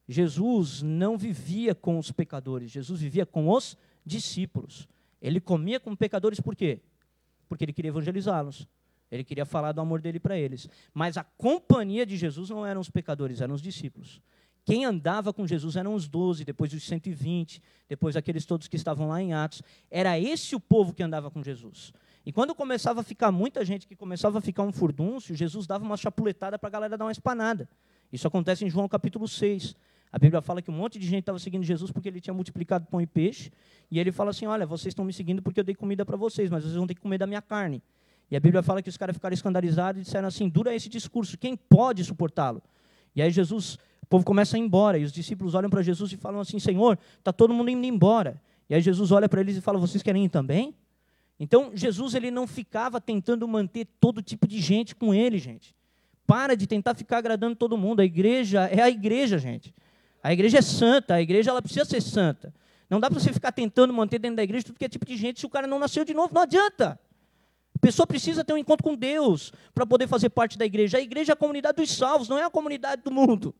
Jesus 0.05 0.81
não 0.81 1.17
vivia 1.17 1.73
com 1.73 1.97
os 1.97 2.11
pecadores, 2.11 2.71
Jesus 2.71 2.99
vivia 2.99 3.25
com 3.25 3.49
os 3.49 3.77
discípulos. 4.05 4.85
Ele 5.21 5.39
comia 5.39 5.79
com 5.79 5.95
pecadores 5.95 6.41
por 6.41 6.57
quê? 6.57 6.81
Porque 7.51 7.65
ele 7.65 7.73
queria 7.73 7.89
evangelizá-los. 7.89 8.65
Ele 9.11 9.25
queria 9.25 9.45
falar 9.45 9.73
do 9.73 9.81
amor 9.81 9.99
dele 9.99 10.21
para 10.21 10.37
eles. 10.37 10.69
Mas 10.93 11.17
a 11.17 11.23
companhia 11.25 12.05
de 12.05 12.15
Jesus 12.15 12.49
não 12.49 12.65
eram 12.65 12.79
os 12.79 12.89
pecadores, 12.89 13.41
eram 13.41 13.53
os 13.53 13.61
discípulos. 13.61 14.21
quem 14.63 14.85
andava 14.85 15.33
com 15.33 15.45
Jesus 15.45 15.75
eram 15.75 15.93
os 15.93 16.07
doze, 16.07 16.45
depois 16.45 16.71
os 16.71 16.81
120, 16.83 17.61
depois 17.89 18.15
aqueles 18.15 18.45
todos 18.45 18.69
que 18.69 18.77
estavam 18.77 19.09
lá 19.09 19.21
em 19.21 19.33
Atos. 19.33 19.61
Era 19.89 20.17
esse 20.17 20.55
o 20.55 20.61
povo 20.61 20.93
que 20.93 21.03
andava 21.03 21.29
com 21.29 21.43
Jesus. 21.43 21.91
E 22.25 22.31
quando 22.31 22.55
começava 22.55 23.01
a 23.01 23.03
ficar 23.03 23.33
muita 23.33 23.65
gente, 23.65 23.85
que 23.85 23.97
começava 23.97 24.37
a 24.37 24.41
ficar 24.41 24.63
um 24.63 24.71
furdúncio, 24.71 25.35
Jesus 25.35 25.67
dava 25.67 25.83
uma 25.83 25.97
chapuletada 25.97 26.57
para 26.57 26.69
a 26.69 26.71
galera 26.71 26.97
dar 26.97 27.03
uma 27.03 27.11
espanada. 27.11 27.67
Isso 28.13 28.25
acontece 28.29 28.63
em 28.63 28.69
João 28.69 28.87
capítulo 28.87 29.27
6. 29.27 29.75
A 30.11 30.19
Bíblia 30.19 30.41
fala 30.41 30.61
que 30.61 30.69
um 30.69 30.73
monte 30.73 30.99
de 30.99 31.07
gente 31.07 31.21
estava 31.21 31.39
seguindo 31.39 31.63
Jesus 31.63 31.91
porque 31.91 32.09
ele 32.09 32.19
tinha 32.19 32.33
multiplicado 32.33 32.85
pão 32.85 32.99
e 32.99 33.07
peixe. 33.07 33.51
E 33.89 33.99
ele 33.99 34.11
fala 34.11 34.31
assim: 34.31 34.45
Olha, 34.45 34.65
vocês 34.65 34.91
estão 34.91 35.05
me 35.05 35.13
seguindo 35.13 35.41
porque 35.41 35.59
eu 35.59 35.63
dei 35.63 35.73
comida 35.73 36.05
para 36.05 36.17
vocês, 36.17 36.49
mas 36.49 36.63
vocês 36.63 36.75
vão 36.75 36.85
ter 36.85 36.95
que 36.95 37.01
comer 37.01 37.17
da 37.17 37.25
minha 37.25 37.41
carne. 37.41 37.81
E 38.29 38.35
a 38.35 38.39
Bíblia 38.39 38.61
fala 38.61 38.81
que 38.81 38.89
os 38.89 38.97
caras 38.97 39.15
ficaram 39.15 39.33
escandalizados 39.33 40.01
e 40.01 40.03
disseram 40.03 40.27
assim: 40.27 40.49
Dura 40.49 40.75
esse 40.75 40.89
discurso, 40.89 41.37
quem 41.37 41.55
pode 41.55 42.03
suportá-lo? 42.03 42.61
E 43.15 43.21
aí 43.21 43.31
Jesus, 43.31 43.75
o 44.01 44.05
povo 44.05 44.25
começa 44.25 44.57
a 44.57 44.59
ir 44.59 44.63
embora. 44.63 44.97
E 44.97 45.03
os 45.03 45.11
discípulos 45.11 45.53
olham 45.53 45.69
para 45.69 45.81
Jesus 45.81 46.11
e 46.11 46.17
falam 46.17 46.41
assim: 46.41 46.59
Senhor, 46.59 46.99
está 47.17 47.31
todo 47.31 47.53
mundo 47.53 47.69
indo 47.69 47.85
embora. 47.85 48.41
E 48.69 48.75
aí 48.75 48.81
Jesus 48.81 49.11
olha 49.11 49.29
para 49.29 49.39
eles 49.39 49.55
e 49.55 49.61
fala: 49.61 49.79
Vocês 49.79 50.03
querem 50.03 50.25
ir 50.25 50.29
também? 50.29 50.75
Então 51.39 51.71
Jesus 51.73 52.15
ele 52.15 52.29
não 52.29 52.45
ficava 52.45 52.99
tentando 53.01 53.47
manter 53.47 53.87
todo 53.99 54.21
tipo 54.21 54.45
de 54.45 54.59
gente 54.59 54.93
com 54.93 55.13
ele, 55.13 55.37
gente. 55.37 55.73
Para 56.27 56.55
de 56.55 56.67
tentar 56.67 56.93
ficar 56.93 57.17
agradando 57.17 57.55
todo 57.55 57.77
mundo. 57.77 57.99
A 57.99 58.05
igreja 58.05 58.65
é 58.67 58.81
a 58.81 58.89
igreja, 58.89 59.37
gente. 59.37 59.73
A 60.23 60.31
igreja 60.31 60.59
é 60.59 60.61
santa, 60.61 61.15
a 61.15 61.21
igreja 61.21 61.49
ela 61.49 61.61
precisa 61.61 61.85
ser 61.85 62.01
santa. 62.01 62.53
Não 62.89 62.99
dá 62.99 63.09
para 63.09 63.19
você 63.19 63.31
ficar 63.31 63.51
tentando 63.51 63.93
manter 63.93 64.19
dentro 64.19 64.35
da 64.35 64.43
igreja 64.43 64.65
tudo 64.65 64.77
que 64.77 64.85
é 64.85 64.89
tipo 64.89 65.05
de 65.05 65.15
gente 65.15 65.39
se 65.39 65.45
o 65.45 65.49
cara 65.49 65.65
não 65.65 65.79
nasceu 65.79 66.03
de 66.03 66.13
novo, 66.13 66.33
não 66.33 66.41
adianta. 66.41 66.99
A 67.75 67.79
pessoa 67.79 68.05
precisa 68.05 68.43
ter 68.43 68.53
um 68.53 68.57
encontro 68.57 68.83
com 68.83 68.95
Deus 68.95 69.51
para 69.73 69.85
poder 69.85 70.07
fazer 70.07 70.29
parte 70.29 70.57
da 70.57 70.65
igreja. 70.65 70.97
A 70.97 71.01
igreja 71.01 71.31
é 71.31 71.33
a 71.33 71.37
comunidade 71.37 71.77
dos 71.77 71.95
salvos, 71.95 72.29
não 72.29 72.37
é 72.37 72.43
a 72.43 72.49
comunidade 72.49 73.01
do 73.01 73.09
mundo. 73.09 73.55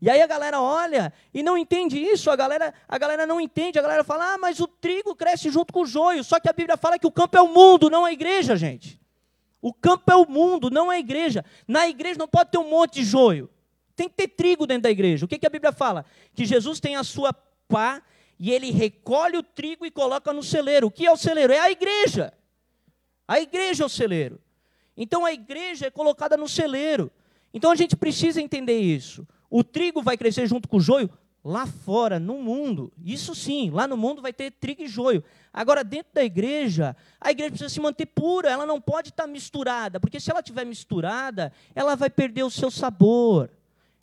E 0.00 0.08
aí 0.08 0.20
a 0.20 0.26
galera 0.26 0.60
olha 0.60 1.12
e 1.32 1.42
não 1.42 1.56
entende 1.56 1.96
isso, 1.96 2.28
a 2.30 2.34
galera, 2.34 2.74
a 2.88 2.98
galera 2.98 3.26
não 3.26 3.40
entende, 3.40 3.78
a 3.78 3.82
galera 3.82 4.02
fala, 4.02 4.34
ah, 4.34 4.38
mas 4.38 4.58
o 4.58 4.66
trigo 4.66 5.14
cresce 5.14 5.50
junto 5.50 5.72
com 5.72 5.82
o 5.82 5.86
joio. 5.86 6.24
Só 6.24 6.40
que 6.40 6.48
a 6.48 6.52
Bíblia 6.52 6.76
fala 6.76 6.98
que 6.98 7.06
o 7.06 7.12
campo 7.12 7.36
é 7.36 7.42
o 7.42 7.46
mundo, 7.48 7.90
não 7.90 8.04
a 8.04 8.12
igreja, 8.12 8.56
gente. 8.56 9.00
O 9.60 9.72
campo 9.72 10.10
é 10.10 10.16
o 10.16 10.28
mundo, 10.28 10.70
não 10.70 10.90
a 10.90 10.98
igreja. 10.98 11.44
Na 11.68 11.86
igreja 11.86 12.18
não 12.18 12.26
pode 12.26 12.50
ter 12.50 12.58
um 12.58 12.68
monte 12.68 12.94
de 12.94 13.04
joio. 13.04 13.48
Tem 14.02 14.08
que 14.08 14.16
ter 14.16 14.26
trigo 14.26 14.66
dentro 14.66 14.82
da 14.82 14.90
igreja. 14.90 15.24
O 15.24 15.28
que, 15.28 15.38
que 15.38 15.46
a 15.46 15.50
Bíblia 15.50 15.70
fala? 15.70 16.04
Que 16.34 16.44
Jesus 16.44 16.80
tem 16.80 16.96
a 16.96 17.04
sua 17.04 17.32
pá 17.32 18.02
e 18.36 18.50
ele 18.50 18.72
recolhe 18.72 19.36
o 19.36 19.44
trigo 19.44 19.86
e 19.86 19.92
coloca 19.92 20.32
no 20.32 20.42
celeiro. 20.42 20.88
O 20.88 20.90
que 20.90 21.06
é 21.06 21.12
o 21.12 21.16
celeiro? 21.16 21.52
É 21.52 21.60
a 21.60 21.70
igreja. 21.70 22.32
A 23.28 23.38
igreja 23.38 23.84
é 23.84 23.86
o 23.86 23.88
celeiro. 23.88 24.40
Então 24.96 25.24
a 25.24 25.32
igreja 25.32 25.86
é 25.86 25.90
colocada 25.90 26.36
no 26.36 26.48
celeiro. 26.48 27.12
Então 27.54 27.70
a 27.70 27.76
gente 27.76 27.94
precisa 27.94 28.42
entender 28.42 28.80
isso. 28.80 29.24
O 29.48 29.62
trigo 29.62 30.02
vai 30.02 30.16
crescer 30.16 30.48
junto 30.48 30.68
com 30.68 30.78
o 30.78 30.80
joio 30.80 31.08
lá 31.44 31.64
fora, 31.64 32.18
no 32.18 32.38
mundo. 32.38 32.92
Isso 33.04 33.36
sim, 33.36 33.70
lá 33.70 33.86
no 33.86 33.96
mundo 33.96 34.20
vai 34.20 34.32
ter 34.32 34.50
trigo 34.50 34.82
e 34.82 34.88
joio. 34.88 35.22
Agora, 35.52 35.84
dentro 35.84 36.12
da 36.12 36.24
igreja, 36.24 36.96
a 37.20 37.30
igreja 37.30 37.50
precisa 37.50 37.70
se 37.70 37.80
manter 37.80 38.06
pura, 38.06 38.50
ela 38.50 38.66
não 38.66 38.80
pode 38.80 39.10
estar 39.10 39.28
misturada, 39.28 40.00
porque 40.00 40.18
se 40.18 40.28
ela 40.28 40.40
estiver 40.40 40.66
misturada, 40.66 41.52
ela 41.72 41.94
vai 41.94 42.10
perder 42.10 42.42
o 42.42 42.50
seu 42.50 42.68
sabor 42.68 43.48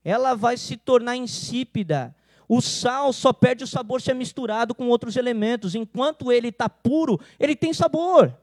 ela 0.03 0.33
vai 0.33 0.57
se 0.57 0.77
tornar 0.77 1.15
insípida. 1.15 2.15
O 2.47 2.61
sal 2.61 3.13
só 3.13 3.31
perde 3.31 3.63
o 3.63 3.67
sabor 3.67 4.01
se 4.01 4.09
é 4.09 4.13
misturado 4.13 4.73
com 4.73 4.87
outros 4.87 5.15
elementos. 5.15 5.75
Enquanto 5.75 6.31
ele 6.31 6.47
está 6.47 6.67
puro, 6.67 7.19
ele 7.39 7.55
tem 7.55 7.73
sabor. 7.73 8.35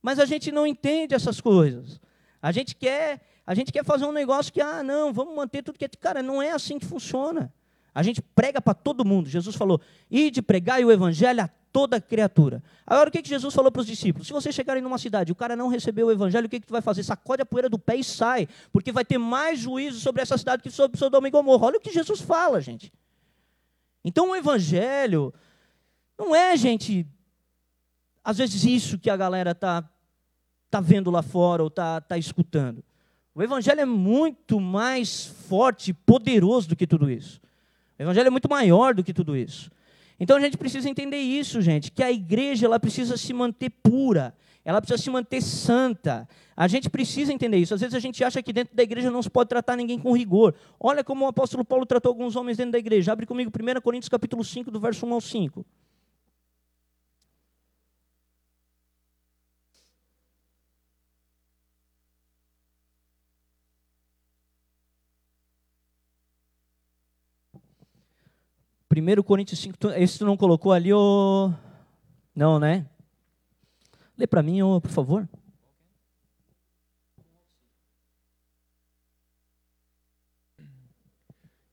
Mas 0.00 0.18
a 0.18 0.24
gente 0.24 0.50
não 0.50 0.66
entende 0.66 1.14
essas 1.14 1.40
coisas. 1.40 2.00
A 2.40 2.50
gente 2.50 2.74
quer, 2.74 3.20
a 3.46 3.54
gente 3.54 3.70
quer 3.70 3.84
fazer 3.84 4.06
um 4.06 4.12
negócio 4.12 4.52
que, 4.52 4.60
ah, 4.60 4.82
não, 4.82 5.12
vamos 5.12 5.34
manter 5.34 5.62
tudo 5.62 5.78
que 5.78 5.84
é. 5.84 5.88
Cara, 5.88 6.22
não 6.22 6.40
é 6.40 6.52
assim 6.52 6.78
que 6.78 6.86
funciona. 6.86 7.52
A 7.94 8.02
gente 8.02 8.22
prega 8.22 8.62
para 8.62 8.72
todo 8.72 9.04
mundo. 9.04 9.28
Jesus 9.28 9.54
falou: 9.54 9.80
ide 10.10 10.40
pregar 10.40 10.80
o 10.80 10.90
evangelho 10.90 11.42
a 11.42 11.50
toda 11.72 12.00
criatura. 12.00 12.62
Agora, 12.86 13.08
o 13.08 13.12
que, 13.12 13.22
que 13.22 13.28
Jesus 13.28 13.54
falou 13.54 13.70
para 13.70 13.80
os 13.80 13.86
discípulos? 13.86 14.26
Se 14.26 14.32
vocês 14.32 14.54
chegarem 14.54 14.82
numa 14.82 14.98
cidade 14.98 15.30
e 15.30 15.32
o 15.32 15.36
cara 15.36 15.54
não 15.54 15.68
recebeu 15.68 16.08
o 16.08 16.12
evangelho, 16.12 16.46
o 16.46 16.48
que, 16.48 16.60
que 16.60 16.66
tu 16.66 16.72
vai 16.72 16.82
fazer? 16.82 17.02
Sacode 17.02 17.42
a 17.42 17.46
poeira 17.46 17.68
do 17.68 17.78
pé 17.78 17.96
e 17.96 18.04
sai, 18.04 18.48
porque 18.72 18.92
vai 18.92 19.04
ter 19.04 19.18
mais 19.18 19.58
juízo 19.58 20.00
sobre 20.00 20.22
essa 20.22 20.36
cidade 20.36 20.62
que 20.62 20.70
sobre 20.70 20.98
Sodoma 20.98 21.28
e 21.28 21.30
Gomorra. 21.30 21.66
Olha 21.66 21.78
o 21.78 21.80
que 21.80 21.92
Jesus 21.92 22.20
fala, 22.20 22.60
gente. 22.60 22.92
Então, 24.04 24.30
o 24.30 24.36
evangelho 24.36 25.32
não 26.18 26.34
é, 26.34 26.56
gente, 26.56 27.06
às 28.24 28.38
vezes 28.38 28.64
isso 28.64 28.98
que 28.98 29.10
a 29.10 29.16
galera 29.16 29.52
está 29.52 29.88
tá 30.70 30.80
vendo 30.80 31.10
lá 31.10 31.22
fora 31.22 31.62
ou 31.62 31.68
está 31.68 32.00
tá 32.00 32.18
escutando. 32.18 32.84
O 33.34 33.42
evangelho 33.42 33.80
é 33.80 33.86
muito 33.86 34.60
mais 34.60 35.26
forte, 35.48 35.92
poderoso 35.92 36.68
do 36.68 36.76
que 36.76 36.86
tudo 36.86 37.10
isso. 37.10 37.40
O 37.98 38.02
evangelho 38.02 38.26
é 38.26 38.30
muito 38.30 38.48
maior 38.48 38.94
do 38.94 39.04
que 39.04 39.12
tudo 39.12 39.36
isso. 39.36 39.70
Então 40.20 40.36
a 40.36 40.40
gente 40.40 40.58
precisa 40.58 40.86
entender 40.86 41.16
isso, 41.16 41.62
gente, 41.62 41.90
que 41.90 42.02
a 42.02 42.12
igreja 42.12 42.66
ela 42.66 42.78
precisa 42.78 43.16
se 43.16 43.32
manter 43.32 43.70
pura, 43.82 44.34
ela 44.62 44.78
precisa 44.78 45.02
se 45.02 45.08
manter 45.08 45.40
santa. 45.40 46.28
A 46.54 46.68
gente 46.68 46.90
precisa 46.90 47.32
entender 47.32 47.56
isso. 47.56 47.72
Às 47.72 47.80
vezes 47.80 47.94
a 47.94 47.98
gente 47.98 48.22
acha 48.22 48.42
que 48.42 48.52
dentro 48.52 48.76
da 48.76 48.82
igreja 48.82 49.10
não 49.10 49.22
se 49.22 49.30
pode 49.30 49.48
tratar 49.48 49.76
ninguém 49.76 49.98
com 49.98 50.12
rigor. 50.12 50.54
Olha 50.78 51.02
como 51.02 51.24
o 51.24 51.28
apóstolo 51.28 51.64
Paulo 51.64 51.86
tratou 51.86 52.10
alguns 52.10 52.36
homens 52.36 52.58
dentro 52.58 52.72
da 52.72 52.78
igreja. 52.78 53.12
Abre 53.12 53.24
comigo 53.24 53.50
1 53.50 53.80
Coríntios 53.80 54.10
capítulo 54.10 54.44
5, 54.44 54.70
do 54.70 54.78
verso 54.78 55.06
1 55.06 55.14
ao 55.14 55.20
5. 55.22 55.64
1 68.92 69.22
Coríntios 69.22 69.60
5, 69.60 69.76
esse 69.96 70.18
tu 70.18 70.26
não 70.26 70.36
colocou 70.36 70.72
ali, 70.72 70.92
ô... 70.92 71.52
Não, 72.34 72.58
né? 72.58 72.88
Lê 74.18 74.26
para 74.26 74.42
mim, 74.42 74.58
por 74.82 74.90
favor. 74.90 75.28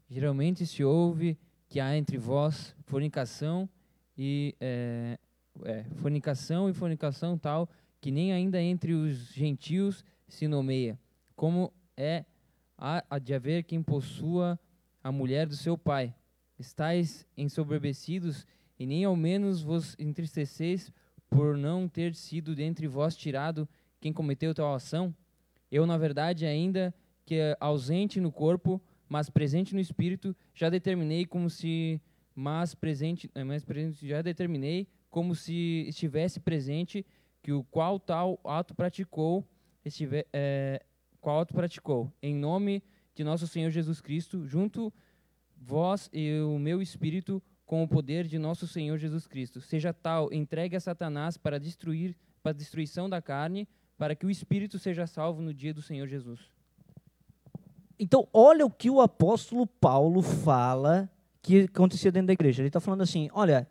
Geralmente 0.08 0.66
se 0.68 0.84
ouve 0.84 1.38
que 1.68 1.80
há 1.80 1.98
entre 1.98 2.20
vós 2.20 2.76
fornicação 2.86 3.68
e 4.16 4.56
é, 4.62 5.18
é, 5.64 5.84
fornicação 5.96 6.70
e 6.70 6.74
fornicação 6.74 7.36
tal 7.36 7.68
que 8.00 8.12
nem 8.12 8.32
ainda 8.32 8.62
entre 8.62 8.94
os 8.94 9.34
gentios 9.34 10.06
se 10.28 10.48
nomeia, 10.48 11.00
como 11.36 11.74
é 11.96 12.26
a 12.78 13.18
de 13.18 13.34
haver 13.34 13.64
quem 13.64 13.82
possua 13.82 14.60
a 15.04 15.12
mulher 15.12 15.48
do 15.48 15.56
seu 15.56 15.76
pai, 15.78 16.14
estáis 16.60 17.26
ensoberbecidos 17.36 18.46
e 18.80 18.86
nem 18.86 19.04
ao 19.04 19.16
menos 19.16 19.62
vos 19.62 19.96
entristeceis 20.00 20.92
por 21.30 21.58
não 21.58 21.88
ter 21.88 22.16
sido 22.16 22.56
dentre 22.56 22.88
vós 22.88 23.16
tirado 23.16 23.68
quem 24.00 24.14
cometeu 24.14 24.54
tal 24.54 24.74
ação? 24.74 25.14
Eu, 25.72 25.86
na 25.86 25.98
verdade, 25.98 26.46
ainda 26.46 26.94
que 27.26 27.56
ausente 27.60 28.22
no 28.22 28.32
corpo, 28.32 28.82
mas 29.10 29.30
presente 29.30 29.74
no 29.74 29.82
espírito, 29.82 30.36
já 30.54 30.70
determinei 30.70 31.26
como 31.26 31.50
se 31.50 32.02
mas 32.40 32.76
presente, 32.76 33.32
eh, 33.34 33.44
mas 33.44 33.66
presente 33.66 34.08
já 34.08 34.22
determinei 34.22 34.88
como 35.10 35.34
se 35.34 35.86
estivesse 35.88 36.40
presente 36.40 37.04
que 37.42 37.52
o 37.52 37.64
qual 37.64 38.00
tal 38.00 38.40
ato 38.44 38.76
praticou, 38.76 39.44
estiver, 39.84 40.28
é, 40.32 40.84
qual 41.20 41.40
ato 41.40 41.54
praticou, 41.56 42.14
em 42.22 42.36
nome 42.36 42.84
de 43.16 43.24
nosso 43.24 43.48
Senhor 43.48 43.72
Jesus 43.72 44.00
Cristo, 44.00 44.46
junto 44.46 44.94
vós 45.60 46.10
e 46.14 46.40
o 46.42 46.58
meu 46.60 46.82
espírito 46.82 47.42
com 47.66 47.84
o 47.84 47.88
poder 47.88 48.28
de 48.28 48.40
nosso 48.40 48.66
Senhor 48.66 48.98
Jesus 48.98 49.28
Cristo. 49.28 49.60
Seja 49.60 49.94
tal 49.94 50.32
entregue 50.32 50.76
a 50.76 50.80
Satanás 50.80 51.38
para 51.38 51.60
destruir, 51.60 52.16
para 52.42 52.52
a 52.52 52.56
destruição 52.56 53.10
da 53.10 53.22
carne, 53.22 53.68
para 53.98 54.16
que 54.16 54.26
o 54.26 54.30
espírito 54.30 54.80
seja 54.80 55.06
salvo 55.06 55.42
no 55.42 55.54
dia 55.54 55.74
do 55.74 55.82
Senhor 55.82 56.08
Jesus. 56.08 56.40
Então, 58.00 58.28
olha 58.32 58.66
o 58.66 58.70
que 58.70 58.90
o 58.90 59.02
apóstolo 59.02 59.66
Paulo 59.66 60.22
fala 60.22 61.10
que 61.42 61.62
acontecia 61.62 62.12
dentro 62.12 62.28
da 62.28 62.34
igreja. 62.34 62.62
Ele 62.62 62.70
está 62.70 62.80
falando 62.80 63.02
assim: 63.02 63.30
olha, 63.34 63.68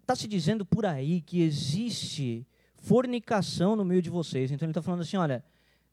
está 0.00 0.16
se 0.16 0.26
dizendo 0.26 0.64
por 0.64 0.86
aí 0.86 1.20
que 1.20 1.42
existe 1.42 2.46
fornicação 2.76 3.76
no 3.76 3.84
meio 3.84 4.00
de 4.00 4.08
vocês. 4.08 4.50
Então, 4.50 4.66
ele 4.66 4.70
está 4.70 4.82
falando 4.82 5.02
assim: 5.02 5.18
olha, 5.18 5.44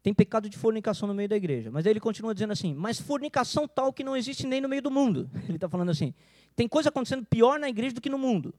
tem 0.06 0.14
pecado 0.14 0.48
de 0.48 0.56
fornicação 0.56 1.08
no 1.08 1.16
meio 1.16 1.28
da 1.28 1.36
igreja. 1.36 1.72
Mas 1.72 1.88
ele 1.88 2.00
continua 2.00 2.32
dizendo 2.32 2.54
assim: 2.54 2.76
mas 2.76 3.02
fornicação 3.02 3.68
tal 3.68 3.92
que 3.92 4.04
não 4.04 4.16
existe 4.16 4.46
nem 4.46 4.62
no 4.62 4.70
meio 4.70 4.80
do 4.84 4.92
mundo. 4.92 5.28
Ele 5.50 5.58
está 5.58 5.68
falando 5.68 5.90
assim: 5.90 6.14
tem 6.56 6.68
coisa 6.68 6.90
acontecendo 6.90 7.26
pior 7.26 7.60
na 7.60 7.68
igreja 7.68 7.96
do 7.96 8.00
que 8.00 8.08
no 8.08 8.20
mundo. 8.20 8.54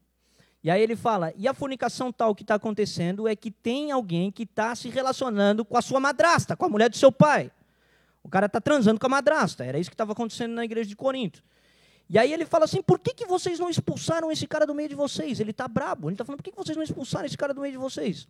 E 0.60 0.68
aí 0.68 0.82
ele 0.82 0.96
fala: 0.96 1.32
e 1.36 1.46
a 1.46 1.54
fornicação 1.54 2.10
tal 2.10 2.34
que 2.34 2.42
está 2.42 2.56
acontecendo 2.56 3.28
é 3.28 3.36
que 3.36 3.52
tem 3.52 3.92
alguém 3.92 4.32
que 4.32 4.42
está 4.42 4.74
se 4.74 4.88
relacionando 4.88 5.64
com 5.64 5.78
a 5.78 5.82
sua 5.82 6.00
madrasta, 6.00 6.56
com 6.56 6.64
a 6.64 6.68
mulher 6.68 6.90
do 6.90 6.96
seu 6.96 7.12
pai. 7.12 7.52
O 8.24 8.28
cara 8.28 8.46
está 8.46 8.60
transando 8.60 8.98
com 8.98 9.06
a 9.06 9.10
madrasta. 9.10 9.64
Era 9.64 9.78
isso 9.78 9.88
que 9.88 9.94
estava 9.94 10.10
acontecendo 10.10 10.52
na 10.52 10.64
igreja 10.64 10.88
de 10.88 10.96
Corinto. 10.96 11.44
E 12.10 12.18
aí 12.18 12.32
ele 12.32 12.44
fala 12.44 12.64
assim: 12.64 12.82
por 12.82 12.98
que, 12.98 13.14
que 13.14 13.24
vocês 13.24 13.60
não 13.60 13.70
expulsaram 13.70 14.32
esse 14.32 14.48
cara 14.48 14.66
do 14.66 14.74
meio 14.74 14.88
de 14.88 14.96
vocês? 14.96 15.38
Ele 15.38 15.52
está 15.52 15.68
brabo. 15.68 16.08
Ele 16.08 16.14
está 16.14 16.24
falando: 16.24 16.38
por 16.38 16.42
que, 16.42 16.50
que 16.50 16.58
vocês 16.58 16.76
não 16.76 16.82
expulsaram 16.82 17.24
esse 17.24 17.38
cara 17.38 17.54
do 17.54 17.60
meio 17.60 17.70
de 17.70 17.78
vocês? 17.78 18.26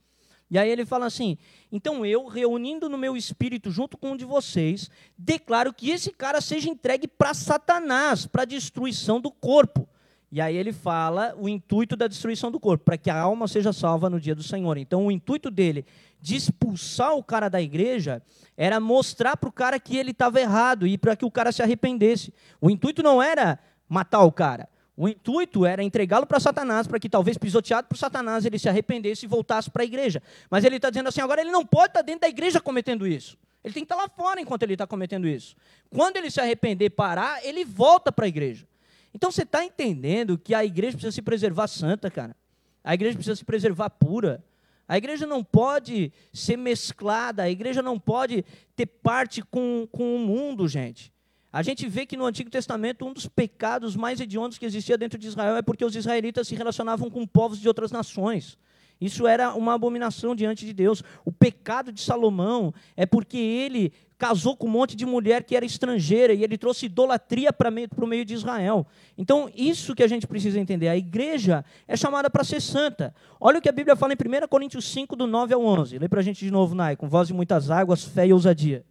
E 0.51 0.59
aí 0.59 0.69
ele 0.71 0.87
fala 0.87 1.07
assim: 1.07 1.37
então 1.71 2.07
eu, 2.07 2.27
reunindo 2.27 2.89
no 2.89 2.99
meu 2.99 3.17
espírito 3.17 3.71
junto 3.71 3.97
com 3.99 4.13
um 4.13 4.17
de 4.17 4.25
vocês, 4.25 4.91
declaro 5.19 5.73
que 5.73 5.91
esse 5.91 6.13
cara 6.13 6.41
seja 6.41 6.69
entregue 6.69 7.09
para 7.09 7.35
Satanás, 7.35 8.27
para 8.27 8.43
a 8.43 8.47
destruição 8.47 9.21
do 9.21 9.31
corpo. 9.31 9.89
E 10.31 10.41
aí 10.41 10.57
ele 10.57 10.73
fala 10.73 11.35
o 11.39 11.49
intuito 11.49 11.97
da 11.97 12.07
destruição 12.09 12.51
do 12.51 12.59
corpo, 12.59 12.85
para 12.85 12.99
que 12.99 13.09
a 13.09 13.19
alma 13.19 13.47
seja 13.47 13.73
salva 13.73 14.11
no 14.11 14.21
dia 14.21 14.35
do 14.35 14.43
Senhor. 14.43 14.77
Então 14.77 15.07
o 15.07 15.11
intuito 15.11 15.51
dele 15.51 15.87
de 16.21 16.35
expulsar 16.35 17.15
o 17.15 17.23
cara 17.23 17.49
da 17.49 17.61
igreja 17.63 18.23
era 18.57 18.81
mostrar 18.81 19.37
para 19.37 19.49
o 19.49 19.53
cara 19.53 19.79
que 19.79 19.97
ele 19.97 20.11
estava 20.11 20.41
errado 20.41 20.87
e 20.87 20.99
para 20.99 21.15
que 21.15 21.25
o 21.25 21.31
cara 21.31 21.53
se 21.53 21.63
arrependesse. 21.63 22.35
O 22.61 22.69
intuito 22.69 23.03
não 23.03 23.23
era 23.23 23.59
matar 23.89 24.23
o 24.25 24.33
cara. 24.33 24.69
O 24.97 25.09
intuito 25.09 25.67
era 25.67 25.83
entregá-lo 25.83 26.27
para 26.27 26.41
Satanás, 26.41 26.87
para 26.87 26.99
que 26.99 27.09
talvez 27.09 27.37
pisoteado 27.37 27.87
por 27.87 27.99
Satanás 27.99 28.47
ele 28.47 28.59
se 28.59 28.69
arrependesse 28.69 29.27
e 29.27 29.29
voltasse 29.29 29.71
para 29.71 29.83
a 29.83 29.85
igreja. 29.85 30.23
Mas 30.51 30.65
ele 30.65 30.77
está 30.77 30.89
dizendo 30.89 31.09
assim: 31.09 31.21
agora 31.21 31.43
ele 31.43 31.51
não 31.51 31.67
pode 31.67 31.89
estar 31.89 32.01
tá 32.01 32.03
dentro 32.03 32.23
da 32.23 32.29
igreja 32.29 32.61
cometendo 32.61 33.07
isso. 33.07 33.37
Ele 33.63 33.75
tem 33.75 33.85
que 33.85 33.93
estar 33.93 33.97
tá 33.97 34.03
lá 34.03 34.09
fora 34.09 34.41
enquanto 34.41 34.63
ele 34.63 34.73
está 34.73 34.87
cometendo 34.87 35.29
isso. 35.29 35.55
Quando 35.91 36.17
ele 36.17 36.31
se 36.31 36.41
arrepender 36.41 36.91
parar, 36.91 37.45
ele 37.45 37.65
volta 37.65 38.11
para 38.11 38.25
a 38.25 38.29
igreja. 38.29 38.67
Então 39.13 39.31
você 39.31 39.43
está 39.43 39.65
entendendo 39.65 40.39
que 40.39 40.55
a 40.55 40.65
igreja 40.65 40.93
precisa 40.93 41.13
se 41.13 41.21
preservar 41.21 41.67
santa, 41.67 42.11
cara. 42.11 42.35
A 42.83 42.95
igreja 42.95 43.17
precisa 43.17 43.37
se 43.37 43.45
preservar 43.45 43.91
pura. 43.91 44.43
A 44.89 44.97
igreja 44.97 45.27
não 45.27 45.43
pode 45.43 46.13
ser 46.33 46.57
mesclada, 46.57 47.43
a 47.43 47.51
igreja 47.51 47.83
não 47.83 47.99
pode 47.99 48.45
ter 48.77 48.87
parte 48.87 49.43
com, 49.43 49.87
com 49.91 50.17
o 50.17 50.19
mundo, 50.21 50.69
gente. 50.69 51.13
A 51.57 51.63
gente 51.63 51.89
vê 51.89 52.05
que 52.05 52.19
no 52.19 52.27
Antigo 52.27 52.51
Testamento 52.51 53.07
um 53.07 53.15
dos 53.15 53.27
pecados 53.27 53.97
mais 53.97 54.21
hediondos 54.21 54.59
que 54.59 54.67
existia 54.67 54.99
dentro 54.99 55.19
de 55.19 55.27
Israel 55.27 55.57
é 55.57 55.63
porque 55.63 55.87
os 55.87 55.97
israelitas 55.97 56.47
se 56.47 56.55
relacionavam 56.55 57.09
com 57.09 57.27
povos 57.27 57.59
de 57.59 57.67
outras 57.67 57.91
nações. 57.91 58.59
Isso 59.01 59.27
era 59.27 59.55
uma 59.55 59.73
abominação 59.73 60.37
diante 60.37 60.67
de 60.67 60.75
Deus. 60.75 61.03
O 61.25 61.33
pecado 61.33 61.91
de 61.91 62.03
Salomão 62.03 62.75
é 62.95 63.07
porque 63.07 63.39
ele 63.39 63.91
casou 64.19 64.55
com 64.55 64.67
um 64.67 64.71
monte 64.71 64.95
de 64.95 65.07
mulher 65.07 65.45
que 65.45 65.57
era 65.57 65.65
estrangeira 65.65 66.35
e 66.35 66.45
ele 66.45 66.59
trouxe 66.59 66.85
idolatria 66.85 67.51
para 67.55 67.71
o 67.71 68.07
meio 68.07 68.27
de 68.27 68.35
Israel. 68.35 68.87
Então, 69.17 69.51
isso 69.57 69.95
que 69.95 70.03
a 70.03 70.09
gente 70.09 70.27
precisa 70.27 70.61
entender. 70.61 70.89
A 70.89 70.97
igreja 70.99 71.65
é 71.89 71.97
chamada 71.97 72.29
para 72.29 72.45
ser 72.45 72.61
santa. 72.61 73.15
Olha 73.41 73.61
o 73.61 73.63
que 73.63 73.69
a 73.71 73.73
Bíblia 73.73 73.97
fala 73.97 74.13
em 74.13 74.45
1 74.45 74.47
Coríntios 74.47 74.87
5, 74.93 75.17
do 75.17 75.27
9 75.27 75.55
ao 75.55 75.65
11. 75.65 76.01
Lê 76.01 76.07
para 76.07 76.21
a 76.21 76.23
gente 76.23 76.45
de 76.45 76.51
novo, 76.51 76.75
Nai, 76.75 76.97
com 76.97 77.09
voz 77.09 77.29
de 77.29 77.33
muitas 77.33 77.71
águas, 77.71 78.05
fé 78.05 78.27
e 78.27 78.33
ousadia. 78.35 78.85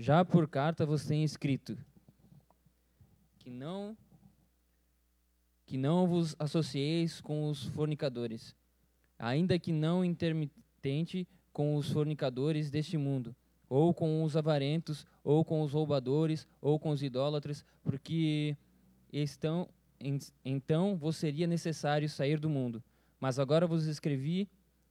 Já 0.00 0.24
por 0.24 0.48
carta 0.48 0.86
vos 0.86 1.04
tenho 1.04 1.26
escrito 1.26 1.76
que 3.38 3.50
não 3.50 3.94
que 5.66 5.76
não 5.76 6.06
vos 6.06 6.34
associeis 6.38 7.20
com 7.20 7.50
os 7.50 7.66
fornicadores, 7.66 8.56
ainda 9.18 9.58
que 9.58 9.70
não 9.72 10.02
intermitente 10.02 11.28
com 11.52 11.76
os 11.76 11.92
fornicadores 11.92 12.70
deste 12.70 12.96
mundo, 12.96 13.36
ou 13.68 13.92
com 13.92 14.24
os 14.24 14.38
avarentos, 14.38 15.04
ou 15.22 15.44
com 15.44 15.60
os 15.60 15.74
roubadores, 15.74 16.48
ou 16.62 16.78
com 16.78 16.88
os 16.88 17.02
idólatras, 17.02 17.62
porque 17.84 18.56
estão 19.12 19.68
então 20.42 20.96
vos 20.96 21.18
seria 21.18 21.46
necessário 21.46 22.08
sair 22.08 22.40
do 22.40 22.48
mundo. 22.48 22.82
Mas 23.20 23.38
agora 23.38 23.66
vos 23.66 23.84
escrevi 23.84 24.48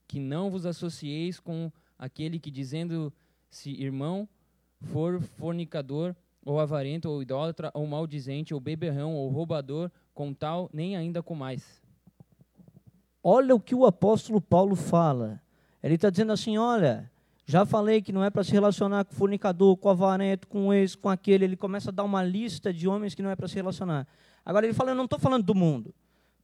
que 0.07 0.20
não 0.20 0.51
vos 0.51 0.68
associeis 0.68 1.39
com 1.39 1.72
aquele 1.97 2.38
que 2.38 2.51
dizendo-se 2.51 3.72
irmão 3.72 4.30
for 4.82 5.21
fornicador, 5.21 6.15
ou 6.45 6.59
avarento, 6.59 7.09
ou 7.09 7.21
idólatra, 7.21 7.71
ou 7.73 7.86
maldizente, 7.86 8.53
ou 8.53 8.59
beberrão, 8.59 9.13
ou 9.13 9.30
roubador, 9.30 9.91
com 10.13 10.34
tal, 10.34 10.69
nem 10.73 10.95
ainda 10.95 11.21
com 11.21 11.36
mais. 11.36 11.82
Olha 13.23 13.53
o 13.53 13.59
que 13.59 13.75
o 13.75 13.86
apóstolo 13.86 14.39
Paulo 14.39 14.75
fala. 14.75 15.41
Ele 15.84 15.95
está 15.95 16.09
dizendo 16.09 16.32
assim: 16.32 16.57
olha, 16.57 17.11
já 17.45 17.65
falei 17.65 18.01
que 18.01 18.11
não 18.11 18.23
é 18.23 18.30
para 18.30 18.43
se 18.43 18.51
relacionar 18.51 19.05
com 19.05 19.13
fornicador, 19.13 19.75
com 19.77 19.89
avarento, 19.89 20.47
com 20.47 20.73
esse, 20.73 20.97
com 20.97 21.09
aquele. 21.09 21.45
Ele 21.45 21.57
começa 21.57 21.89
a 21.89 21.93
dar 21.93 22.03
uma 22.03 22.23
lista 22.23 22.73
de 22.73 22.88
homens 22.88 23.13
que 23.13 23.21
não 23.21 23.30
é 23.30 23.36
para 23.36 23.47
se 23.47 23.55
relacionar. 23.55 24.07
Agora 24.45 24.65
ele 24.65 24.73
fala: 24.73 24.91
eu 24.91 24.95
não 24.95 25.05
estou 25.05 25.19
falando 25.19 25.43
do 25.43 25.55
mundo. 25.55 25.93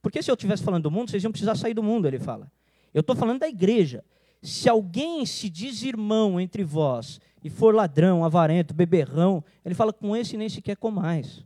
Porque 0.02 0.22
se 0.22 0.30
eu 0.30 0.34
estivesse 0.34 0.62
falando 0.62 0.84
do 0.84 0.90
mundo, 0.90 1.10
vocês 1.10 1.22
iam 1.24 1.32
precisar 1.32 1.56
sair 1.56 1.74
do 1.74 1.82
mundo, 1.82 2.06
ele 2.06 2.18
fala. 2.18 2.50
Eu 2.94 3.00
estou 3.00 3.16
falando 3.16 3.40
da 3.40 3.48
igreja. 3.48 4.04
Se 4.42 4.68
alguém 4.68 5.24
se 5.26 5.48
diz 5.48 5.82
irmão 5.82 6.40
entre 6.40 6.62
vós 6.62 7.20
e 7.42 7.50
for 7.50 7.74
ladrão, 7.74 8.24
avarento, 8.24 8.74
beberrão, 8.74 9.42
ele 9.64 9.74
fala 9.74 9.92
com 9.92 10.16
esse 10.16 10.36
nem 10.36 10.48
sequer 10.48 10.76
com 10.76 10.90
mais. 10.90 11.44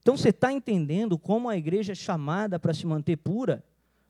Então 0.00 0.16
você 0.16 0.30
está 0.30 0.52
entendendo 0.52 1.18
como 1.18 1.48
a 1.48 1.56
igreja 1.56 1.92
é 1.92 1.94
chamada 1.94 2.58
para 2.58 2.74
se 2.74 2.86
manter 2.86 3.16
pura? 3.16 3.64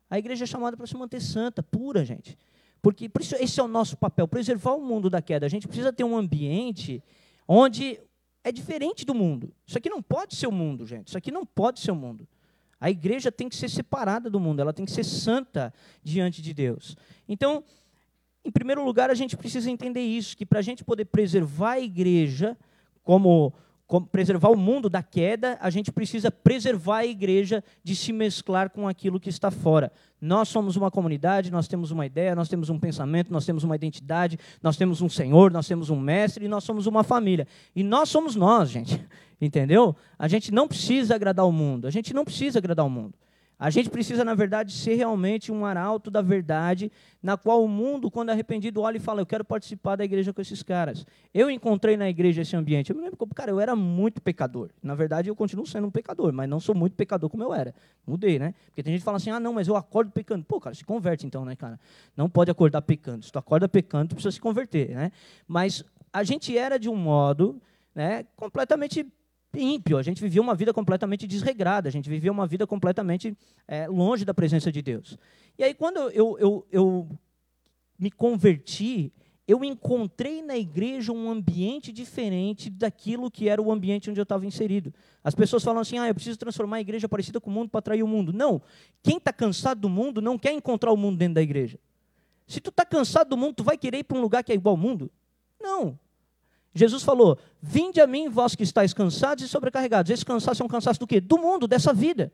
A 0.09 0.19
igreja 0.19 0.45
é 0.45 0.47
chamada 0.47 0.77
para 0.77 0.87
se 0.87 0.97
manter 0.97 1.21
santa, 1.21 1.63
pura, 1.63 2.05
gente. 2.05 2.37
Porque 2.81 3.09
por 3.09 3.23
isso 3.23 3.37
esse 3.37 3.61
é 3.61 3.63
o 3.63 3.69
nosso 3.69 3.97
papel, 3.97 4.27
preservar 4.27 4.73
o 4.73 4.83
mundo 4.83 5.09
da 5.09 5.23
queda. 5.23 5.47
A 5.47 5.49
gente 5.49 5.69
precisa 5.69 5.93
ter 5.93 6.05
um 6.05 6.17
ambiente 6.17 7.03
onde 7.47 8.01
é 8.43 8.51
diferente 8.51 9.05
do 9.05 9.15
mundo. 9.15 9.55
Isso 9.67 9.79
aqui 9.79 9.89
não 9.89 10.03
pode 10.03 10.35
ser 10.35 10.47
o 10.47 10.53
mundo, 10.53 10.85
gente. 10.87 11.09
Isso 11.09 11.19
aqui 11.19 11.31
não 11.31 11.47
pode 11.47 11.81
ser 11.81 11.93
o 11.93 11.97
mundo. 11.97 12.27
A 12.81 12.91
igreja 12.91 13.31
tem 13.31 13.49
que 13.49 13.55
ser 13.55 13.69
separada 13.69 14.29
do 14.29 14.41
mundo, 14.41 14.61
ela 14.61 14.73
tem 14.73 14.85
que 14.85 14.91
ser 14.91 15.05
santa 15.05 15.73
diante 16.03 16.43
de 16.43 16.53
Deus. 16.53 16.97
Então, 17.29 17.63
em 18.45 18.51
primeiro 18.51 18.85
lugar, 18.85 19.11
a 19.11 19.15
gente 19.15 19.37
precisa 19.37 19.71
entender 19.71 20.01
isso, 20.01 20.37
que 20.37 20.45
para 20.45 20.59
a 20.59 20.63
gente 20.63 20.85
poder 20.85 21.05
preservar 21.05 21.73
a 21.73 21.81
igreja, 21.81 22.57
como, 23.05 23.53
como, 23.87 24.05
preservar 24.07 24.51
o 24.51 24.57
mundo 24.57 24.91
da 24.91 25.01
queda, 25.01 25.57
a 25.61 25.71
gente 25.71 25.93
precisa 25.93 26.29
preservar 26.29 26.99
a 26.99 27.07
igreja 27.07 27.63
de 27.85 27.95
se 27.95 28.13
mesclar 28.13 28.71
com 28.71 28.89
aquilo 28.89 29.21
que 29.21 29.29
está 29.29 29.51
fora. 29.51 29.93
Nós 30.21 30.49
somos 30.49 30.75
uma 30.75 30.91
comunidade, 30.91 31.53
nós 31.53 31.69
temos 31.69 31.93
uma 31.93 32.05
ideia, 32.05 32.35
nós 32.35 32.49
temos 32.49 32.69
um 32.69 32.81
pensamento, 32.81 33.33
nós 33.33 33.47
temos 33.47 33.63
uma 33.63 33.77
identidade, 33.77 34.39
nós 34.61 34.77
temos 34.77 35.01
um 35.01 35.09
Senhor, 35.09 35.53
nós 35.53 35.69
temos 35.69 35.89
um 35.89 35.99
mestre 35.99 36.47
e 36.47 36.49
nós 36.49 36.65
somos 36.65 36.87
uma 36.87 37.05
família. 37.05 37.47
E 37.77 37.85
nós 37.85 38.09
somos 38.09 38.35
nós, 38.35 38.71
gente. 38.71 39.05
Entendeu? 39.41 39.95
A 40.19 40.27
gente 40.27 40.53
não 40.53 40.67
precisa 40.67 41.15
agradar 41.15 41.47
o 41.47 41.53
mundo, 41.53 41.87
a 41.87 41.91
gente 41.91 42.13
não 42.13 42.25
precisa 42.25 42.59
agradar 42.59 42.87
o 42.87 42.91
mundo. 42.91 43.15
A 43.59 43.71
gente 43.71 43.89
precisa, 43.91 44.25
na 44.25 44.35
verdade, 44.35 44.73
ser 44.73 44.95
realmente 44.95 45.53
um 45.53 45.65
arauto 45.65 46.11
da 46.11 46.21
verdade, 46.21 46.91
na 47.23 47.37
qual 47.37 47.65
o 47.65 47.69
mundo, 47.69 48.11
quando 48.11 48.31
é 48.31 48.33
arrependido, 48.33 48.81
olha 48.81 48.97
e 48.97 49.01
fala: 49.01 49.21
Eu 49.21 49.27
quero 49.27 49.45
participar 49.45 49.95
da 49.97 50.05
igreja 50.05 50.33
com 50.33 50.41
esses 50.41 50.63
caras. 50.63 51.07
Eu 51.33 51.49
encontrei 51.49 51.97
na 51.97 52.09
igreja 52.09 52.43
esse 52.43 52.57
ambiente. 52.57 52.91
Eu 52.91 52.97
me 52.97 53.03
lembro, 53.03 53.17
cara, 53.35 53.51
eu 53.53 53.61
era 53.61 53.77
muito 53.77 54.21
pecador. 54.21 54.71
Na 54.83 54.95
verdade, 54.95 55.29
eu 55.29 55.37
continuo 55.37 55.65
sendo 55.65 55.87
um 55.87 55.91
pecador, 55.91 56.33
mas 56.33 56.49
não 56.49 56.59
sou 56.59 56.75
muito 56.75 56.97
pecador 56.97 57.31
como 57.31 57.45
eu 57.45 57.55
era. 57.55 57.73
Mudei, 58.05 58.39
né? 58.39 58.53
Porque 58.67 58.83
tem 58.83 58.93
gente 58.93 59.03
que 59.03 59.05
fala 59.05 59.19
assim: 59.19 59.31
Ah, 59.31 59.39
não, 59.39 59.53
mas 59.53 59.69
eu 59.69 59.77
acordo 59.77 60.11
pecando. 60.11 60.45
Pô, 60.45 60.61
cara, 60.61 60.75
se 60.75 60.85
converte 60.85 61.25
então, 61.25 61.45
né, 61.45 61.55
cara? 61.55 61.79
Não 62.17 62.29
pode 62.29 62.51
acordar 62.51 62.83
pecando. 62.83 63.25
Se 63.25 63.31
tu 63.31 63.39
acorda 63.39 63.69
pecando, 63.69 64.09
tu 64.09 64.15
precisa 64.17 64.33
se 64.33 64.41
converter, 64.41 64.91
né? 64.91 65.13
Mas 65.47 65.85
a 66.13 66.25
gente 66.25 66.57
era 66.59 66.79
de 66.79 66.89
um 66.89 66.97
modo 66.97 67.61
né, 67.95 68.25
completamente 68.37 69.07
ímpio, 69.55 69.99
a 69.99 70.03
gente 70.03 70.21
vivia 70.21 70.41
uma 70.41 70.55
vida 70.55 70.73
completamente 70.73 71.27
desregrada, 71.27 71.89
a 71.89 71.93
gente 71.93 72.09
vivia 72.09 72.33
uma 72.33 72.47
vida 72.47 72.67
completamente 72.67 73.37
é, 73.69 73.87
longe 73.89 74.25
da 74.25 74.33
presença 74.33 74.73
de 74.73 74.81
Deus. 74.83 75.19
E 75.59 75.65
aí, 75.65 75.75
quando 75.75 75.99
eu, 76.11 76.39
eu, 76.39 76.67
eu 76.71 77.09
me 77.99 78.11
converti, 78.11 79.13
eu 79.47 79.65
encontrei 79.65 80.43
na 80.43 80.57
igreja 80.57 81.13
um 81.13 81.31
ambiente 81.31 81.93
diferente 81.93 82.71
daquilo 82.71 83.31
que 83.31 83.49
era 83.49 83.61
o 83.61 83.71
ambiente 83.71 84.09
onde 84.09 84.21
eu 84.21 84.25
estava 84.25 84.47
inserido. 84.47 84.95
As 85.23 85.35
pessoas 85.35 85.63
falam 85.63 85.81
assim: 85.81 85.99
ah, 85.99 86.09
eu 86.09 86.15
preciso 86.15 86.39
transformar 86.39 86.77
a 86.77 86.81
igreja 86.81 87.09
parecida 87.09 87.41
com 87.41 87.51
o 87.51 87.53
mundo 87.53 87.69
para 87.69 87.81
atrair 87.81 88.03
o 88.03 88.09
mundo. 88.09 88.33
Não. 88.33 88.63
Quem 89.03 89.17
está 89.17 89.33
cansado 89.33 89.81
do 89.81 89.89
mundo 89.89 90.23
não 90.23 90.39
quer 90.39 90.53
encontrar 90.53 90.93
o 90.93 90.97
mundo 90.97 91.19
dentro 91.19 91.35
da 91.35 91.43
igreja. 91.43 91.79
Se 92.47 92.61
tu 92.61 92.71
está 92.71 92.85
cansado 92.85 93.29
do 93.29 93.37
mundo, 93.37 93.55
tu 93.57 93.65
vai 93.65 93.77
querer 93.77 93.99
ir 93.99 94.05
para 94.05 94.17
um 94.17 94.21
lugar 94.21 94.43
que 94.43 94.53
é 94.53 94.55
igual 94.55 94.75
ao 94.75 94.81
mundo? 94.81 95.11
Não. 95.61 95.99
Jesus 96.75 97.03
falou: 97.03 97.39
Vinde 97.61 98.01
a 98.01 98.07
mim, 98.07 98.29
vós 98.29 98.55
que 98.55 98.63
estáis 98.63 98.95
cansados 98.95 99.45
e 99.45 99.49
sobrecarregados. 99.49 100.11
Esse 100.11 100.25
cansaço 100.25 100.63
é 100.63 100.65
um 100.65 100.69
cansaço 100.69 101.01
do 101.01 101.07
quê? 101.07 101.21
Do 101.21 101.39
mundo, 101.39 101.67
dessa 101.69 101.93
vida. 101.93 102.33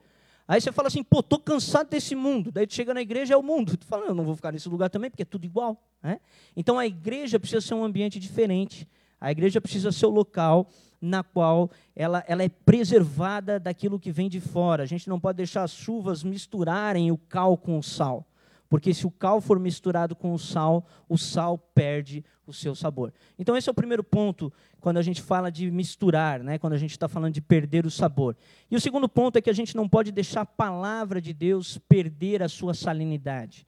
Aí 0.48 0.62
você 0.62 0.72
fala 0.72 0.88
assim, 0.88 1.02
pô, 1.02 1.20
estou 1.20 1.38
cansado 1.38 1.90
desse 1.90 2.14
mundo. 2.14 2.50
Daí 2.50 2.66
tu 2.66 2.72
chega 2.72 2.94
na 2.94 3.02
igreja, 3.02 3.34
é 3.34 3.36
o 3.36 3.42
mundo. 3.42 3.76
Tu 3.76 3.84
fala, 3.84 4.06
eu 4.06 4.14
não 4.14 4.24
vou 4.24 4.34
ficar 4.34 4.50
nesse 4.50 4.66
lugar 4.66 4.88
também, 4.88 5.10
porque 5.10 5.22
é 5.22 5.26
tudo 5.26 5.44
igual. 5.44 5.78
Né? 6.02 6.18
Então 6.56 6.78
a 6.78 6.86
igreja 6.86 7.38
precisa 7.38 7.60
ser 7.60 7.74
um 7.74 7.84
ambiente 7.84 8.18
diferente. 8.18 8.88
A 9.20 9.30
igreja 9.30 9.60
precisa 9.60 9.92
ser 9.92 10.06
o 10.06 10.10
local 10.10 10.70
na 11.00 11.22
qual 11.22 11.70
ela, 11.94 12.24
ela 12.26 12.42
é 12.42 12.48
preservada 12.48 13.60
daquilo 13.60 14.00
que 14.00 14.10
vem 14.10 14.30
de 14.30 14.40
fora. 14.40 14.82
A 14.84 14.86
gente 14.86 15.06
não 15.06 15.20
pode 15.20 15.36
deixar 15.36 15.64
as 15.64 15.72
chuvas 15.72 16.24
misturarem 16.24 17.12
o 17.12 17.18
cal 17.18 17.58
com 17.58 17.78
o 17.78 17.82
sal. 17.82 18.26
Porque 18.68 18.92
se 18.92 19.06
o 19.06 19.10
cal 19.10 19.40
for 19.40 19.58
misturado 19.58 20.14
com 20.14 20.34
o 20.34 20.38
sal, 20.38 20.86
o 21.08 21.16
sal 21.16 21.56
perde 21.56 22.24
o 22.46 22.52
seu 22.52 22.74
sabor. 22.74 23.12
Então 23.38 23.56
esse 23.56 23.68
é 23.68 23.72
o 23.72 23.74
primeiro 23.74 24.04
ponto 24.04 24.52
quando 24.80 24.98
a 24.98 25.02
gente 25.02 25.22
fala 25.22 25.50
de 25.50 25.70
misturar, 25.70 26.42
né? 26.42 26.58
quando 26.58 26.74
a 26.74 26.78
gente 26.78 26.90
está 26.90 27.08
falando 27.08 27.32
de 27.32 27.40
perder 27.40 27.86
o 27.86 27.90
sabor. 27.90 28.36
E 28.70 28.76
o 28.76 28.80
segundo 28.80 29.08
ponto 29.08 29.36
é 29.36 29.40
que 29.40 29.50
a 29.50 29.54
gente 29.54 29.74
não 29.74 29.88
pode 29.88 30.12
deixar 30.12 30.42
a 30.42 30.46
palavra 30.46 31.20
de 31.20 31.32
Deus 31.32 31.78
perder 31.88 32.42
a 32.42 32.48
sua 32.48 32.74
salinidade. 32.74 33.66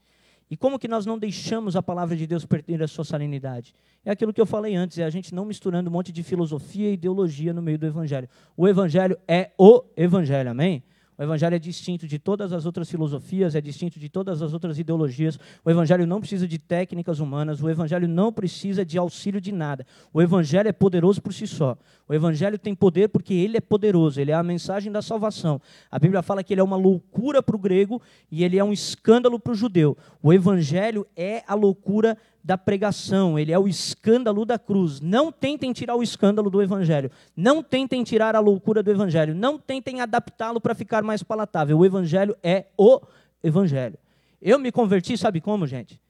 E 0.51 0.57
como 0.57 0.79
que 0.81 0.89
nós 0.89 1.07
não 1.07 1.17
deixamos 1.17 1.77
a 1.77 1.83
palavra 1.83 2.17
de 2.17 2.27
Deus 2.27 2.45
perder 2.45 2.83
a 2.83 2.89
sua 2.89 3.05
salinidade? 3.05 3.73
É 4.05 4.11
aquilo 4.11 4.33
que 4.33 4.41
eu 4.41 4.47
falei 4.47 4.75
antes, 4.75 4.99
é 4.99 5.05
a 5.05 5.11
gente 5.11 5.33
não 5.33 5.45
misturando 5.45 5.89
um 5.89 5.93
monte 5.93 6.11
de 6.11 6.25
filosofia 6.25 6.91
e 6.91 6.95
ideologia 6.95 7.53
no 7.53 7.63
meio 7.63 7.79
do 7.79 7.87
evangelho. 7.87 8.29
O 8.57 8.67
evangelho 8.67 9.17
é 9.29 9.53
o 9.57 9.85
evangelho, 9.97 10.51
amém? 10.51 10.83
O 11.21 11.23
evangelho 11.23 11.55
é 11.55 11.59
distinto 11.59 12.07
de 12.07 12.19
todas 12.19 12.51
as 12.51 12.65
outras 12.65 12.91
filosofias, 12.91 13.55
é 13.55 13.61
distinto 13.61 14.01
de 14.01 14.09
todas 14.09 14.41
as 14.41 14.55
outras 14.55 14.79
ideologias. 14.79 15.39
O 15.63 15.71
evangelho 15.71 16.07
não 16.07 16.19
precisa 16.19 16.49
de 16.49 16.59
técnicas 16.59 17.21
humanas, 17.21 17.63
o 17.63 17.69
evangelho 17.69 18.09
não 18.09 18.33
precisa 18.33 18.87
de 18.87 18.97
auxílio 18.97 19.39
de 19.39 19.53
nada. 19.53 19.87
O 20.15 20.23
evangelho 20.23 20.71
é 20.71 20.73
poderoso 20.73 21.21
por 21.21 21.35
si 21.35 21.47
só. 21.47 21.77
O 22.09 22.15
evangelho 22.15 22.59
tem 22.59 22.75
poder 22.75 23.11
porque 23.11 23.35
ele 23.35 23.59
é 23.59 23.61
poderoso, 23.61 24.19
ele 24.19 24.31
é 24.31 24.35
a 24.35 24.43
mensagem 24.43 24.91
da 24.91 25.03
salvação. 25.03 25.61
A 25.91 25.99
Bíblia 25.99 26.23
fala 26.23 26.43
que 26.43 26.55
ele 26.55 26.63
é 26.63 26.65
uma 26.65 26.77
loucura 26.77 27.43
para 27.43 27.55
o 27.55 27.59
grego 27.59 28.01
e 28.31 28.43
ele 28.43 28.59
é 28.59 28.65
um 28.65 28.73
escândalo 28.73 29.39
para 29.39 29.53
o 29.53 29.55
judeu. 29.55 29.99
O 30.23 30.33
evangelho 30.33 31.07
é 31.15 31.45
a 31.47 31.55
loucura 31.55 32.17
da 32.43 32.57
pregação, 32.57 33.39
ele 33.39 33.53
é 33.53 33.59
o 33.59 33.69
escândalo 33.69 34.45
da 34.45 34.59
cruz. 34.59 35.01
Não 35.01 35.31
tentem 35.31 35.73
tirar 35.73 35.95
o 35.95 36.03
escândalo 36.03 36.51
do 36.51 36.63
evangelho, 36.63 37.11
não 37.37 37.63
tentem 37.63 38.03
tirar 38.03 38.35
a 38.35 38.41
loucura 38.41 38.83
do 38.83 38.91
evangelho, 38.91 39.35
não 39.35 39.59
tentem 39.59 40.01
adaptá-lo 40.01 40.61
para 40.61 40.75
ficar 40.75 41.03
mais 41.03 41.23
palatável. 41.23 41.79
O 41.79 41.85
evangelho 41.85 42.37
é 42.43 42.67
o 42.77 43.01
evangelho. 43.45 43.99
Eu 44.41 44.59
me 44.59 44.73
converti, 44.73 45.19
sabe 45.19 45.41
como, 45.41 45.67
gente? 45.67 46.01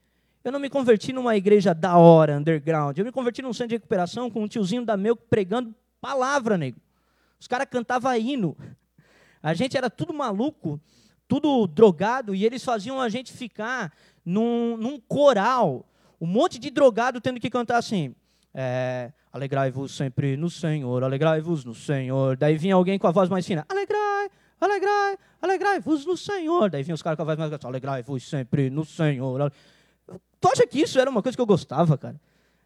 Eu 0.42 0.52
não 0.52 0.60
me 0.60 0.70
converti 0.70 1.12
numa 1.12 1.36
igreja 1.36 1.74
da 1.74 1.96
hora, 1.98 2.38
underground. 2.38 2.96
Eu 2.96 3.04
me 3.04 3.12
converti 3.12 3.42
num 3.42 3.52
centro 3.52 3.70
de 3.70 3.74
recuperação 3.74 4.30
com 4.30 4.42
um 4.42 4.48
tiozinho 4.48 4.84
da 4.84 4.96
meu 4.96 5.14
pregando 5.14 5.74
palavra, 6.00 6.56
nego. 6.56 6.78
Os 7.38 7.46
caras 7.46 7.66
cantavam 7.68 8.14
hino. 8.16 8.56
A 9.42 9.52
gente 9.52 9.76
era 9.76 9.90
tudo 9.90 10.14
maluco, 10.14 10.80
tudo 11.26 11.66
drogado, 11.66 12.34
e 12.34 12.44
eles 12.44 12.64
faziam 12.64 13.00
a 13.00 13.08
gente 13.08 13.32
ficar 13.32 13.92
num, 14.24 14.76
num 14.76 15.00
coral 15.00 15.84
um 16.20 16.26
monte 16.26 16.58
de 16.58 16.70
drogado 16.70 17.20
tendo 17.20 17.40
que 17.40 17.48
cantar 17.48 17.78
assim. 17.78 18.14
É, 18.52 19.12
alegrai-vos 19.32 19.96
sempre 19.96 20.36
no 20.36 20.50
Senhor, 20.50 21.02
alegrai-vos 21.02 21.64
no 21.64 21.74
Senhor. 21.74 22.36
Daí 22.36 22.58
vinha 22.58 22.74
alguém 22.74 22.98
com 22.98 23.06
a 23.06 23.10
voz 23.10 23.28
mais 23.28 23.46
fina, 23.46 23.64
alegrai, 23.68 24.28
alegrai, 24.60 25.18
alegrai-vos 25.40 26.04
no 26.04 26.16
Senhor. 26.16 26.70
Daí 26.70 26.82
vinha 26.82 26.94
os 26.94 27.02
caras 27.02 27.16
com 27.16 27.22
a 27.22 27.24
voz 27.24 27.38
mais 27.38 27.64
alegrai-vos 27.64 28.28
sempre 28.28 28.68
no 28.68 28.84
Senhor. 28.84 29.52
Tu 30.40 30.48
acha 30.48 30.66
que 30.66 30.80
isso 30.80 30.98
era 30.98 31.08
uma 31.08 31.22
coisa 31.22 31.36
que 31.36 31.42
eu 31.42 31.46
gostava, 31.46 31.96
cara? 31.96 32.20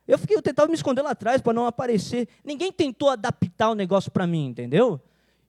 Eu 0.06 0.18
fiquei, 0.18 0.36
eu 0.36 0.42
tentava 0.42 0.68
me 0.68 0.74
esconder 0.74 1.02
lá 1.02 1.10
atrás 1.10 1.40
para 1.40 1.52
não 1.52 1.66
aparecer. 1.66 2.28
Ninguém 2.44 2.70
tentou 2.70 3.08
adaptar 3.08 3.70
o 3.70 3.74
negócio 3.74 4.10
para 4.10 4.26
mim, 4.26 4.46
entendeu? 4.46 5.00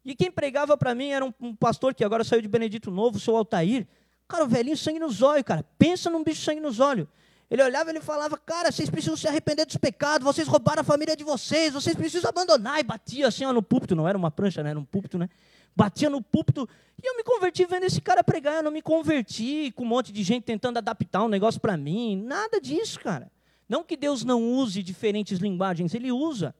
E 0.03 0.15
quem 0.15 0.31
pregava 0.31 0.77
para 0.77 0.95
mim 0.95 1.09
era 1.09 1.25
um, 1.25 1.33
um, 1.41 1.55
pastor 1.55 1.93
que 1.93 2.03
agora 2.03 2.23
saiu 2.23 2.41
de 2.41 2.47
Benedito 2.47 2.89
Novo, 2.89 3.17
o 3.17 3.19
seu 3.19 3.35
Altair. 3.35 3.87
Cara, 4.27 4.43
o 4.45 4.47
velhinho 4.47 4.77
sangue 4.77 4.99
nos 4.99 5.21
olhos, 5.21 5.43
cara. 5.43 5.63
Pensa 5.77 6.09
num 6.09 6.23
bicho 6.23 6.41
sangue 6.41 6.61
nos 6.61 6.79
olhos. 6.79 7.07
Ele 7.49 7.61
olhava 7.61 7.89
e 7.89 7.93
ele 7.93 8.01
falava, 8.01 8.37
cara, 8.37 8.71
vocês 8.71 8.89
precisam 8.89 9.15
se 9.15 9.27
arrepender 9.27 9.65
dos 9.65 9.77
pecados, 9.77 10.25
vocês 10.25 10.47
roubaram 10.47 10.81
a 10.81 10.83
família 10.83 11.15
de 11.15 11.23
vocês, 11.23 11.73
vocês 11.73 11.95
precisam 11.95 12.29
abandonar. 12.29 12.79
E 12.79 12.83
batia 12.83 13.27
assim 13.27 13.45
ó, 13.45 13.53
no 13.53 13.61
púlpito, 13.61 13.95
não 13.95 14.07
era 14.07 14.17
uma 14.17 14.31
prancha, 14.31 14.63
né? 14.63 14.71
era 14.71 14.79
um 14.79 14.85
púlpito, 14.85 15.17
né? 15.17 15.29
Batia 15.75 16.09
no 16.09 16.21
púlpito. 16.21 16.67
E 17.01 17.07
eu 17.07 17.15
me 17.15 17.23
converti 17.23 17.65
vendo 17.65 17.83
esse 17.83 18.01
cara 18.01 18.23
pregar, 18.23 18.55
eu 18.55 18.63
não 18.63 18.71
me 18.71 18.81
converti 18.81 19.71
com 19.75 19.83
um 19.83 19.87
monte 19.87 20.11
de 20.11 20.23
gente 20.23 20.43
tentando 20.43 20.77
adaptar 20.77 21.23
um 21.23 21.27
negócio 21.27 21.61
para 21.61 21.77
mim. 21.77 22.15
Nada 22.15 22.59
disso, 22.59 22.99
cara. 22.99 23.31
Não 23.67 23.83
que 23.83 23.97
Deus 23.97 24.23
não 24.23 24.43
use 24.43 24.81
diferentes 24.81 25.39
linguagens, 25.39 25.93
Ele 25.93 26.11
usa. 26.11 26.55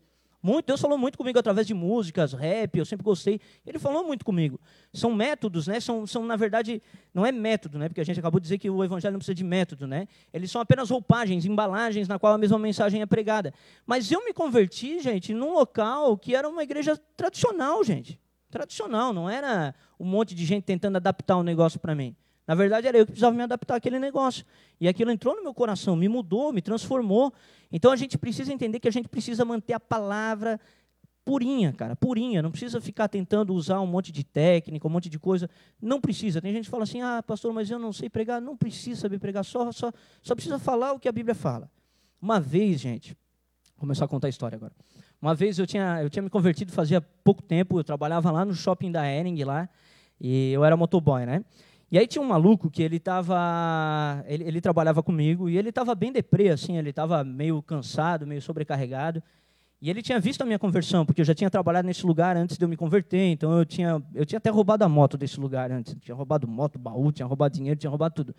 Muito, 0.46 0.68
Deus 0.68 0.80
falou 0.80 0.96
muito 0.96 1.18
comigo 1.18 1.40
através 1.40 1.66
de 1.66 1.74
músicas, 1.74 2.32
rap, 2.32 2.78
eu 2.78 2.86
sempre 2.86 3.04
gostei. 3.04 3.42
Ele 3.66 3.80
falou 3.80 4.06
muito 4.06 4.24
comigo. 4.24 4.62
São 4.94 5.12
métodos, 5.12 5.66
né? 5.66 5.80
São, 5.80 6.06
são 6.06 6.24
na 6.24 6.36
verdade, 6.36 6.84
não 7.12 7.26
é 7.26 7.32
método, 7.32 7.80
né? 7.80 7.90
Porque 7.90 8.00
a 8.00 8.04
gente 8.04 8.20
acabou 8.20 8.40
de 8.40 8.44
dizer 8.44 8.60
que 8.60 8.70
o 8.70 8.84
evangelho 8.84 9.14
não 9.14 9.18
precisa 9.18 9.34
de 9.34 9.44
método, 9.44 9.88
né? 9.88 10.08
Eles 10.32 10.52
são 10.52 10.62
apenas 10.62 10.92
roupagens, 10.92 11.48
embalagens 11.48 12.08
na 12.08 12.20
qual 12.20 12.32
a 12.32 12.38
mesma 12.38 12.60
mensagem 12.60 13.02
é 13.02 13.08
pregada. 13.08 13.56
Mas 13.88 14.12
eu 14.12 14.24
me 14.24 14.34
converti, 14.34 15.00
gente, 15.00 15.34
num 15.34 15.52
local 15.52 16.16
que 16.16 16.36
era 16.36 16.48
uma 16.48 16.62
igreja 16.62 16.96
tradicional, 17.18 17.84
gente. 17.84 18.20
Tradicional, 18.52 19.12
não 19.14 19.28
era 19.28 19.74
um 20.00 20.06
monte 20.06 20.36
de 20.36 20.46
gente 20.46 20.64
tentando 20.64 20.98
adaptar 20.98 21.38
o 21.38 21.40
um 21.40 21.44
negócio 21.44 21.80
para 21.80 21.96
mim. 21.96 22.16
Na 22.48 22.54
verdade, 22.54 22.88
era 22.88 22.98
eu 22.98 23.06
que 23.06 23.12
precisava 23.12 23.36
me 23.36 23.42
adaptar 23.42 23.76
àquele 23.76 23.98
negócio. 23.98 24.46
E 24.80 24.88
aquilo 24.88 25.12
entrou 25.12 25.36
no 25.36 25.44
meu 25.44 25.54
coração, 25.54 25.96
me 25.96 26.08
mudou, 26.08 26.54
me 26.54 26.62
transformou. 26.62 27.34
Então 27.72 27.92
a 27.92 27.96
gente 27.96 28.18
precisa 28.18 28.54
entender 28.54 28.80
que 28.80 28.88
a 28.88 28.92
gente 28.92 29.10
precisa 29.10 29.44
manter 29.44 29.74
a 29.74 29.80
palavra 29.80 30.60
purinha, 31.26 31.74
cara, 31.74 31.96
purinha. 31.96 32.42
Não 32.42 32.52
precisa 32.52 32.80
ficar 32.80 33.08
tentando 33.08 33.54
usar 33.54 33.82
um 33.82 33.88
monte 33.88 34.12
de 34.12 34.24
técnica, 34.24 34.88
um 34.88 34.92
monte 34.92 35.10
de 35.10 35.18
coisa. 35.18 35.50
Não 35.82 36.00
precisa. 36.00 36.40
Tem 36.40 36.54
gente 36.54 36.66
que 36.66 36.70
fala 36.70 36.84
assim: 36.84 37.02
ah, 37.02 37.24
pastor, 37.24 37.52
mas 37.52 37.70
eu 37.70 37.80
não 37.80 37.92
sei 37.92 38.10
pregar. 38.10 38.40
Não 38.40 38.56
precisa 38.56 39.02
saber 39.02 39.18
pregar, 39.18 39.44
só, 39.44 39.72
só, 39.72 39.92
só 40.22 40.36
precisa 40.36 40.60
falar 40.60 40.94
o 40.94 41.00
que 41.00 41.10
a 41.10 41.12
Bíblia 41.12 41.34
fala. 41.34 41.70
Uma 42.22 42.40
vez, 42.40 42.80
gente, 42.80 43.18
vou 43.74 43.82
começar 43.82 44.06
a 44.06 44.08
contar 44.08 44.28
a 44.28 44.30
história 44.30 44.56
agora. 44.56 44.74
Uma 45.22 45.34
vez 45.34 45.58
eu 45.58 45.66
tinha, 45.66 46.02
eu 46.04 46.10
tinha 46.10 46.22
me 46.22 46.30
convertido 46.30 46.72
fazia 46.72 47.02
pouco 47.02 47.42
tempo, 47.42 47.80
eu 47.80 47.84
trabalhava 47.84 48.30
lá 48.32 48.46
no 48.46 48.54
shopping 48.54 48.92
da 48.92 49.12
Ering 49.12 49.44
lá, 49.44 49.68
e 50.22 50.52
eu 50.52 50.64
era 50.64 50.78
motoboy, 50.78 51.26
né? 51.26 51.44
E 51.92 52.00
aí 52.00 52.08
tinha 52.08 52.22
um 52.22 52.28
maluco 52.28 52.70
que 52.70 52.82
ele 52.82 53.00
tava, 53.00 54.24
ele, 54.28 54.44
ele 54.44 54.62
trabalhava 54.62 55.04
comigo 55.04 55.48
e 55.48 55.58
ele 55.58 55.70
estava 55.70 55.94
bem 55.94 56.12
deprê, 56.12 56.50
assim, 56.50 56.78
ele 56.78 56.90
estava 56.90 57.24
meio 57.24 57.62
cansado, 57.62 58.26
meio 58.26 58.42
sobrecarregado. 58.42 59.22
E 59.82 59.90
ele 59.90 60.02
tinha 60.02 60.20
visto 60.20 60.42
a 60.42 60.46
minha 60.46 60.58
conversão, 60.58 61.06
porque 61.06 61.22
eu 61.22 61.26
já 61.26 61.36
tinha 61.36 61.50
trabalhado 61.50 61.86
nesse 61.86 62.06
lugar 62.06 62.36
antes 62.36 62.58
de 62.58 62.66
eu 62.66 62.70
me 62.70 62.76
converter, 62.76 63.28
então 63.28 63.56
eu 63.58 63.66
tinha, 63.66 64.02
eu 64.16 64.26
tinha 64.26 64.38
até 64.38 64.50
roubado 64.50 64.84
a 64.84 64.90
moto 64.90 65.16
desse 65.16 65.40
lugar 65.40 65.72
antes. 65.72 65.96
Tinha 66.02 66.16
roubado 66.16 66.48
moto, 66.48 66.80
baú, 66.80 67.12
tinha 67.12 67.26
roubado 67.26 67.54
dinheiro, 67.54 67.80
tinha 67.80 67.90
roubado 67.90 68.16
tudo. 68.16 68.36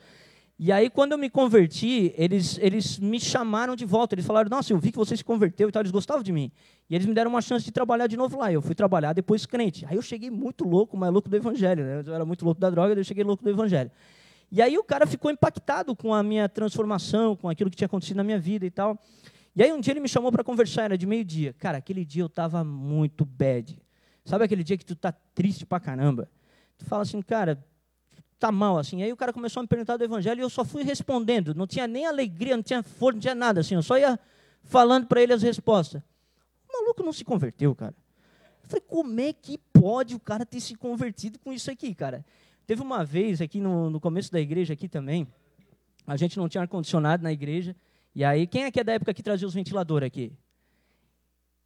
E 0.58 0.72
aí, 0.72 0.88
quando 0.88 1.12
eu 1.12 1.18
me 1.18 1.28
converti, 1.28 2.14
eles, 2.16 2.58
eles 2.62 2.98
me 2.98 3.20
chamaram 3.20 3.76
de 3.76 3.84
volta. 3.84 4.14
Eles 4.14 4.24
falaram: 4.24 4.48
Nossa, 4.48 4.72
eu 4.72 4.78
vi 4.78 4.90
que 4.90 4.96
você 4.96 5.14
se 5.14 5.22
converteu 5.22 5.68
e 5.68 5.72
tal. 5.72 5.82
Eles 5.82 5.92
gostavam 5.92 6.22
de 6.22 6.32
mim. 6.32 6.50
E 6.88 6.94
eles 6.94 7.06
me 7.06 7.12
deram 7.12 7.30
uma 7.30 7.42
chance 7.42 7.64
de 7.64 7.70
trabalhar 7.70 8.06
de 8.06 8.16
novo 8.16 8.38
lá. 8.38 8.50
Eu 8.50 8.62
fui 8.62 8.74
trabalhar 8.74 9.12
depois 9.12 9.44
crente. 9.44 9.84
Aí 9.86 9.96
eu 9.96 10.02
cheguei 10.02 10.30
muito 10.30 10.64
louco, 10.64 10.96
mas 10.96 11.12
louco 11.12 11.28
do 11.28 11.36
evangelho. 11.36 11.84
Né? 11.84 12.02
Eu 12.06 12.14
era 12.14 12.24
muito 12.24 12.42
louco 12.42 12.58
da 12.58 12.70
droga, 12.70 12.94
eu 12.94 13.04
cheguei 13.04 13.22
louco 13.22 13.44
do 13.44 13.50
evangelho. 13.50 13.90
E 14.50 14.62
aí 14.62 14.78
o 14.78 14.84
cara 14.84 15.06
ficou 15.06 15.30
impactado 15.30 15.94
com 15.94 16.14
a 16.14 16.22
minha 16.22 16.48
transformação, 16.48 17.36
com 17.36 17.48
aquilo 17.48 17.68
que 17.68 17.76
tinha 17.76 17.86
acontecido 17.86 18.16
na 18.16 18.24
minha 18.24 18.38
vida 18.38 18.64
e 18.64 18.70
tal. 18.70 18.98
E 19.54 19.62
aí 19.62 19.72
um 19.72 19.80
dia 19.80 19.92
ele 19.92 20.00
me 20.00 20.08
chamou 20.08 20.30
para 20.32 20.44
conversar, 20.44 20.84
era 20.84 20.96
de 20.96 21.06
meio-dia. 21.06 21.54
Cara, 21.58 21.78
aquele 21.78 22.04
dia 22.04 22.22
eu 22.22 22.28
estava 22.28 22.64
muito 22.64 23.24
bad. 23.24 23.78
Sabe 24.24 24.44
aquele 24.44 24.64
dia 24.64 24.78
que 24.78 24.84
tu 24.84 24.94
tá 24.94 25.12
triste 25.34 25.66
pra 25.66 25.80
caramba? 25.80 26.28
Tu 26.78 26.84
fala 26.84 27.02
assim, 27.02 27.20
cara, 27.20 27.62
tá 28.38 28.52
mal, 28.52 28.78
assim. 28.78 29.02
Aí 29.02 29.12
o 29.12 29.16
cara 29.16 29.32
começou 29.32 29.60
a 29.60 29.62
me 29.62 29.68
perguntar 29.68 29.96
do 29.96 30.04
evangelho 30.04 30.40
e 30.40 30.42
eu 30.42 30.50
só 30.50 30.64
fui 30.64 30.82
respondendo. 30.82 31.54
Não 31.54 31.66
tinha 31.66 31.86
nem 31.86 32.06
alegria, 32.06 32.56
não 32.56 32.62
tinha 32.62 32.82
força, 32.82 33.14
não 33.14 33.20
tinha 33.20 33.34
nada, 33.34 33.60
assim. 33.60 33.74
Eu 33.74 33.82
só 33.82 33.98
ia 33.98 34.18
falando 34.64 35.06
para 35.06 35.22
ele 35.22 35.32
as 35.32 35.42
respostas. 35.42 36.02
O 36.68 36.82
maluco 36.82 37.02
não 37.02 37.12
se 37.12 37.24
converteu, 37.24 37.74
cara. 37.74 37.94
Eu 38.62 38.68
falei, 38.68 38.84
como 38.86 39.20
é 39.20 39.32
que 39.32 39.58
pode 39.72 40.14
o 40.14 40.20
cara 40.20 40.44
ter 40.44 40.60
se 40.60 40.74
convertido 40.74 41.38
com 41.38 41.52
isso 41.52 41.70
aqui, 41.70 41.94
cara? 41.94 42.24
Teve 42.66 42.82
uma 42.82 43.04
vez 43.04 43.40
aqui 43.40 43.60
no, 43.60 43.88
no 43.88 44.00
começo 44.00 44.32
da 44.32 44.40
igreja 44.40 44.72
aqui 44.72 44.88
também, 44.88 45.26
a 46.04 46.16
gente 46.16 46.36
não 46.36 46.48
tinha 46.48 46.62
ar-condicionado 46.62 47.22
na 47.22 47.32
igreja, 47.32 47.76
e 48.16 48.24
aí, 48.24 48.46
quem 48.46 48.64
é 48.64 48.70
que 48.70 48.80
é 48.80 48.84
da 48.84 48.94
época 48.94 49.12
que 49.12 49.22
trazia 49.22 49.46
os 49.46 49.52
ventiladores 49.52 50.06
aqui? 50.06 50.32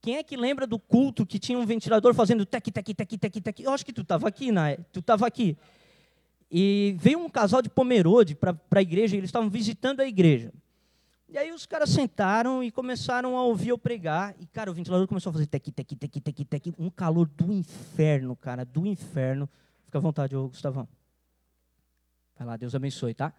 Quem 0.02 0.16
é 0.16 0.22
que 0.24 0.36
lembra 0.36 0.66
do 0.66 0.80
culto 0.80 1.24
que 1.24 1.38
tinha 1.38 1.56
um 1.56 1.64
ventilador 1.64 2.12
fazendo 2.12 2.44
tec, 2.44 2.72
tec, 2.72 2.92
tec, 2.92 3.18
tec, 3.18 3.40
tec? 3.40 3.60
Eu 3.60 3.72
acho 3.72 3.86
que 3.86 3.92
tu 3.92 4.02
estava 4.02 4.26
aqui, 4.26 4.50
né? 4.50 4.76
Tu 4.92 4.98
estava 4.98 5.28
aqui. 5.28 5.56
E 6.50 6.96
veio 6.98 7.18
um 7.20 7.28
casal 7.28 7.62
de 7.62 7.68
Pomerode 7.68 8.34
para 8.34 8.56
a 8.70 8.82
igreja, 8.82 9.16
eles 9.16 9.28
estavam 9.28 9.48
visitando 9.48 10.00
a 10.00 10.06
igreja. 10.06 10.52
E 11.28 11.38
aí 11.38 11.52
os 11.52 11.64
caras 11.64 11.90
sentaram 11.90 12.60
e 12.62 12.72
começaram 12.72 13.36
a 13.36 13.44
ouvir 13.44 13.68
eu 13.68 13.78
pregar. 13.78 14.34
E, 14.40 14.46
cara, 14.46 14.68
o 14.68 14.74
ventilador 14.74 15.06
começou 15.06 15.30
a 15.30 15.32
fazer 15.32 15.46
tec, 15.46 15.70
tec, 15.70 15.94
tec, 15.94 16.20
tec, 16.20 16.44
tec. 16.44 16.74
Um 16.76 16.90
calor 16.90 17.28
do 17.28 17.52
inferno, 17.52 18.34
cara, 18.34 18.64
do 18.64 18.84
inferno. 18.84 19.48
Fica 19.84 19.98
à 19.98 20.00
vontade, 20.00 20.34
ô 20.34 20.48
Gustavão. 20.48 20.88
Vai 22.36 22.48
lá, 22.48 22.56
Deus 22.56 22.74
abençoe, 22.74 23.14
tá? 23.14 23.32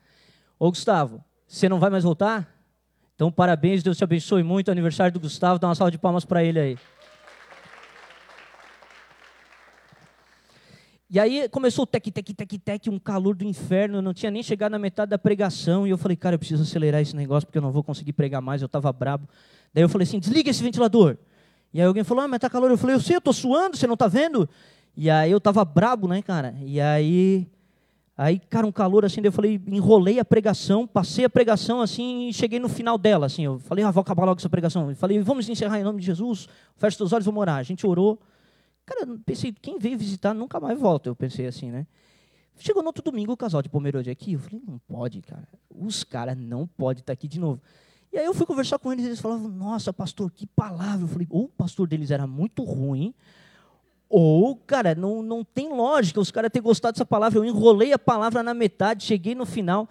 Ô 0.57 0.69
Gustavo, 0.69 1.21
você 1.45 1.67
não 1.67 1.79
vai 1.79 1.89
mais 1.89 2.05
voltar? 2.05 2.49
Então, 3.13 3.29
parabéns, 3.29 3.83
Deus 3.83 3.97
te 3.97 4.05
abençoe 4.05 4.41
muito. 4.41 4.71
Aniversário 4.71 5.11
do 5.11 5.19
Gustavo, 5.19 5.59
dá 5.59 5.67
uma 5.67 5.75
salva 5.75 5.91
de 5.91 5.97
palmas 5.97 6.23
para 6.23 6.43
ele 6.43 6.59
aí. 6.59 6.77
E 11.13 11.19
aí 11.19 11.49
começou 11.49 11.83
o 11.83 11.85
tec, 11.85 12.09
tec, 12.09 12.33
tec, 12.33 12.57
tec, 12.57 12.87
um 12.87 12.97
calor 12.97 13.35
do 13.35 13.43
inferno, 13.43 13.97
eu 13.97 14.01
não 14.01 14.13
tinha 14.13 14.31
nem 14.31 14.41
chegado 14.41 14.71
na 14.71 14.79
metade 14.79 15.09
da 15.09 15.17
pregação, 15.17 15.85
e 15.85 15.89
eu 15.89 15.97
falei, 15.97 16.15
cara, 16.15 16.35
eu 16.35 16.39
preciso 16.39 16.63
acelerar 16.63 17.01
esse 17.01 17.13
negócio, 17.13 17.45
porque 17.45 17.57
eu 17.57 17.61
não 17.61 17.69
vou 17.69 17.83
conseguir 17.83 18.13
pregar 18.13 18.41
mais, 18.41 18.61
eu 18.61 18.67
estava 18.67 18.93
brabo. 18.93 19.27
Daí 19.73 19.83
eu 19.83 19.89
falei 19.89 20.07
assim, 20.07 20.19
desliga 20.19 20.49
esse 20.49 20.63
ventilador. 20.63 21.17
E 21.73 21.81
aí 21.81 21.85
alguém 21.85 22.05
falou, 22.05 22.23
ah, 22.23 22.29
mas 22.29 22.39
tá 22.39 22.49
calor. 22.49 22.71
Eu 22.71 22.77
falei, 22.77 22.95
eu 22.95 23.01
sei, 23.01 23.17
eu 23.17 23.19
estou 23.19 23.33
suando, 23.33 23.75
você 23.75 23.85
não 23.85 23.95
está 23.95 24.07
vendo? 24.07 24.47
E 24.95 25.09
aí 25.09 25.29
eu 25.29 25.39
estava 25.39 25.65
brabo, 25.65 26.07
né, 26.07 26.21
cara? 26.21 26.55
E 26.61 26.79
aí, 26.79 27.45
aí, 28.17 28.39
cara, 28.49 28.65
um 28.65 28.71
calor 28.71 29.03
assim, 29.03 29.21
daí 29.21 29.27
eu 29.27 29.33
falei, 29.33 29.59
enrolei 29.67 30.17
a 30.17 30.23
pregação, 30.23 30.87
passei 30.87 31.25
a 31.25 31.29
pregação 31.29 31.81
assim 31.81 32.29
e 32.29 32.33
cheguei 32.33 32.57
no 32.57 32.69
final 32.69 32.97
dela, 32.97 33.25
assim, 33.25 33.43
eu 33.43 33.59
falei, 33.59 33.83
ah, 33.83 33.91
vou 33.91 33.99
acabar 33.99 34.23
logo 34.23 34.39
essa 34.39 34.49
pregação. 34.49 34.89
Eu 34.89 34.95
falei, 34.95 35.19
vamos 35.19 35.49
encerrar 35.49 35.77
em 35.77 35.83
nome 35.83 35.99
de 35.99 36.05
Jesus, 36.05 36.47
fecha 36.77 37.03
os 37.03 37.11
olhos, 37.11 37.25
vamos 37.25 37.41
orar. 37.41 37.57
A 37.57 37.63
gente 37.63 37.85
orou, 37.85 38.17
Cara, 38.85 39.07
pensei, 39.25 39.51
quem 39.53 39.77
veio 39.79 39.97
visitar 39.97 40.33
nunca 40.33 40.59
mais 40.59 40.79
volta, 40.79 41.09
eu 41.09 41.15
pensei 41.15 41.45
assim, 41.47 41.71
né? 41.71 41.87
Chegou 42.57 42.83
no 42.83 42.89
outro 42.89 43.03
domingo 43.03 43.31
o 43.31 43.37
casal 43.37 43.61
de 43.61 43.69
Pomerode 43.69 44.09
aqui, 44.09 44.33
eu 44.33 44.39
falei, 44.39 44.61
não 44.67 44.79
pode, 44.79 45.21
cara. 45.21 45.47
Os 45.69 46.03
caras 46.03 46.37
não 46.37 46.67
podem 46.67 47.01
estar 47.01 47.13
aqui 47.13 47.27
de 47.27 47.39
novo. 47.39 47.61
E 48.13 48.17
aí 48.17 48.25
eu 48.25 48.33
fui 48.33 48.45
conversar 48.45 48.77
com 48.77 48.91
eles, 48.91 49.05
eles 49.05 49.19
falavam, 49.19 49.47
nossa, 49.47 49.93
pastor, 49.93 50.29
que 50.31 50.45
palavra. 50.45 51.03
Eu 51.03 51.07
falei, 51.07 51.27
ou 51.29 51.45
o 51.45 51.49
pastor 51.49 51.87
deles 51.87 52.11
era 52.11 52.27
muito 52.27 52.63
ruim, 52.63 53.13
Ou, 54.09 54.57
cara, 54.57 54.93
não, 54.93 55.23
não 55.23 55.41
tem 55.41 55.69
lógica 55.69 56.19
os 56.19 56.31
caras 56.31 56.51
terem 56.51 56.63
gostado 56.63 56.93
dessa 56.93 57.05
palavra. 57.05 57.39
Eu 57.39 57.45
enrolei 57.45 57.93
a 57.93 57.99
palavra 57.99 58.43
na 58.43 58.53
metade, 58.53 59.05
cheguei 59.05 59.33
no 59.33 59.45
final. 59.45 59.87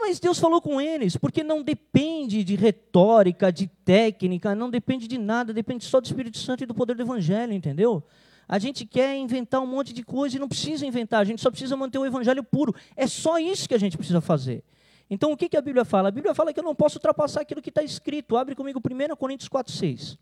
Mas 0.00 0.20
Deus 0.20 0.38
falou 0.38 0.60
com 0.60 0.80
eles, 0.80 1.16
porque 1.16 1.42
não 1.42 1.62
depende 1.62 2.44
de 2.44 2.54
retórica, 2.54 3.50
de 3.50 3.66
técnica, 3.66 4.54
não 4.54 4.70
depende 4.70 5.08
de 5.08 5.18
nada, 5.18 5.52
depende 5.52 5.84
só 5.84 6.00
do 6.00 6.06
Espírito 6.06 6.38
Santo 6.38 6.62
e 6.62 6.66
do 6.66 6.74
poder 6.74 6.94
do 6.94 7.02
Evangelho, 7.02 7.52
entendeu? 7.52 8.02
A 8.48 8.58
gente 8.58 8.84
quer 8.84 9.16
inventar 9.16 9.60
um 9.60 9.66
monte 9.66 9.92
de 9.92 10.02
coisa 10.02 10.36
e 10.36 10.38
não 10.38 10.48
precisa 10.48 10.86
inventar, 10.86 11.20
a 11.20 11.24
gente 11.24 11.40
só 11.40 11.50
precisa 11.50 11.76
manter 11.76 11.98
o 11.98 12.06
Evangelho 12.06 12.42
puro. 12.42 12.74
É 12.94 13.06
só 13.06 13.38
isso 13.38 13.68
que 13.68 13.74
a 13.74 13.78
gente 13.78 13.96
precisa 13.96 14.20
fazer. 14.20 14.62
Então, 15.08 15.32
o 15.32 15.36
que, 15.36 15.48
que 15.48 15.56
a 15.56 15.62
Bíblia 15.62 15.84
fala? 15.84 16.08
A 16.08 16.12
Bíblia 16.12 16.34
fala 16.34 16.52
que 16.52 16.60
eu 16.60 16.64
não 16.64 16.74
posso 16.74 16.96
ultrapassar 16.96 17.40
aquilo 17.42 17.62
que 17.62 17.68
está 17.68 17.82
escrito. 17.82 18.36
Abre 18.36 18.54
comigo 18.54 18.80
1 18.80 19.16
Coríntios 19.16 19.48
4, 19.48 19.72
6. 19.72 20.18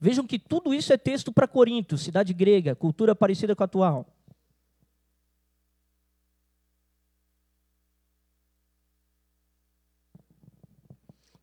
Vejam 0.00 0.26
que 0.26 0.38
tudo 0.38 0.72
isso 0.72 0.92
é 0.92 0.96
texto 0.96 1.32
para 1.32 1.48
Corinto, 1.48 1.98
cidade 1.98 2.32
grega, 2.32 2.74
cultura 2.74 3.16
parecida 3.16 3.56
com 3.56 3.62
a 3.62 3.66
atual. 3.66 4.06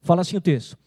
Fala 0.02 0.22
assim 0.22 0.38
o 0.38 0.42
texto. 0.42 0.78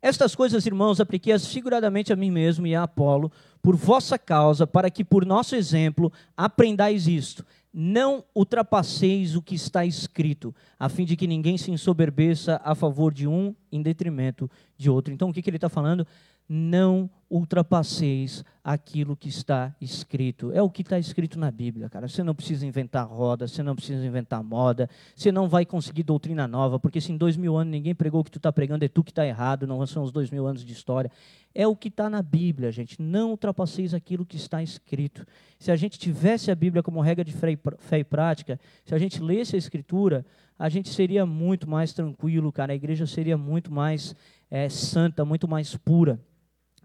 Estas 0.00 0.34
coisas, 0.34 0.66
irmãos, 0.66 1.00
apliquei-as 1.00 1.46
figuradamente 1.46 2.12
a 2.12 2.16
mim 2.16 2.30
mesmo 2.30 2.66
e 2.66 2.74
a 2.74 2.82
Apolo, 2.82 3.30
por 3.62 3.76
vossa 3.76 4.18
causa, 4.18 4.66
para 4.66 4.90
que 4.90 5.04
por 5.04 5.24
nosso 5.24 5.56
exemplo 5.56 6.12
aprendais 6.36 7.08
isto. 7.08 7.44
Não 7.72 8.24
ultrapasseis 8.34 9.34
o 9.34 9.42
que 9.42 9.54
está 9.54 9.84
escrito, 9.84 10.54
a 10.78 10.88
fim 10.88 11.04
de 11.04 11.16
que 11.16 11.26
ninguém 11.26 11.58
se 11.58 11.70
ensoberbeça 11.70 12.60
a 12.64 12.74
favor 12.74 13.12
de 13.12 13.26
um 13.26 13.54
em 13.70 13.82
detrimento 13.82 14.50
de 14.78 14.88
outro. 14.88 15.12
Então, 15.12 15.28
o 15.28 15.32
que, 15.32 15.42
que 15.42 15.50
ele 15.50 15.56
está 15.56 15.68
falando? 15.68 16.06
Não 16.48 17.10
ultrapasseis 17.28 18.44
aquilo 18.62 19.16
que 19.16 19.28
está 19.28 19.74
escrito. 19.80 20.52
É 20.52 20.62
o 20.62 20.70
que 20.70 20.82
está 20.82 20.98
escrito 20.98 21.38
na 21.38 21.50
Bíblia, 21.50 21.88
cara. 21.88 22.06
Você 22.08 22.22
não 22.22 22.34
precisa 22.34 22.64
inventar 22.64 23.06
roda, 23.06 23.48
você 23.48 23.62
não 23.62 23.74
precisa 23.74 24.04
inventar 24.06 24.42
moda, 24.42 24.88
você 25.14 25.32
não 25.32 25.48
vai 25.48 25.64
conseguir 25.64 26.04
doutrina 26.04 26.46
nova, 26.46 26.78
porque 26.78 27.00
se 27.00 27.12
em 27.12 27.16
dois 27.16 27.36
mil 27.36 27.56
anos 27.56 27.70
ninguém 27.70 27.94
pregou 27.94 28.20
o 28.20 28.24
que 28.24 28.30
tu 28.30 28.38
está 28.38 28.52
pregando, 28.52 28.84
é 28.84 28.88
tu 28.88 29.02
que 29.02 29.10
está 29.10 29.26
errado, 29.26 29.66
não 29.66 29.84
são 29.86 30.02
os 30.02 30.12
dois 30.12 30.30
mil 30.30 30.46
anos 30.46 30.64
de 30.64 30.72
história. 30.72 31.10
É 31.54 31.66
o 31.66 31.74
que 31.74 31.88
está 31.88 32.08
na 32.08 32.22
Bíblia, 32.22 32.70
gente. 32.70 33.00
Não 33.00 33.30
ultrapasseis 33.30 33.94
aquilo 33.94 34.26
que 34.26 34.36
está 34.36 34.62
escrito. 34.62 35.26
Se 35.58 35.72
a 35.72 35.76
gente 35.76 35.98
tivesse 35.98 36.50
a 36.50 36.54
Bíblia 36.54 36.82
como 36.82 37.00
regra 37.00 37.24
de 37.24 37.32
fé 37.32 37.98
e 37.98 38.04
prática, 38.04 38.60
se 38.84 38.94
a 38.94 38.98
gente 38.98 39.22
lesse 39.22 39.56
a 39.56 39.58
Escritura, 39.58 40.24
a 40.58 40.68
gente 40.68 40.90
seria 40.90 41.24
muito 41.26 41.68
mais 41.68 41.92
tranquilo, 41.92 42.52
cara. 42.52 42.72
A 42.72 42.76
igreja 42.76 43.06
seria 43.06 43.36
muito 43.36 43.72
mais 43.72 44.14
é, 44.50 44.68
santa, 44.68 45.24
muito 45.24 45.48
mais 45.48 45.76
pura. 45.76 46.20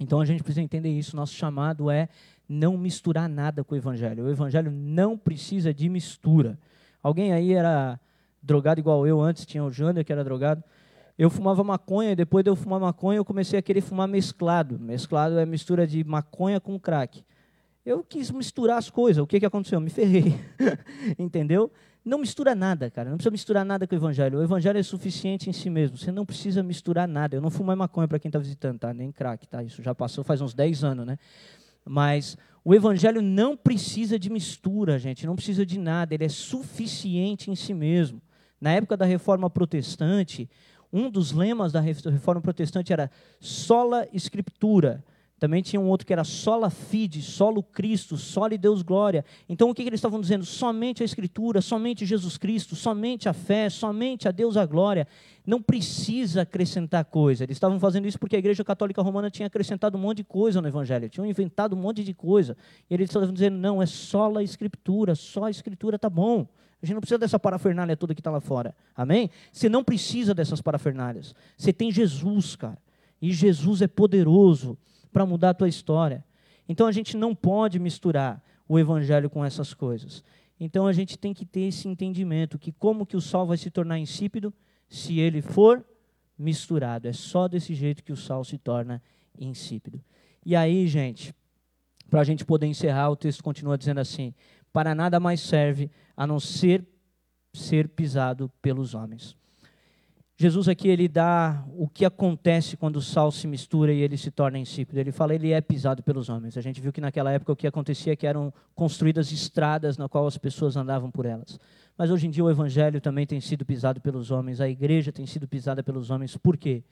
Então 0.01 0.19
a 0.19 0.25
gente 0.25 0.41
precisa 0.41 0.63
entender 0.63 0.89
isso. 0.89 1.15
Nosso 1.15 1.35
chamado 1.35 1.91
é 1.91 2.09
não 2.49 2.75
misturar 2.75 3.29
nada 3.29 3.63
com 3.63 3.75
o 3.75 3.77
evangelho. 3.77 4.25
O 4.25 4.29
evangelho 4.29 4.71
não 4.71 5.15
precisa 5.15 5.71
de 5.71 5.87
mistura. 5.87 6.57
Alguém 7.03 7.31
aí 7.31 7.53
era 7.53 7.99
drogado 8.41 8.79
igual 8.79 9.05
eu 9.05 9.21
antes, 9.21 9.45
tinha 9.45 9.63
o 9.63 9.71
Jander 9.71 10.03
que 10.03 10.11
era 10.11 10.23
drogado. 10.23 10.63
Eu 11.17 11.29
fumava 11.29 11.63
maconha 11.63 12.13
e 12.13 12.15
depois 12.15 12.43
de 12.43 12.49
eu 12.49 12.55
fumar 12.55 12.79
maconha 12.79 13.17
eu 13.17 13.25
comecei 13.25 13.59
a 13.59 13.61
querer 13.61 13.81
fumar 13.81 14.07
mesclado. 14.07 14.79
Mesclado 14.79 15.37
é 15.37 15.45
mistura 15.45 15.85
de 15.85 16.03
maconha 16.03 16.59
com 16.59 16.79
crack. 16.79 17.23
Eu 17.85 18.03
quis 18.03 18.31
misturar 18.31 18.79
as 18.79 18.89
coisas. 18.89 19.23
O 19.23 19.27
que, 19.27 19.39
que 19.39 19.45
aconteceu? 19.45 19.77
Eu 19.77 19.81
me 19.81 19.91
ferrei. 19.91 20.33
Entendeu? 21.17 21.71
Não 22.03 22.17
mistura 22.17 22.55
nada, 22.55 22.89
cara. 22.89 23.09
Não 23.09 23.17
precisa 23.17 23.31
misturar 23.31 23.63
nada 23.63 23.85
com 23.85 23.93
o 23.93 23.97
evangelho. 23.97 24.39
O 24.39 24.43
evangelho 24.43 24.79
é 24.79 24.83
suficiente 24.83 25.49
em 25.49 25.53
si 25.53 25.69
mesmo. 25.69 25.97
Você 25.97 26.11
não 26.11 26.25
precisa 26.25 26.63
misturar 26.63 27.07
nada. 27.07 27.35
Eu 27.35 27.41
não 27.41 27.51
fumo 27.51 27.67
mais 27.67 27.77
maconha 27.77 28.07
para 28.07 28.17
quem 28.17 28.29
está 28.29 28.39
visitando, 28.39 28.79
tá? 28.79 28.93
Nem 28.93 29.11
crack, 29.11 29.47
tá? 29.47 29.61
Isso 29.61 29.83
já 29.83 29.93
passou 29.93 30.23
faz 30.23 30.41
uns 30.41 30.53
10 30.53 30.83
anos, 30.83 31.05
né? 31.05 31.19
Mas 31.85 32.37
o 32.65 32.73
evangelho 32.73 33.21
não 33.21 33.55
precisa 33.55 34.17
de 34.17 34.31
mistura, 34.31 34.97
gente. 34.97 35.27
Não 35.27 35.35
precisa 35.35 35.63
de 35.63 35.79
nada. 35.79 36.13
Ele 36.13 36.25
é 36.25 36.29
suficiente 36.29 37.51
em 37.51 37.55
si 37.55 37.73
mesmo. 37.73 38.19
Na 38.59 38.71
época 38.71 38.97
da 38.97 39.05
reforma 39.05 39.49
protestante, 39.49 40.49
um 40.91 41.09
dos 41.09 41.31
lemas 41.31 41.71
da 41.71 41.79
reforma 41.79 42.41
protestante 42.41 42.91
era 42.91 43.11
sola 43.39 44.07
escritura. 44.11 45.03
Também 45.41 45.63
tinha 45.63 45.79
um 45.79 45.87
outro 45.87 46.05
que 46.05 46.13
era 46.13 46.23
sola 46.23 46.69
fide, 46.69 47.19
solo 47.19 47.63
Cristo, 47.63 48.15
sole 48.15 48.59
Deus 48.59 48.83
glória. 48.83 49.25
Então 49.49 49.71
o 49.71 49.73
que, 49.73 49.81
que 49.81 49.89
eles 49.89 49.97
estavam 49.97 50.21
dizendo? 50.21 50.45
Somente 50.45 51.01
a 51.01 51.05
Escritura, 51.05 51.61
somente 51.61 52.05
Jesus 52.05 52.37
Cristo, 52.37 52.75
somente 52.75 53.27
a 53.27 53.33
fé, 53.33 53.67
somente 53.67 54.27
a 54.27 54.31
Deus 54.31 54.55
a 54.55 54.67
glória. 54.67 55.07
Não 55.43 55.59
precisa 55.59 56.43
acrescentar 56.43 57.03
coisa. 57.05 57.43
Eles 57.43 57.55
estavam 57.55 57.79
fazendo 57.79 58.07
isso 58.07 58.19
porque 58.19 58.35
a 58.35 58.39
Igreja 58.39 58.63
Católica 58.63 59.01
Romana 59.01 59.31
tinha 59.31 59.47
acrescentado 59.47 59.97
um 59.97 60.01
monte 60.01 60.17
de 60.17 60.25
coisa 60.25 60.61
no 60.61 60.67
Evangelho, 60.67 61.09
tinham 61.09 61.25
inventado 61.25 61.75
um 61.75 61.79
monte 61.79 62.03
de 62.03 62.13
coisa. 62.13 62.55
E 62.87 62.93
eles 62.93 63.09
estavam 63.09 63.33
dizendo: 63.33 63.57
não, 63.57 63.81
é 63.81 63.87
só 63.87 64.37
a 64.37 64.43
Escritura, 64.43 65.15
só 65.15 65.45
a 65.45 65.49
Escritura 65.49 65.95
está 65.95 66.07
bom. 66.07 66.47
A 66.83 66.85
gente 66.85 66.93
não 66.93 67.01
precisa 67.01 67.17
dessa 67.17 67.39
parafernália 67.39 67.97
toda 67.97 68.13
que 68.13 68.21
está 68.21 68.29
lá 68.29 68.41
fora. 68.41 68.75
Amém? 68.95 69.27
Você 69.51 69.67
não 69.67 69.83
precisa 69.83 70.35
dessas 70.35 70.61
parafernálias. 70.61 71.33
Você 71.57 71.73
tem 71.73 71.91
Jesus, 71.91 72.55
cara. 72.55 72.77
E 73.19 73.33
Jesus 73.33 73.81
é 73.81 73.87
poderoso 73.87 74.77
para 75.11 75.25
mudar 75.25 75.51
a 75.51 75.53
tua 75.53 75.69
história. 75.69 76.23
Então 76.67 76.87
a 76.87 76.91
gente 76.91 77.17
não 77.17 77.35
pode 77.35 77.79
misturar 77.79 78.43
o 78.67 78.79
evangelho 78.79 79.29
com 79.29 79.43
essas 79.43 79.73
coisas. 79.73 80.23
Então 80.59 80.87
a 80.87 80.93
gente 80.93 81.17
tem 81.17 81.33
que 81.33 81.45
ter 81.45 81.61
esse 81.61 81.87
entendimento 81.87 82.59
que 82.59 82.71
como 82.71 83.05
que 83.05 83.17
o 83.17 83.21
sal 83.21 83.45
vai 83.47 83.57
se 83.57 83.69
tornar 83.69 83.99
insípido 83.99 84.53
se 84.87 85.19
ele 85.19 85.41
for 85.41 85.85
misturado. 86.37 87.07
É 87.07 87.13
só 87.13 87.47
desse 87.47 87.73
jeito 87.73 88.03
que 88.03 88.11
o 88.11 88.17
sal 88.17 88.43
se 88.43 88.57
torna 88.57 89.01
insípido. 89.37 90.01
E 90.45 90.55
aí, 90.55 90.87
gente, 90.87 91.33
para 92.09 92.21
a 92.21 92.23
gente 92.23 92.45
poder 92.45 92.67
encerrar, 92.67 93.09
o 93.09 93.15
texto 93.15 93.43
continua 93.43 93.77
dizendo 93.77 93.99
assim: 93.99 94.33
para 94.71 94.93
nada 94.93 95.19
mais 95.19 95.41
serve 95.41 95.89
a 96.15 96.25
não 96.27 96.39
ser 96.39 96.85
ser 97.53 97.89
pisado 97.89 98.49
pelos 98.61 98.93
homens. 98.93 99.35
Jesus 100.41 100.67
aqui 100.67 100.87
ele 100.87 101.07
dá 101.07 101.63
o 101.77 101.87
que 101.87 102.03
acontece 102.03 102.75
quando 102.75 102.95
o 102.95 103.01
sal 103.01 103.31
se 103.31 103.45
mistura 103.45 103.93
e 103.93 104.01
ele 104.01 104.17
se 104.17 104.31
torna 104.31 104.57
insípido. 104.57 104.99
Ele 104.99 105.11
fala 105.11 105.35
ele 105.35 105.51
é 105.51 105.61
pisado 105.61 106.01
pelos 106.01 106.29
homens. 106.29 106.57
A 106.57 106.61
gente 106.61 106.81
viu 106.81 106.91
que 106.91 106.99
naquela 106.99 107.31
época 107.31 107.51
o 107.51 107.55
que 107.55 107.67
acontecia 107.67 108.13
é 108.13 108.15
que 108.15 108.25
eram 108.25 108.51
construídas 108.73 109.31
estradas 109.31 109.99
na 109.99 110.09
qual 110.09 110.25
as 110.25 110.39
pessoas 110.39 110.75
andavam 110.75 111.11
por 111.11 111.27
elas. 111.27 111.59
Mas 111.95 112.09
hoje 112.09 112.25
em 112.25 112.31
dia 112.31 112.43
o 112.43 112.49
evangelho 112.49 112.99
também 112.99 113.27
tem 113.27 113.39
sido 113.39 113.63
pisado 113.63 114.01
pelos 114.01 114.31
homens, 114.31 114.59
a 114.59 114.67
igreja 114.67 115.11
tem 115.11 115.27
sido 115.27 115.47
pisada 115.47 115.83
pelos 115.83 116.09
homens. 116.09 116.35
Por 116.35 116.57
quê? 116.57 116.83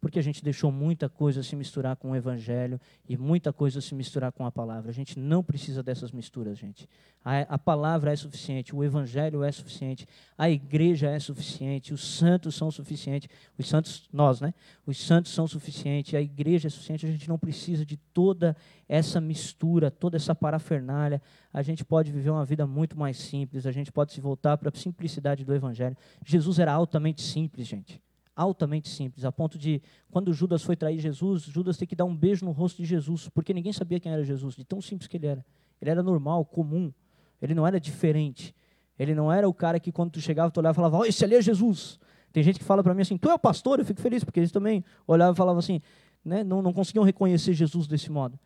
Porque 0.00 0.18
a 0.18 0.22
gente 0.22 0.44
deixou 0.44 0.70
muita 0.70 1.08
coisa 1.08 1.42
se 1.42 1.56
misturar 1.56 1.96
com 1.96 2.12
o 2.12 2.16
evangelho 2.16 2.80
e 3.08 3.16
muita 3.16 3.52
coisa 3.52 3.80
se 3.80 3.94
misturar 3.94 4.30
com 4.30 4.46
a 4.46 4.52
palavra. 4.52 4.90
A 4.90 4.94
gente 4.94 5.18
não 5.18 5.42
precisa 5.42 5.82
dessas 5.82 6.12
misturas, 6.12 6.56
gente. 6.56 6.88
A, 7.24 7.40
a, 7.40 7.58
palavra 7.58 8.12
é 8.12 8.16
suficiente, 8.16 8.74
o 8.74 8.84
evangelho 8.84 9.42
é 9.42 9.50
suficiente, 9.50 10.06
a 10.36 10.48
igreja 10.48 11.10
é 11.10 11.18
suficiente, 11.18 11.92
os 11.92 12.16
santos 12.16 12.54
são 12.54 12.70
suficientes, 12.70 13.28
os 13.58 13.68
santos, 13.68 14.08
nós, 14.12 14.40
né? 14.40 14.54
Os 14.86 15.04
santos 15.04 15.32
são 15.32 15.48
suficientes, 15.48 16.14
a 16.14 16.20
igreja 16.20 16.68
é 16.68 16.70
suficiente, 16.70 17.04
a 17.04 17.10
gente 17.10 17.28
não 17.28 17.38
precisa 17.38 17.84
de 17.84 17.96
toda 17.96 18.56
essa 18.88 19.20
mistura, 19.20 19.90
toda 19.90 20.16
essa 20.16 20.34
parafernália. 20.34 21.20
A 21.52 21.60
gente 21.60 21.84
pode 21.84 22.12
viver 22.12 22.30
uma 22.30 22.44
vida 22.44 22.66
muito 22.68 22.96
mais 22.96 23.16
simples, 23.16 23.66
a 23.66 23.72
gente 23.72 23.90
pode 23.90 24.12
se 24.12 24.20
voltar 24.20 24.56
para 24.56 24.68
a 24.68 24.78
simplicidade 24.78 25.44
do 25.44 25.52
evangelho. 25.52 25.96
Jesus 26.24 26.60
era 26.60 26.72
altamente 26.72 27.20
simples, 27.20 27.66
gente 27.66 28.00
altamente 28.38 28.88
simples, 28.88 29.24
a 29.24 29.32
ponto 29.32 29.58
de, 29.58 29.82
quando 30.12 30.32
Judas 30.32 30.62
foi 30.62 30.76
trair 30.76 31.00
Jesus, 31.00 31.42
Judas 31.42 31.76
tem 31.76 31.88
que 31.88 31.96
dar 31.96 32.04
um 32.04 32.14
beijo 32.14 32.44
no 32.44 32.52
rosto 32.52 32.80
de 32.80 32.84
Jesus, 32.84 33.28
porque 33.28 33.52
ninguém 33.52 33.72
sabia 33.72 33.98
quem 33.98 34.12
era 34.12 34.22
Jesus, 34.22 34.54
de 34.54 34.64
tão 34.64 34.80
simples 34.80 35.08
que 35.08 35.16
ele 35.16 35.26
era. 35.26 35.44
Ele 35.82 35.90
era 35.90 36.02
normal, 36.04 36.44
comum, 36.44 36.92
ele 37.42 37.52
não 37.52 37.66
era 37.66 37.80
diferente. 37.80 38.54
Ele 38.96 39.12
não 39.12 39.32
era 39.32 39.48
o 39.48 39.52
cara 39.52 39.80
que 39.80 39.90
quando 39.90 40.12
tu 40.12 40.20
chegava, 40.20 40.52
tu 40.52 40.58
olhava 40.58 40.74
e 40.74 40.76
falava, 40.76 40.98
oh, 40.98 41.04
esse 41.04 41.24
ali 41.24 41.34
é 41.34 41.42
Jesus. 41.42 41.98
Tem 42.32 42.42
gente 42.42 42.60
que 42.60 42.64
fala 42.64 42.82
para 42.82 42.94
mim 42.94 43.02
assim, 43.02 43.18
tu 43.18 43.28
é 43.28 43.34
o 43.34 43.38
pastor? 43.38 43.80
Eu 43.80 43.84
fico 43.84 44.00
feliz, 44.00 44.22
porque 44.22 44.38
eles 44.38 44.52
também 44.52 44.84
olhavam 45.06 45.34
e 45.34 45.36
falavam 45.36 45.58
assim, 45.58 45.80
né, 46.24 46.44
não, 46.44 46.62
não 46.62 46.72
conseguiam 46.72 47.04
reconhecer 47.04 47.54
Jesus 47.54 47.88
desse 47.88 48.10
modo. 48.10 48.38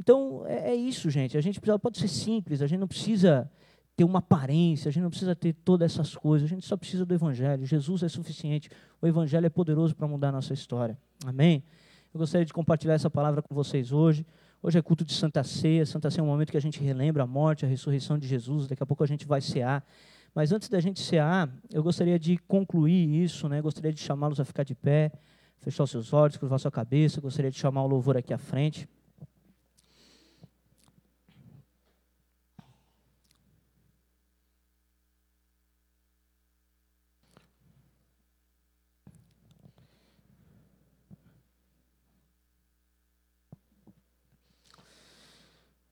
Então, 0.00 0.44
é, 0.46 0.70
é 0.70 0.74
isso, 0.74 1.10
gente. 1.10 1.36
A 1.36 1.40
gente 1.42 1.60
precisa, 1.60 1.78
pode 1.78 1.98
ser 1.98 2.08
simples, 2.08 2.62
a 2.62 2.66
gente 2.66 2.80
não 2.80 2.88
precisa 2.88 3.50
ter 3.96 4.04
uma 4.04 4.18
aparência, 4.18 4.88
a 4.88 4.92
gente 4.92 5.02
não 5.02 5.10
precisa 5.10 5.34
ter 5.34 5.52
todas 5.52 5.92
essas 5.92 6.16
coisas, 6.16 6.50
a 6.50 6.54
gente 6.54 6.66
só 6.66 6.76
precisa 6.76 7.06
do 7.06 7.14
Evangelho. 7.14 7.64
Jesus 7.64 8.02
é 8.02 8.08
suficiente, 8.08 8.68
o 9.00 9.06
Evangelho 9.06 9.46
é 9.46 9.50
poderoso 9.50 9.94
para 9.94 10.08
mudar 10.08 10.30
a 10.30 10.32
nossa 10.32 10.52
história. 10.52 10.98
Amém? 11.24 11.62
Eu 12.12 12.18
gostaria 12.18 12.44
de 12.44 12.52
compartilhar 12.52 12.94
essa 12.94 13.10
palavra 13.10 13.42
com 13.42 13.54
vocês 13.54 13.92
hoje. 13.92 14.26
Hoje 14.62 14.78
é 14.78 14.82
culto 14.82 15.04
de 15.04 15.12
Santa 15.12 15.44
Ceia. 15.44 15.84
Santa 15.84 16.10
Ceia 16.10 16.22
é 16.22 16.24
um 16.24 16.28
momento 16.28 16.50
que 16.50 16.56
a 16.56 16.60
gente 16.60 16.82
relembra 16.82 17.22
a 17.22 17.26
morte, 17.26 17.64
a 17.64 17.68
ressurreição 17.68 18.18
de 18.18 18.26
Jesus. 18.26 18.66
Daqui 18.66 18.82
a 18.82 18.86
pouco 18.86 19.04
a 19.04 19.06
gente 19.06 19.26
vai 19.26 19.40
cear. 19.40 19.84
Mas 20.34 20.52
antes 20.52 20.68
da 20.68 20.80
gente 20.80 21.00
cear, 21.00 21.48
eu 21.72 21.82
gostaria 21.82 22.18
de 22.18 22.38
concluir 22.38 23.22
isso, 23.22 23.48
né? 23.48 23.60
gostaria 23.60 23.92
de 23.92 24.00
chamá-los 24.00 24.40
a 24.40 24.44
ficar 24.44 24.64
de 24.64 24.74
pé, 24.74 25.12
fechar 25.58 25.84
os 25.84 25.90
seus 25.90 26.12
olhos, 26.12 26.36
curvar 26.36 26.58
sua 26.58 26.70
cabeça. 26.70 27.20
gostaria 27.20 27.50
de 27.50 27.58
chamar 27.58 27.84
o 27.84 27.86
louvor 27.86 28.16
aqui 28.16 28.32
à 28.32 28.38
frente. 28.38 28.88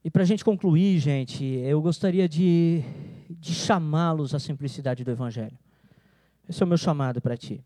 E 0.03 0.09
para 0.11 0.23
a 0.23 0.25
gente 0.25 0.43
concluir, 0.43 0.99
gente, 0.99 1.45
eu 1.45 1.81
gostaria 1.81 2.27
de, 2.27 2.83
de 3.29 3.53
chamá-los 3.53 4.35
à 4.35 4.39
simplicidade 4.39 5.01
do 5.01 5.11
Evangelho. 5.11 5.57
Esse 6.47 6.61
é 6.61 6.65
o 6.65 6.67
meu 6.67 6.77
chamado 6.77 7.21
para 7.21 7.37
ti. 7.37 7.63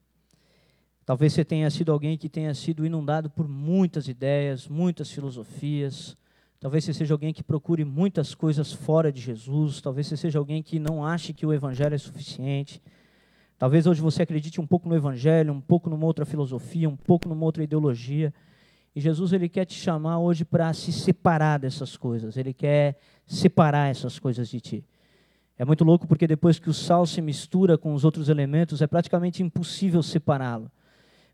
Talvez 1.03 1.33
você 1.33 1.43
tenha 1.43 1.67
sido 1.71 1.91
alguém 1.91 2.15
que 2.15 2.29
tenha 2.29 2.53
sido 2.53 2.85
inundado 2.85 3.27
por 3.27 3.47
muitas 3.47 4.07
ideias, 4.07 4.67
muitas 4.67 5.09
filosofias. 5.09 6.15
Talvez 6.59 6.83
você 6.83 6.93
seja 6.93 7.11
alguém 7.11 7.33
que 7.33 7.41
procure 7.41 7.83
muitas 7.83 8.35
coisas 8.35 8.71
fora 8.71 9.11
de 9.11 9.19
Jesus. 9.19 9.81
Talvez 9.81 10.05
você 10.05 10.15
seja 10.15 10.37
alguém 10.37 10.61
que 10.61 10.77
não 10.77 11.03
ache 11.03 11.33
que 11.33 11.45
o 11.45 11.51
Evangelho 11.51 11.95
é 11.95 11.97
suficiente. 11.97 12.79
Talvez 13.57 13.87
hoje 13.87 13.99
você 13.99 14.21
acredite 14.21 14.61
um 14.61 14.67
pouco 14.67 14.87
no 14.87 14.95
Evangelho, 14.95 15.51
um 15.51 15.61
pouco 15.61 15.89
numa 15.89 16.05
outra 16.05 16.23
filosofia, 16.23 16.87
um 16.87 16.95
pouco 16.95 17.27
numa 17.27 17.45
outra 17.45 17.63
ideologia. 17.63 18.31
E 18.97 18.99
Jesus 18.99 19.31
ele 19.31 19.47
quer 19.47 19.63
te 19.63 19.75
chamar 19.75 20.17
hoje 20.17 20.43
para 20.43 20.73
se 20.73 20.91
separar 20.91 21.59
dessas 21.59 21.95
coisas. 21.95 22.35
Ele 22.35 22.51
quer 22.51 22.97
separar 23.27 23.91
essas 23.91 24.17
coisas 24.17 24.49
de 24.49 24.59
ti. 24.59 24.83
É 25.55 25.63
muito 25.63 25.83
louco 25.83 26.07
porque 26.07 26.25
depois 26.25 26.57
que 26.57 26.67
o 26.67 26.73
sal 26.73 27.05
se 27.05 27.21
mistura 27.21 27.77
com 27.77 27.93
os 27.93 28.03
outros 28.03 28.27
elementos, 28.27 28.81
é 28.81 28.87
praticamente 28.87 29.43
impossível 29.43 30.01
separá-lo. 30.01 30.71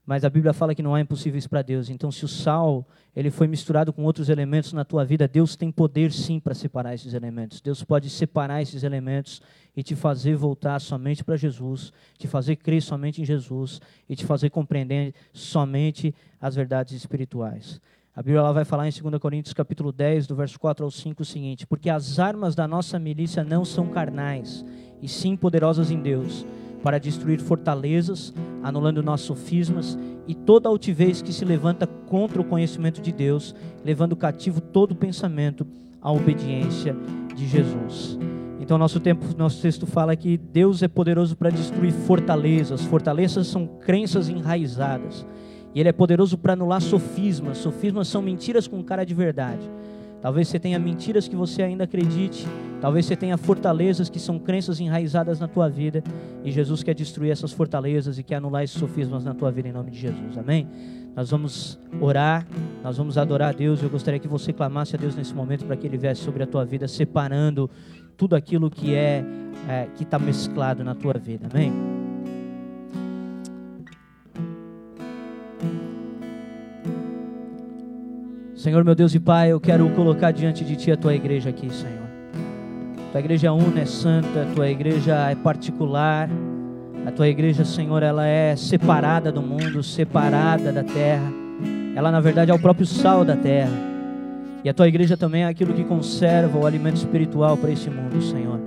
Mas 0.06 0.26
a 0.26 0.30
Bíblia 0.30 0.52
fala 0.52 0.76
que 0.76 0.84
não 0.84 0.94
há 0.94 1.00
impossíveis 1.00 1.48
para 1.48 1.62
Deus. 1.62 1.90
Então, 1.90 2.12
se 2.12 2.26
o 2.26 2.28
sal 2.28 2.86
ele 3.16 3.32
foi 3.32 3.48
misturado 3.48 3.94
com 3.94 4.04
outros 4.04 4.28
elementos 4.28 4.74
na 4.74 4.84
tua 4.84 5.06
vida, 5.06 5.28
Deus 5.28 5.56
tem 5.56 5.72
poder 5.72 6.12
sim 6.12 6.42
para 6.42 6.54
separar 6.54 6.94
esses 6.94 7.14
elementos. 7.14 7.62
Deus 7.62 7.84
pode 7.84 8.10
separar 8.10 8.62
esses 8.62 8.84
elementos 8.84 9.42
e 9.76 9.82
te 9.82 9.96
fazer 9.96 10.36
voltar 10.36 10.80
somente 10.82 11.24
para 11.24 11.38
Jesus, 11.38 11.94
te 12.18 12.28
fazer 12.28 12.58
crer 12.58 12.82
somente 12.82 13.22
em 13.22 13.26
Jesus 13.26 13.80
e 14.10 14.16
te 14.16 14.26
fazer 14.26 14.50
compreender 14.50 15.14
somente 15.32 16.14
as 16.40 16.56
verdades 16.56 16.94
espirituais. 16.94 17.80
A 18.16 18.22
Bíblia 18.22 18.52
vai 18.52 18.66
falar 18.66 18.88
em 18.88 18.92
2 18.92 19.20
Coríntios 19.20 19.54
capítulo 19.54 19.92
10, 19.92 20.28
do 20.28 20.36
verso 20.36 20.60
4 20.60 20.84
ao 20.84 20.92
5 20.92 21.22
o 21.24 21.26
seguinte: 21.26 21.66
"Porque 21.66 21.90
as 21.90 22.20
armas 22.20 22.54
da 22.54 22.68
nossa 22.68 23.00
milícia 23.00 23.44
não 23.44 23.64
são 23.64 23.88
carnais, 23.88 24.64
e 25.02 25.08
sim 25.08 25.36
poderosas 25.36 25.90
em 25.90 26.00
Deus." 26.00 26.46
Para 26.84 27.00
destruir 27.00 27.40
fortalezas, 27.40 28.34
anulando 28.62 29.02
nossos 29.02 29.26
sofismas 29.26 29.98
e 30.28 30.36
toda 30.36 30.68
altivez 30.70 31.22
que 31.22 31.32
se 31.32 31.46
levanta 31.46 31.88
contra 31.88 32.42
o 32.42 32.46
conhecimento 32.46 33.02
de 33.02 33.12
Deus, 33.12 33.56
levando 33.84 34.16
cativo 34.16 34.62
todo 34.62 34.94
pensamento 34.94 35.66
à 36.02 36.12
obediência 36.12 36.96
de 37.34 37.48
Jesus. 37.48 38.20
Então, 38.60 38.78
nosso 38.78 39.00
tempo, 39.00 39.26
nosso 39.38 39.62
texto 39.62 39.86
fala 39.86 40.16
que 40.16 40.38
Deus 40.38 40.84
é 40.84 40.88
poderoso 40.88 41.36
para 41.36 41.50
destruir 41.50 41.92
fortalezas. 41.92 42.82
Fortalezas 42.84 43.48
são 43.48 43.66
crenças 43.66 44.30
enraizadas. 44.30 45.26
E 45.74 45.80
Ele 45.80 45.90
é 45.90 45.94
poderoso 45.94 46.38
para 46.38 46.54
anular 46.54 46.82
sofismas. 46.82 47.58
Sofismas 47.58 48.08
são 48.08 48.22
mentiras 48.22 48.68
com 48.68 48.84
cara 48.84 49.06
de 49.06 49.14
verdade. 49.14 49.70
Talvez 50.24 50.48
você 50.48 50.58
tenha 50.58 50.80
mentiras 50.80 51.28
que 51.28 51.36
você 51.36 51.62
ainda 51.62 51.84
acredite. 51.84 52.48
Talvez 52.80 53.06
você 53.06 53.14
tenha 53.14 53.38
fortalezas 53.38 54.10
que 54.10 54.18
são 54.18 54.40
crenças 54.40 54.80
enraizadas 54.80 55.38
na 55.38 55.50
tua 55.50 55.68
vida. 55.68 56.02
E 56.46 56.50
Jesus 56.50 56.82
quer 56.82 56.96
destruir 56.96 57.30
essas 57.30 57.52
fortalezas 57.52 58.18
e 58.18 58.24
quer 58.24 58.36
anular 58.36 58.64
esses 58.64 58.78
sofismas 58.78 59.26
na 59.26 59.34
tua 59.34 59.52
vida 59.52 59.68
em 59.68 59.74
nome 59.74 59.92
de 59.92 60.00
Jesus. 60.00 60.38
Amém? 60.38 60.66
Nós 61.14 61.30
vamos 61.30 61.78
orar, 62.00 62.48
nós 62.82 62.96
vamos 62.96 63.18
adorar 63.18 63.50
a 63.50 63.52
Deus. 63.52 63.84
Eu 63.84 63.90
gostaria 63.90 64.18
que 64.18 64.28
você 64.28 64.54
clamasse 64.54 64.96
a 64.96 64.98
Deus 64.98 65.14
nesse 65.14 65.34
momento 65.34 65.66
para 65.66 65.76
que 65.76 65.86
Ele 65.86 65.98
viesse 65.98 66.22
sobre 66.22 66.42
a 66.42 66.48
tua 66.48 66.64
vida, 66.64 66.88
separando 66.88 67.70
tudo 68.16 68.34
aquilo 68.34 68.72
que 68.72 68.96
é, 68.96 69.26
é 69.68 69.88
que 69.94 70.04
está 70.04 70.18
mesclado 70.18 70.86
na 70.86 70.96
tua 70.96 71.16
vida. 71.16 71.50
Amém? 71.52 72.03
Senhor, 78.64 78.82
meu 78.86 78.96
Deus 78.96 79.14
e 79.14 79.20
Pai, 79.20 79.52
eu 79.52 79.60
quero 79.60 79.90
colocar 79.90 80.32
diante 80.32 80.64
de 80.64 80.78
Ti 80.78 80.94
a 80.94 80.96
Tua 80.96 81.14
igreja 81.14 81.50
aqui, 81.50 81.70
Senhor. 81.70 82.08
Tua 83.12 83.20
igreja 83.20 83.48
é 83.48 83.52
una, 83.52 83.82
é 83.82 83.86
santa, 83.86 84.48
Tua 84.56 84.70
igreja 84.70 85.30
é 85.30 85.36
particular. 85.36 86.30
A 87.06 87.12
Tua 87.12 87.28
igreja, 87.28 87.66
Senhor, 87.66 88.02
ela 88.02 88.26
é 88.26 88.56
separada 88.56 89.34
do 89.34 89.42
mundo, 89.42 89.84
separada 89.84 90.72
da 90.72 90.82
terra. 90.82 91.30
Ela, 91.94 92.10
na 92.10 92.22
verdade, 92.22 92.52
é 92.52 92.54
o 92.54 92.58
próprio 92.60 92.88
sal 92.88 93.26
da 93.26 93.36
terra. 93.36 93.78
E 94.64 94.70
a 94.70 94.74
Tua 94.74 94.88
igreja 94.88 95.18
também 95.18 95.44
é 95.44 95.48
aquilo 95.48 95.74
que 95.74 95.84
conserva 95.84 96.58
o 96.58 96.66
alimento 96.66 96.96
espiritual 96.96 97.58
para 97.58 97.70
esse 97.70 97.90
mundo, 97.90 98.22
Senhor. 98.22 98.62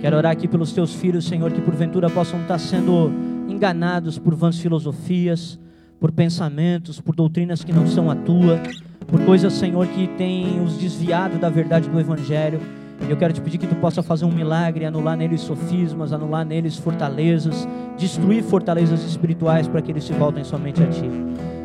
Quero 0.00 0.16
orar 0.16 0.32
aqui 0.32 0.48
pelos 0.48 0.72
Teus 0.72 0.94
filhos, 0.94 1.26
Senhor, 1.26 1.52
que 1.52 1.60
porventura 1.60 2.08
possam 2.08 2.40
estar 2.40 2.56
sendo 2.56 3.12
enganados 3.50 4.18
por 4.18 4.34
vãs 4.34 4.58
filosofias, 4.58 5.58
por 6.00 6.10
pensamentos, 6.10 7.02
por 7.02 7.14
doutrinas 7.14 7.62
que 7.62 7.70
não 7.70 7.86
são 7.86 8.10
a 8.10 8.16
Tua 8.16 8.62
por 9.06 9.20
coisas, 9.24 9.52
Senhor, 9.52 9.86
que 9.86 10.06
tem 10.08 10.60
os 10.60 10.78
desviado 10.78 11.38
da 11.38 11.48
verdade 11.48 11.88
do 11.88 11.98
Evangelho. 11.98 12.60
Eu 13.08 13.16
quero 13.16 13.32
te 13.32 13.40
pedir 13.40 13.58
que 13.58 13.66
tu 13.66 13.76
possa 13.76 14.02
fazer 14.02 14.24
um 14.24 14.32
milagre, 14.32 14.84
anular 14.84 15.16
neles 15.16 15.42
sofismas, 15.42 16.12
anular 16.12 16.44
neles 16.44 16.76
fortalezas, 16.76 17.68
destruir 17.96 18.42
fortalezas 18.42 19.04
espirituais 19.04 19.68
para 19.68 19.82
que 19.82 19.92
eles 19.92 20.04
se 20.04 20.12
voltem 20.12 20.42
somente 20.42 20.82
a 20.82 20.86
ti. 20.86 21.08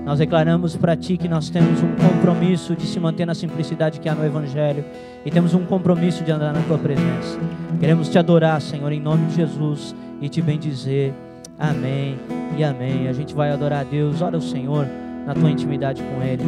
Nós 0.05 0.19
declaramos 0.19 0.75
para 0.75 0.95
ti 0.95 1.15
que 1.15 1.27
nós 1.27 1.49
temos 1.49 1.81
um 1.81 1.95
compromisso 1.95 2.75
de 2.75 2.85
se 2.85 2.99
manter 2.99 3.25
na 3.25 3.33
simplicidade 3.33 3.99
que 3.99 4.09
há 4.09 4.15
no 4.15 4.25
Evangelho 4.25 4.83
e 5.25 5.31
temos 5.31 5.53
um 5.53 5.65
compromisso 5.65 6.23
de 6.23 6.31
andar 6.31 6.53
na 6.53 6.61
tua 6.61 6.77
presença. 6.77 7.39
Queremos 7.79 8.09
te 8.09 8.17
adorar, 8.17 8.59
Senhor, 8.61 8.91
em 8.91 8.99
nome 8.99 9.27
de 9.27 9.35
Jesus 9.35 9.95
e 10.19 10.27
te 10.27 10.41
bendizer. 10.41 11.13
Amém 11.57 12.17
e 12.57 12.63
amém. 12.63 13.07
A 13.07 13.13
gente 13.13 13.33
vai 13.33 13.51
adorar 13.51 13.81
a 13.81 13.83
Deus. 13.83 14.21
Ora 14.21 14.37
o 14.37 14.41
Senhor 14.41 14.87
na 15.25 15.33
tua 15.33 15.49
intimidade 15.49 16.03
com 16.03 16.21
Ele. 16.23 16.43